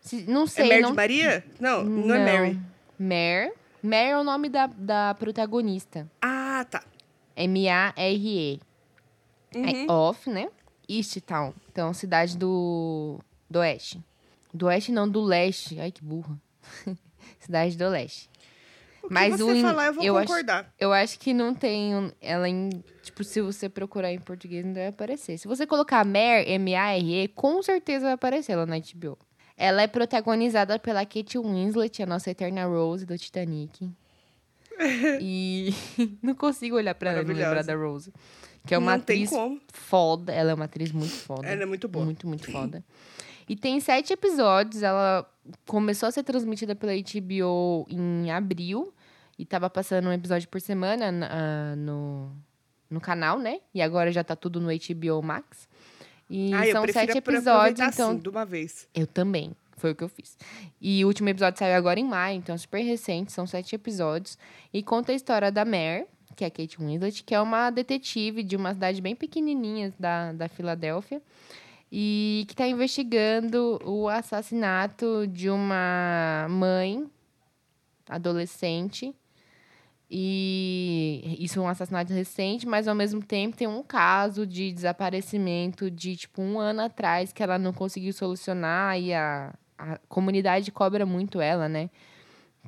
Se- 0.00 0.24
não 0.28 0.44
É 0.44 0.46
sei, 0.46 0.68
Mary 0.68 0.80
não 0.82 0.90
de 0.90 0.96
Maria? 0.96 1.44
Não, 1.60 1.84
não, 1.84 2.14
é 2.14 2.24
Mary. 2.24 2.60
Mare. 2.98 3.52
Mare 3.82 4.08
é 4.10 4.18
o 4.18 4.24
nome 4.24 4.48
da, 4.48 4.66
da 4.68 5.14
protagonista. 5.18 6.08
Ah, 6.22 6.64
tá. 6.70 6.82
M-A-R-E. 7.42 8.60
Uhum. 9.54 9.66
É 9.66 9.92
off, 9.92 10.28
né? 10.30 10.48
East 10.88 11.20
Town. 11.22 11.52
Então, 11.70 11.92
cidade 11.94 12.36
do, 12.36 13.18
do 13.48 13.58
oeste. 13.60 14.00
Do 14.52 14.66
oeste, 14.66 14.92
não, 14.92 15.08
do 15.08 15.20
leste. 15.20 15.78
Ai, 15.80 15.90
que 15.90 16.02
burra. 16.02 16.40
cidade 17.38 17.76
do 17.76 17.88
leste. 17.88 18.28
O 19.02 19.08
que 19.08 19.14
Mas 19.14 19.38
você 19.38 19.42
o 19.58 19.62
falar, 19.62 19.86
eu 19.86 19.94
vou 19.94 20.04
eu 20.04 20.16
acho- 20.16 20.26
concordar. 20.26 20.74
Eu 20.78 20.92
acho 20.92 21.18
que 21.18 21.32
não 21.32 21.54
tem 21.54 22.12
ela 22.20 22.48
em... 22.48 22.68
Tipo, 23.02 23.24
se 23.24 23.40
você 23.40 23.68
procurar 23.68 24.12
em 24.12 24.18
português, 24.18 24.64
não 24.64 24.72
deve 24.72 24.88
aparecer. 24.88 25.38
Se 25.38 25.48
você 25.48 25.66
colocar 25.66 26.04
Mare, 26.04 26.44
M-A-R-E, 26.50 27.28
com 27.28 27.62
certeza 27.62 28.04
vai 28.06 28.12
aparecer 28.12 28.54
lá 28.56 28.66
na 28.66 28.76
HBO. 28.78 29.16
Ela 29.56 29.82
é 29.82 29.86
protagonizada 29.86 30.78
pela 30.78 31.04
Kate 31.06 31.38
Winslet, 31.38 32.02
a 32.02 32.06
nossa 32.06 32.30
eterna 32.30 32.64
Rose 32.66 33.04
do 33.06 33.16
Titanic. 33.16 33.90
e 35.20 35.74
não 36.22 36.34
consigo 36.34 36.76
olhar 36.76 36.94
pra 36.94 37.10
ela 37.10 37.22
e 37.22 37.24
não 37.24 37.34
lembrar 37.34 37.62
da 37.64 37.74
Rose. 37.74 38.12
Que 38.66 38.74
é 38.74 38.78
uma 38.78 38.92
não 38.96 39.02
atriz 39.02 39.30
foda. 39.72 40.32
Ela 40.32 40.50
é 40.50 40.54
uma 40.54 40.66
atriz 40.66 40.92
muito 40.92 41.12
foda. 41.12 41.46
Ela 41.48 41.62
é 41.62 41.66
muito 41.66 41.88
boa. 41.88 42.04
Muito, 42.04 42.26
muito 42.26 42.50
foda. 42.50 42.84
E 43.48 43.56
tem 43.56 43.80
sete 43.80 44.12
episódios. 44.12 44.82
Ela 44.82 45.26
começou 45.66 46.08
a 46.08 46.12
ser 46.12 46.22
transmitida 46.22 46.74
pela 46.74 46.92
HBO 46.92 47.86
em 47.88 48.30
abril. 48.30 48.92
E 49.38 49.46
tava 49.46 49.70
passando 49.70 50.08
um 50.08 50.12
episódio 50.12 50.46
por 50.48 50.60
semana 50.60 51.10
na- 51.10 51.28
ah, 51.30 51.76
no, 51.76 52.30
no 52.90 53.00
canal, 53.00 53.38
né? 53.38 53.60
E 53.74 53.80
agora 53.80 54.12
já 54.12 54.22
tá 54.22 54.36
tudo 54.36 54.60
no 54.60 54.68
HBO 54.68 55.22
Max. 55.22 55.66
E 56.28 56.52
ah, 56.52 56.70
são 56.70 56.86
sete 56.86 57.16
episódios, 57.16 57.80
então 57.94 58.10
assim, 58.10 58.18
de 58.18 58.28
uma 58.28 58.44
vez. 58.44 58.86
eu 58.94 59.06
também. 59.06 59.52
Foi 59.80 59.92
o 59.92 59.94
que 59.94 60.04
eu 60.04 60.08
fiz. 60.08 60.36
E 60.80 61.02
o 61.04 61.08
último 61.08 61.30
episódio 61.30 61.58
saiu 61.58 61.74
agora 61.74 61.98
em 61.98 62.04
maio, 62.04 62.36
então 62.36 62.54
é 62.54 62.58
super 62.58 62.82
recente, 62.82 63.32
são 63.32 63.46
sete 63.46 63.74
episódios. 63.74 64.38
E 64.72 64.82
conta 64.82 65.12
a 65.12 65.14
história 65.14 65.50
da 65.50 65.64
Mare, 65.64 66.06
que 66.36 66.44
é 66.44 66.46
a 66.48 66.50
Kate 66.50 66.78
Winslet, 66.78 67.24
que 67.24 67.34
é 67.34 67.40
uma 67.40 67.70
detetive 67.70 68.42
de 68.42 68.56
uma 68.56 68.74
cidade 68.74 69.00
bem 69.00 69.16
pequenininha 69.16 69.92
da, 69.98 70.32
da 70.32 70.48
Filadélfia. 70.48 71.22
E 71.90 72.44
que 72.46 72.52
está 72.52 72.68
investigando 72.68 73.80
o 73.84 74.08
assassinato 74.08 75.26
de 75.26 75.50
uma 75.50 76.46
mãe 76.48 77.10
adolescente. 78.08 79.14
E 80.08 81.36
isso 81.38 81.58
é 81.58 81.62
um 81.62 81.68
assassinato 81.68 82.12
recente, 82.12 82.66
mas 82.66 82.86
ao 82.88 82.94
mesmo 82.94 83.22
tempo 83.22 83.56
tem 83.56 83.68
um 83.68 83.82
caso 83.82 84.44
de 84.46 84.72
desaparecimento 84.72 85.90
de 85.90 86.16
tipo 86.16 86.42
um 86.42 86.58
ano 86.58 86.82
atrás 86.82 87.32
que 87.32 87.42
ela 87.42 87.58
não 87.58 87.72
conseguiu 87.72 88.12
solucionar 88.12 88.98
e 88.98 89.14
a, 89.14 89.54
a 89.80 89.98
comunidade 90.08 90.70
cobra 90.70 91.06
muito 91.06 91.40
ela, 91.40 91.68
né? 91.68 91.88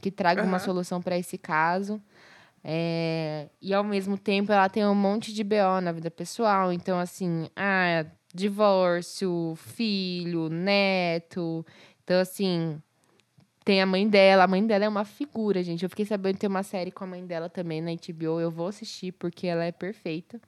Que 0.01 0.11
traga 0.11 0.43
uma 0.43 0.57
Aham. 0.57 0.65
solução 0.65 1.03
para 1.03 1.19
esse 1.19 1.37
caso. 1.37 2.01
É, 2.65 3.49
e 3.61 3.75
ao 3.75 3.85
mesmo 3.85 4.17
tempo 4.17 4.53
ela 4.53 4.69
tem 4.69 4.87
um 4.87 4.95
monte 4.95 5.33
de 5.33 5.45
BO 5.45 5.81
na 5.83 5.93
vida 5.93 6.11
pessoal. 6.11 6.73
Então, 6.73 6.99
assim, 6.99 7.49
ah, 7.55 8.07
divórcio, 8.33 9.55
filho, 9.57 10.49
neto. 10.49 11.67
Então, 12.03 12.19
assim, 12.21 12.81
tem 13.65 13.83
a 13.83 13.87
mãe 13.87 14.09
dela. 14.09 14.45
A 14.45 14.49
mãe 14.49 14.67
dela 14.67 14.85
é 14.87 14.89
uma 14.89 15.05
figura, 15.05 15.63
gente. 15.63 15.83
Eu 15.83 15.91
fiquei 15.91 16.07
sabendo 16.07 16.35
que 16.35 16.41
tem 16.41 16.51
uma 16.51 16.63
série 16.63 16.91
com 16.91 17.05
a 17.05 17.07
mãe 17.07 17.27
dela 17.27 17.51
também 17.51 17.83
na 17.83 17.91
HBO. 17.91 18.41
Eu 18.41 18.51
vou 18.51 18.69
assistir 18.69 19.13
porque 19.13 19.47
ela 19.47 19.65
é 19.65 19.73
perfeita. 19.73 20.41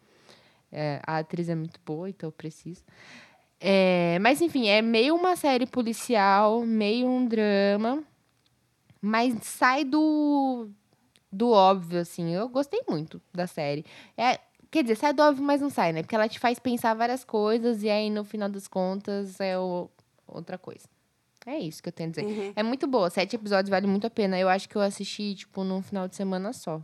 É, 0.73 1.01
a 1.07 1.19
atriz 1.19 1.49
é 1.49 1.55
muito 1.55 1.79
boa, 1.85 2.09
então 2.09 2.29
eu 2.29 2.33
preciso. 2.33 2.83
É, 3.67 4.19
mas, 4.21 4.43
enfim, 4.43 4.69
é 4.69 4.83
meio 4.83 5.15
uma 5.15 5.37
série 5.37 5.65
policial, 5.67 6.61
meio 6.67 7.09
um 7.09 7.27
drama. 7.27 8.05
Mas 9.01 9.35
sai 9.43 9.85
do, 9.85 10.69
do 11.33 11.51
óbvio, 11.51 12.01
assim. 12.01 12.35
Eu 12.35 12.49
gostei 12.49 12.83
muito 12.89 13.21
da 13.33 13.47
série. 13.47 13.85
É, 14.17 14.39
quer 14.71 14.83
dizer, 14.83 14.97
sai 14.97 15.13
do 15.15 15.23
óbvio, 15.23 15.43
mas 15.45 15.61
não 15.63 15.71
sai, 15.71 15.93
né? 15.93 16.03
Porque 16.03 16.15
ela 16.15 16.29
te 16.29 16.39
faz 16.39 16.59
pensar 16.59 16.93
várias 16.95 17.25
coisas 17.25 17.83
e 17.83 17.89
aí, 17.89 18.11
no 18.11 18.23
final 18.25 18.49
das 18.51 18.69
contas, 18.69 19.41
é 19.41 19.59
o- 19.59 19.89
outra 20.27 20.59
coisa. 20.59 20.87
É 21.47 21.59
isso 21.59 21.83
que 21.83 21.89
eu 21.91 21.93
tenho 21.93 22.09
a 22.09 22.13
dizer. 22.13 22.27
Uhum. 22.27 22.53
É 22.57 22.63
muito 22.63 22.87
boa. 22.87 23.09
Sete 23.11 23.37
episódios 23.37 23.69
vale 23.71 23.87
muito 23.87 24.07
a 24.07 24.11
pena. 24.11 24.39
Eu 24.39 24.49
acho 24.49 24.69
que 24.69 24.77
eu 24.77 24.81
assisti, 24.83 25.35
tipo, 25.35 25.65
num 25.65 25.83
final 25.83 26.07
de 26.09 26.17
semana 26.17 26.53
só. 26.55 26.83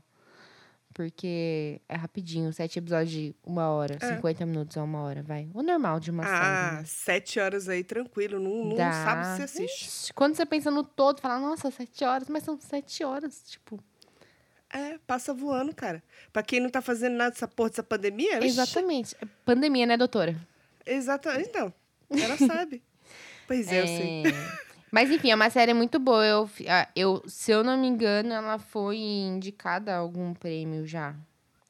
Porque 0.93 1.81
é 1.89 1.97
rapidinho. 1.97 2.53
Sete 2.53 2.79
episódios 2.79 3.11
de 3.11 3.35
uma 3.45 3.69
hora. 3.71 3.97
É. 4.01 4.17
50 4.17 4.45
minutos 4.45 4.77
a 4.77 4.83
uma 4.83 5.01
hora, 5.03 5.23
vai. 5.23 5.49
O 5.55 5.63
normal 5.63 6.01
de 6.01 6.11
uma 6.11 6.25
série. 6.25 6.37
Ah, 6.37 6.73
né? 6.79 6.85
sete 6.85 7.39
horas 7.39 7.69
aí, 7.69 7.85
tranquilo. 7.85 8.41
Não, 8.41 8.65
não 8.71 8.77
Dá. 8.77 8.93
sabe 8.93 9.37
se 9.37 9.43
assiste. 9.43 9.87
Ixi, 9.87 10.13
Quando 10.13 10.35
você 10.35 10.45
pensa 10.45 10.71
no 10.71 10.83
todo, 10.83 11.21
fala, 11.21 11.39
nossa, 11.39 11.71
sete 11.71 12.05
horas, 12.05 12.29
mas 12.29 12.43
são 12.43 12.59
sete 12.61 13.05
horas, 13.05 13.43
tipo. 13.47 13.79
É, 14.73 14.99
passa 15.07 15.33
voando, 15.35 15.75
cara. 15.75 16.03
Pra 16.33 16.43
quem 16.43 16.61
não 16.61 16.71
tá 16.71 16.81
fazendo 16.81 17.17
nada 17.17 17.31
dessa 17.31 17.49
porra 17.49 17.71
dessa 17.71 17.83
pandemia, 17.83 18.39
ixi, 18.39 18.47
Exatamente. 18.47 19.17
É 19.21 19.27
Pandemia, 19.45 19.87
né, 19.87 19.97
doutora? 19.97 20.37
Exatamente. 20.87 21.49
Então, 21.49 21.73
ela 22.11 22.37
sabe. 22.47 22.83
Pois 23.47 23.71
é, 23.71 23.81
eu 23.83 23.87
sei. 23.87 24.23
Mas 24.91 25.11
enfim, 25.11 25.31
é 25.31 25.35
uma 25.35 25.51
série 25.51 25.73
muito 25.73 25.99
boa. 25.99 26.25
Eu, 26.25 26.51
ah, 26.69 26.89
eu, 26.97 27.23
se 27.27 27.51
eu 27.51 27.63
não 27.63 27.79
me 27.79 27.87
engano, 27.87 28.33
ela 28.33 28.59
foi 28.59 28.99
indicada 28.99 29.95
a 29.95 29.99
algum 29.99 30.35
prêmio 30.35 30.87
já. 30.87 31.15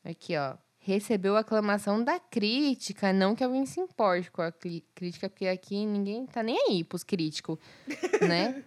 Aqui, 0.05 0.37
ó. 0.37 0.55
Recebeu 0.79 1.37
aclamação 1.37 2.03
da 2.03 2.19
crítica, 2.19 3.13
não 3.13 3.35
que 3.35 3.45
alguém 3.45 3.67
se 3.67 3.79
importe 3.79 4.31
com 4.31 4.41
a 4.41 4.51
crítica, 4.51 5.29
porque 5.29 5.47
aqui 5.47 5.85
ninguém 5.85 6.25
tá 6.25 6.43
nem 6.43 6.59
aí 6.69 6.83
pros 6.83 7.05
críticos, 7.05 7.59
né? 8.27 8.63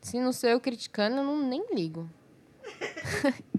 se 0.00 0.18
não 0.18 0.32
sou 0.32 0.48
eu 0.48 0.58
criticando, 0.58 1.16
eu 1.16 1.24
não, 1.24 1.46
nem 1.46 1.62
ligo. 1.74 2.08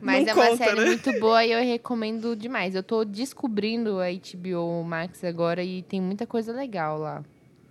Mas 0.00 0.26
Não 0.26 0.32
é 0.32 0.34
uma 0.34 0.46
conta, 0.50 0.64
série 0.64 0.80
né? 0.80 0.86
muito 0.86 1.18
boa 1.18 1.44
e 1.44 1.52
eu 1.52 1.60
recomendo 1.60 2.36
demais. 2.36 2.74
Eu 2.74 2.82
tô 2.82 3.04
descobrindo 3.04 3.98
a 4.00 4.06
HBO 4.10 4.84
Max 4.84 5.24
agora 5.24 5.64
e 5.64 5.82
tem 5.82 6.00
muita 6.00 6.26
coisa 6.26 6.52
legal 6.52 6.98
lá. 6.98 7.24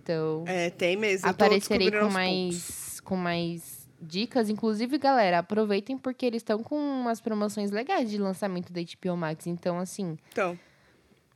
Então, 0.04 0.44
É, 0.46 0.68
tem 0.68 0.96
mesmo. 0.96 1.26
aparecerei 1.28 1.90
com 1.90 2.10
mais, 2.10 3.00
com 3.00 3.16
mais 3.16 3.88
dicas. 4.00 4.50
Inclusive, 4.50 4.98
galera, 4.98 5.38
aproveitem 5.38 5.96
porque 5.96 6.26
eles 6.26 6.40
estão 6.42 6.62
com 6.62 6.76
umas 6.76 7.20
promoções 7.22 7.70
legais 7.70 8.10
de 8.10 8.18
lançamento 8.18 8.70
da 8.70 8.80
HBO 8.82 9.16
Max. 9.16 9.46
Então, 9.46 9.78
assim, 9.78 10.18
Então, 10.28 10.58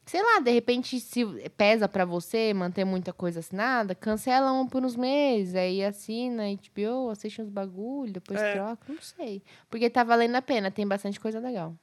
sei 0.04 0.22
lá, 0.22 0.40
de 0.40 0.50
repente, 0.50 1.00
se 1.00 1.24
pesa 1.56 1.88
pra 1.88 2.04
você 2.04 2.52
manter 2.52 2.84
muita 2.84 3.10
coisa 3.10 3.40
assinada, 3.40 3.94
cancela 3.94 4.52
um 4.52 4.66
por 4.66 4.84
uns 4.84 4.96
meses, 4.96 5.54
aí 5.54 5.82
assina 5.82 6.42
HBO, 6.44 7.08
assiste 7.10 7.40
uns 7.40 7.48
bagulho, 7.48 8.12
depois 8.12 8.38
É. 8.38 8.52
troca, 8.52 8.92
não 8.92 9.00
sei. 9.00 9.42
Porque 9.70 9.88
tá 9.88 10.04
valendo 10.04 10.34
a 10.36 10.42
pena, 10.42 10.70
tem 10.70 10.86
bastante 10.86 11.18
coisa 11.18 11.40
legal. 11.40 11.74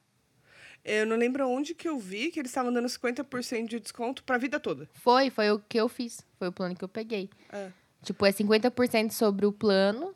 Eu 0.86 1.06
não 1.06 1.16
lembro 1.16 1.48
onde 1.48 1.74
que 1.74 1.88
eu 1.88 1.98
vi 1.98 2.30
que 2.30 2.38
eles 2.40 2.50
estavam 2.50 2.72
dando 2.72 2.86
50% 2.88 3.66
de 3.68 3.80
desconto 3.80 4.22
pra 4.24 4.38
vida 4.38 4.58
toda. 4.60 4.88
Foi, 4.94 5.30
foi 5.30 5.50
o 5.50 5.58
que 5.58 5.78
eu 5.78 5.88
fiz. 5.88 6.20
Foi 6.38 6.48
o 6.48 6.52
plano 6.52 6.74
que 6.76 6.84
eu 6.84 6.88
peguei. 6.88 7.28
É. 7.52 7.70
Tipo, 8.02 8.24
é 8.26 8.30
50% 8.32 9.10
sobre 9.10 9.46
o 9.46 9.52
plano, 9.52 10.14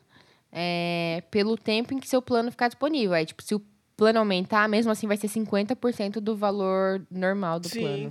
é, 0.51 1.23
pelo 1.29 1.57
tempo 1.57 1.93
em 1.93 1.99
que 1.99 2.07
seu 2.07 2.21
plano 2.21 2.51
ficar 2.51 2.67
disponível. 2.67 3.13
Aí, 3.13 3.25
tipo, 3.25 3.41
se 3.43 3.53
o 3.55 3.61
plano 3.97 4.19
aumentar, 4.19 4.67
mesmo 4.69 4.91
assim 4.91 5.07
vai 5.07 5.17
ser 5.17 5.27
50% 5.27 6.19
do 6.19 6.35
valor 6.35 7.05
normal 7.11 7.59
do 7.59 7.69
Sim. 7.69 7.79
plano. 7.81 8.09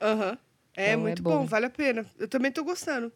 Aham. 0.00 0.38
É 0.76 0.82
Então, 0.82 0.92
é 0.92 0.96
muito 0.96 1.22
bom. 1.22 1.38
bom. 1.40 1.44
vale 1.46 1.66
a 1.66 1.70
pena. 1.70 2.06
Eu 2.18 2.28
também 2.28 2.52
tô 2.52 2.62
gostando. 2.62 3.12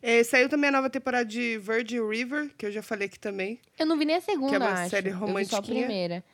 É, 0.00 0.22
saiu 0.24 0.48
também 0.48 0.68
a 0.68 0.72
nova 0.72 0.88
temporada 0.88 1.24
de 1.26 1.58
Virgin 1.58 2.00
River, 2.08 2.50
que 2.56 2.64
eu 2.64 2.70
já 2.72 2.82
falei 2.82 3.06
aqui 3.06 3.18
também. 3.18 3.58
Eu 3.78 3.84
não 3.84 3.98
vi 3.98 4.04
nem 4.04 4.16
a 4.16 4.20
segunda, 4.20 4.48
Que 4.50 4.54
é 4.54 4.58
uma 4.58 4.72
acho. 4.72 4.90
série 4.90 5.10
Eu 5.10 5.34
vi 5.34 5.44
só 5.44 5.56
a 5.56 5.62
primeira. 5.62 6.24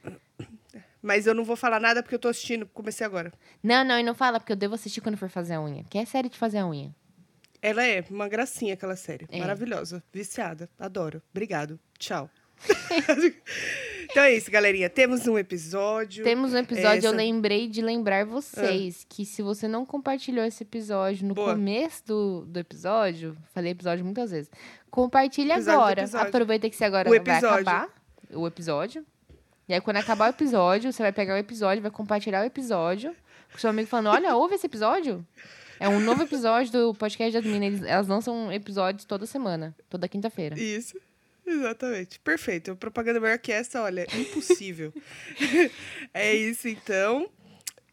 Mas 1.07 1.25
eu 1.25 1.35
não 1.35 1.45
vou 1.45 1.55
falar 1.55 1.79
nada 1.79 2.03
porque 2.03 2.17
eu 2.17 2.19
tô 2.19 2.27
assistindo, 2.27 2.67
comecei 2.75 3.07
agora. 3.07 3.33
Não, 3.63 3.85
não, 3.85 3.97
e 3.97 4.03
não 4.03 4.13
fala, 4.13 4.41
porque 4.41 4.51
eu 4.53 4.57
devo 4.57 4.75
assistir 4.75 5.01
quando 5.01 5.17
for 5.17 5.29
fazer 5.29 5.55
a 5.55 5.63
unha. 5.63 5.85
Que 5.89 5.99
é 5.99 6.05
série 6.05 6.29
de 6.29 6.37
fazer 6.37 6.59
a 6.59 6.67
unha. 6.67 6.93
Ela 7.63 7.87
é 7.87 8.05
uma 8.11 8.27
gracinha, 8.29 8.75
aquela 8.75 8.97
série. 8.97 9.25
É. 9.31 9.39
Maravilhosa. 9.39 10.03
Viciada. 10.13 10.69
Adoro. 10.77 11.23
Obrigado. 11.31 11.79
Tchau. 11.97 12.29
então 14.11 14.23
é 14.25 14.35
isso, 14.35 14.51
galerinha. 14.51 14.91
Temos 14.91 15.29
um 15.29 15.39
episódio. 15.39 16.25
Temos 16.25 16.53
um 16.53 16.59
episódio, 16.59 17.07
eu 17.07 17.11
Essa- 17.11 17.17
lembrei 17.17 17.69
de 17.69 17.81
lembrar 17.83 18.25
vocês 18.27 19.07
que 19.09 19.25
se 19.25 19.43
você 19.43 19.69
não 19.69 19.87
compartilhou 19.87 20.45
esse 20.45 20.65
episódio 20.65 21.25
no 21.29 21.35
Boa. 21.35 21.53
começo 21.55 22.05
do, 22.05 22.45
do 22.47 22.59
episódio, 22.59 23.37
falei 23.55 23.71
episódio 23.71 24.05
muitas 24.05 24.33
vezes, 24.33 24.51
compartilhe 24.91 25.53
agora. 25.53 26.05
Aproveita 26.15 26.69
que 26.69 26.75
você 26.75 26.85
agora 26.85 27.09
O 27.09 27.11
vai 27.11 27.19
episódio. 27.19 27.49
acabar 27.49 27.89
o 28.33 28.45
episódio. 28.47 29.07
E 29.69 29.75
aí, 29.75 29.81
quando 29.81 29.97
acabar 29.97 30.27
o 30.27 30.31
episódio, 30.31 30.93
você 30.93 31.03
vai 31.03 31.13
pegar 31.13 31.35
o 31.35 31.39
episódio, 31.39 31.83
vai 31.83 31.91
compartilhar 31.91 32.43
o 32.43 32.45
episódio 32.45 33.15
com 33.53 33.59
seu 33.59 33.71
amigo 33.71 33.89
falando: 33.89 34.09
Olha, 34.09 34.37
ouve 34.37 34.55
esse 34.55 34.67
episódio. 34.67 35.27
É 35.79 35.89
um 35.89 36.01
novo 36.01 36.23
episódio 36.23 36.73
do 36.73 36.95
podcast 36.95 37.33
das 37.33 37.45
meninas. 37.45 37.83
Elas 37.83 38.07
lançam 38.07 38.51
episódios 38.53 39.05
toda 39.05 39.27
semana, 39.27 39.75
toda 39.91 40.09
quinta-feira. 40.09 40.59
Isso. 40.59 40.99
Exatamente. 41.47 42.19
Perfeito. 42.21 42.75
Propaganda 42.77 43.21
melhor 43.21 43.39
que 43.39 43.53
essa, 43.53 43.83
olha, 43.83 44.07
impossível. 44.15 44.93
é 46.15 46.35
isso, 46.35 46.67
então. 46.69 47.29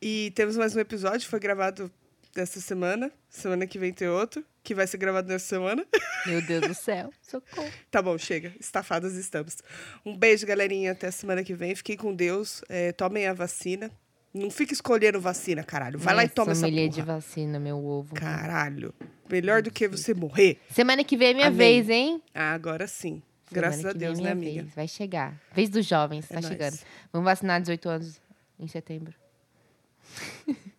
E 0.02 0.32
temos 0.36 0.58
mais 0.58 0.76
um 0.76 0.80
episódio, 0.80 1.28
foi 1.30 1.40
gravado 1.40 1.92
dessa 2.34 2.60
semana. 2.60 3.12
Semana 3.30 3.68
que 3.68 3.78
vem 3.78 3.94
tem 3.94 4.08
outro, 4.08 4.44
que 4.64 4.74
vai 4.74 4.88
ser 4.88 4.98
gravado 4.98 5.28
nessa 5.28 5.46
semana. 5.46 5.86
Meu 6.26 6.42
Deus 6.42 6.68
do 6.68 6.74
céu, 6.74 7.12
socorro. 7.22 7.70
Tá 7.92 8.02
bom, 8.02 8.18
chega. 8.18 8.54
Estafadas 8.60 9.14
estamos. 9.16 9.58
Um 10.06 10.16
beijo, 10.18 10.46
galerinha. 10.48 10.94
Até 10.94 11.12
semana 11.12 11.44
que 11.44 11.54
vem. 11.54 11.76
Fiquem 11.76 11.98
com 11.98 12.14
Deus. 12.16 12.64
É, 12.70 12.92
tomem 12.94 13.28
a 13.28 13.34
vacina. 13.34 13.92
Não 14.34 14.50
fique 14.50 14.74
escolhendo 14.74 15.22
vacina, 15.22 15.64
caralho. 15.64 16.00
Vai 16.00 16.16
lá 16.16 16.24
e 16.24 16.30
toma 16.30 16.54
essa 16.54 16.62
sommelier 16.62 16.90
porra. 16.90 17.02
de 17.02 17.08
vacina, 17.08 17.60
meu 17.60 17.78
ovo. 17.86 18.16
Caralho. 18.16 18.92
Melhor 19.30 19.62
do 19.62 19.70
que 19.70 19.88
você 19.88 20.14
morrer. 20.14 20.60
Semana 20.72 21.04
que 21.04 21.16
vem 21.16 21.28
é 21.30 21.34
minha 21.36 21.48
Amém. 21.48 21.58
vez, 21.58 21.90
hein? 21.90 22.22
Ah, 22.34 22.54
agora 22.54 22.88
sim. 22.88 23.22
Semana 23.50 23.68
Graças 23.68 23.86
a 23.86 23.90
é 23.90 23.94
Deus, 23.94 24.18
né, 24.18 24.22
minha 24.24 24.32
amiga? 24.32 24.62
Vez. 24.64 24.74
Vai 24.76 24.88
chegar. 24.88 25.40
Vez 25.54 25.70
dos 25.70 25.86
jovens, 25.86 26.26
É 26.32 26.36
tá 26.36 26.42
nóis. 26.42 26.48
chegando. 26.48 26.80
Vamos 27.12 27.26
vacinar 27.26 27.62
18 27.62 27.88
anos 27.90 28.20
em 28.60 28.68
setembro. 28.68 29.14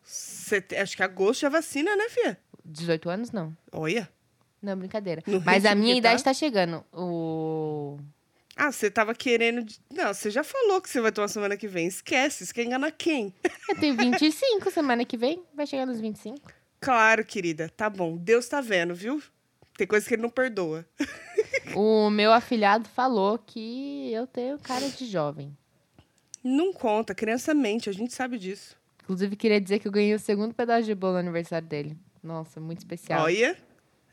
Sete- 0.03 0.76
Acho 0.76 0.97
que 0.97 1.03
agosto 1.03 1.43
já 1.43 1.49
vacina, 1.49 1.95
né, 1.97 2.09
filha? 2.09 2.39
18 2.65 3.11
anos, 3.11 3.31
não. 3.31 3.57
Olha. 3.73 4.09
Não, 4.62 4.77
brincadeira. 4.77 5.23
No 5.27 5.41
Mas 5.41 5.65
a 5.67 5.75
minha 5.75 5.95
idade 5.95 6.23
tá. 6.23 6.31
tá 6.31 6.35
chegando. 6.35 6.85
O... 6.93 7.99
Ah, 8.57 8.73
você 8.73 8.91
tava 8.91 9.15
querendo. 9.15 9.67
Não, 9.93 10.15
você 10.15 10.31
já 10.31 10.43
falou 10.45 10.81
que 10.81 10.89
você 10.89 11.01
vai 11.01 11.12
tomar 11.12 11.29
semana 11.29 11.57
que 11.57 11.69
vem. 11.69 11.87
Esquece, 11.87 12.47
você 12.47 12.53
quer 12.55 12.65
enganar 12.65 12.93
quem? 12.93 13.35
Eu 13.69 13.79
tenho 13.79 13.97
25 13.97 14.71
semana 14.71 15.05
que 15.05 15.17
vem. 15.17 15.43
Vai 15.55 15.67
chegar 15.67 15.85
nos 15.85 16.01
25. 16.01 16.41
Claro, 16.81 17.25
querida. 17.25 17.69
Tá 17.69 17.91
bom. 17.91 18.17
Deus 18.17 18.49
tá 18.49 18.61
vendo, 18.61 18.95
viu? 18.95 19.23
Tem 19.77 19.87
coisa 19.87 20.07
que 20.07 20.15
ele 20.15 20.23
não 20.23 20.31
perdoa. 20.31 20.87
O 21.75 22.11
meu 22.11 22.31
afilhado 22.31 22.89
falou 22.91 23.39
que 23.39 24.12
eu 24.12 24.27
tenho 24.27 24.59
cara 24.59 24.89
de 24.89 25.07
jovem. 25.07 25.57
Não 26.43 26.73
conta, 26.73 27.15
criança 27.15 27.55
mente, 27.55 27.89
a 27.89 27.93
gente 27.93 28.12
sabe 28.12 28.39
disso. 28.39 28.77
Inclusive, 29.03 29.35
queria 29.35 29.61
dizer 29.61 29.79
que 29.79 29.89
eu 29.89 29.93
ganhei 29.93 30.15
o 30.15 30.19
segundo 30.19 30.55
pedaço 30.55 30.85
de 30.85 30.95
bolo 30.95 31.15
no 31.15 31.21
aniversário 31.21 31.67
dele. 31.67 31.97
Nossa, 32.25 32.59
muito 32.61 32.79
especial. 32.79 33.22
Olha. 33.22 33.57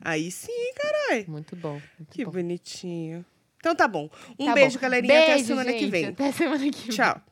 Aí 0.00 0.30
sim, 0.30 0.72
caralho. 0.74 1.24
Muito 1.30 1.56
bom. 1.56 1.80
Muito 1.98 2.10
Que 2.12 2.24
bom. 2.24 2.30
bonitinho. 2.32 3.24
Então 3.56 3.74
tá 3.74 3.88
bom. 3.88 4.10
Um 4.38 4.46
Tá 4.46 4.54
beijo, 4.54 4.76
bom. 4.76 4.82
galerinha. 4.82 5.14
até 5.14 5.32
a 5.32 5.34
Beijo, 5.34 5.46
semana 5.46 5.72
que 5.72 5.78
gente. 5.78 5.90
vem. 5.90 6.06
Até 6.06 6.32
semana 6.32 6.70
que 6.70 6.80
vem. 6.88 6.96
Tchau. 6.96 7.22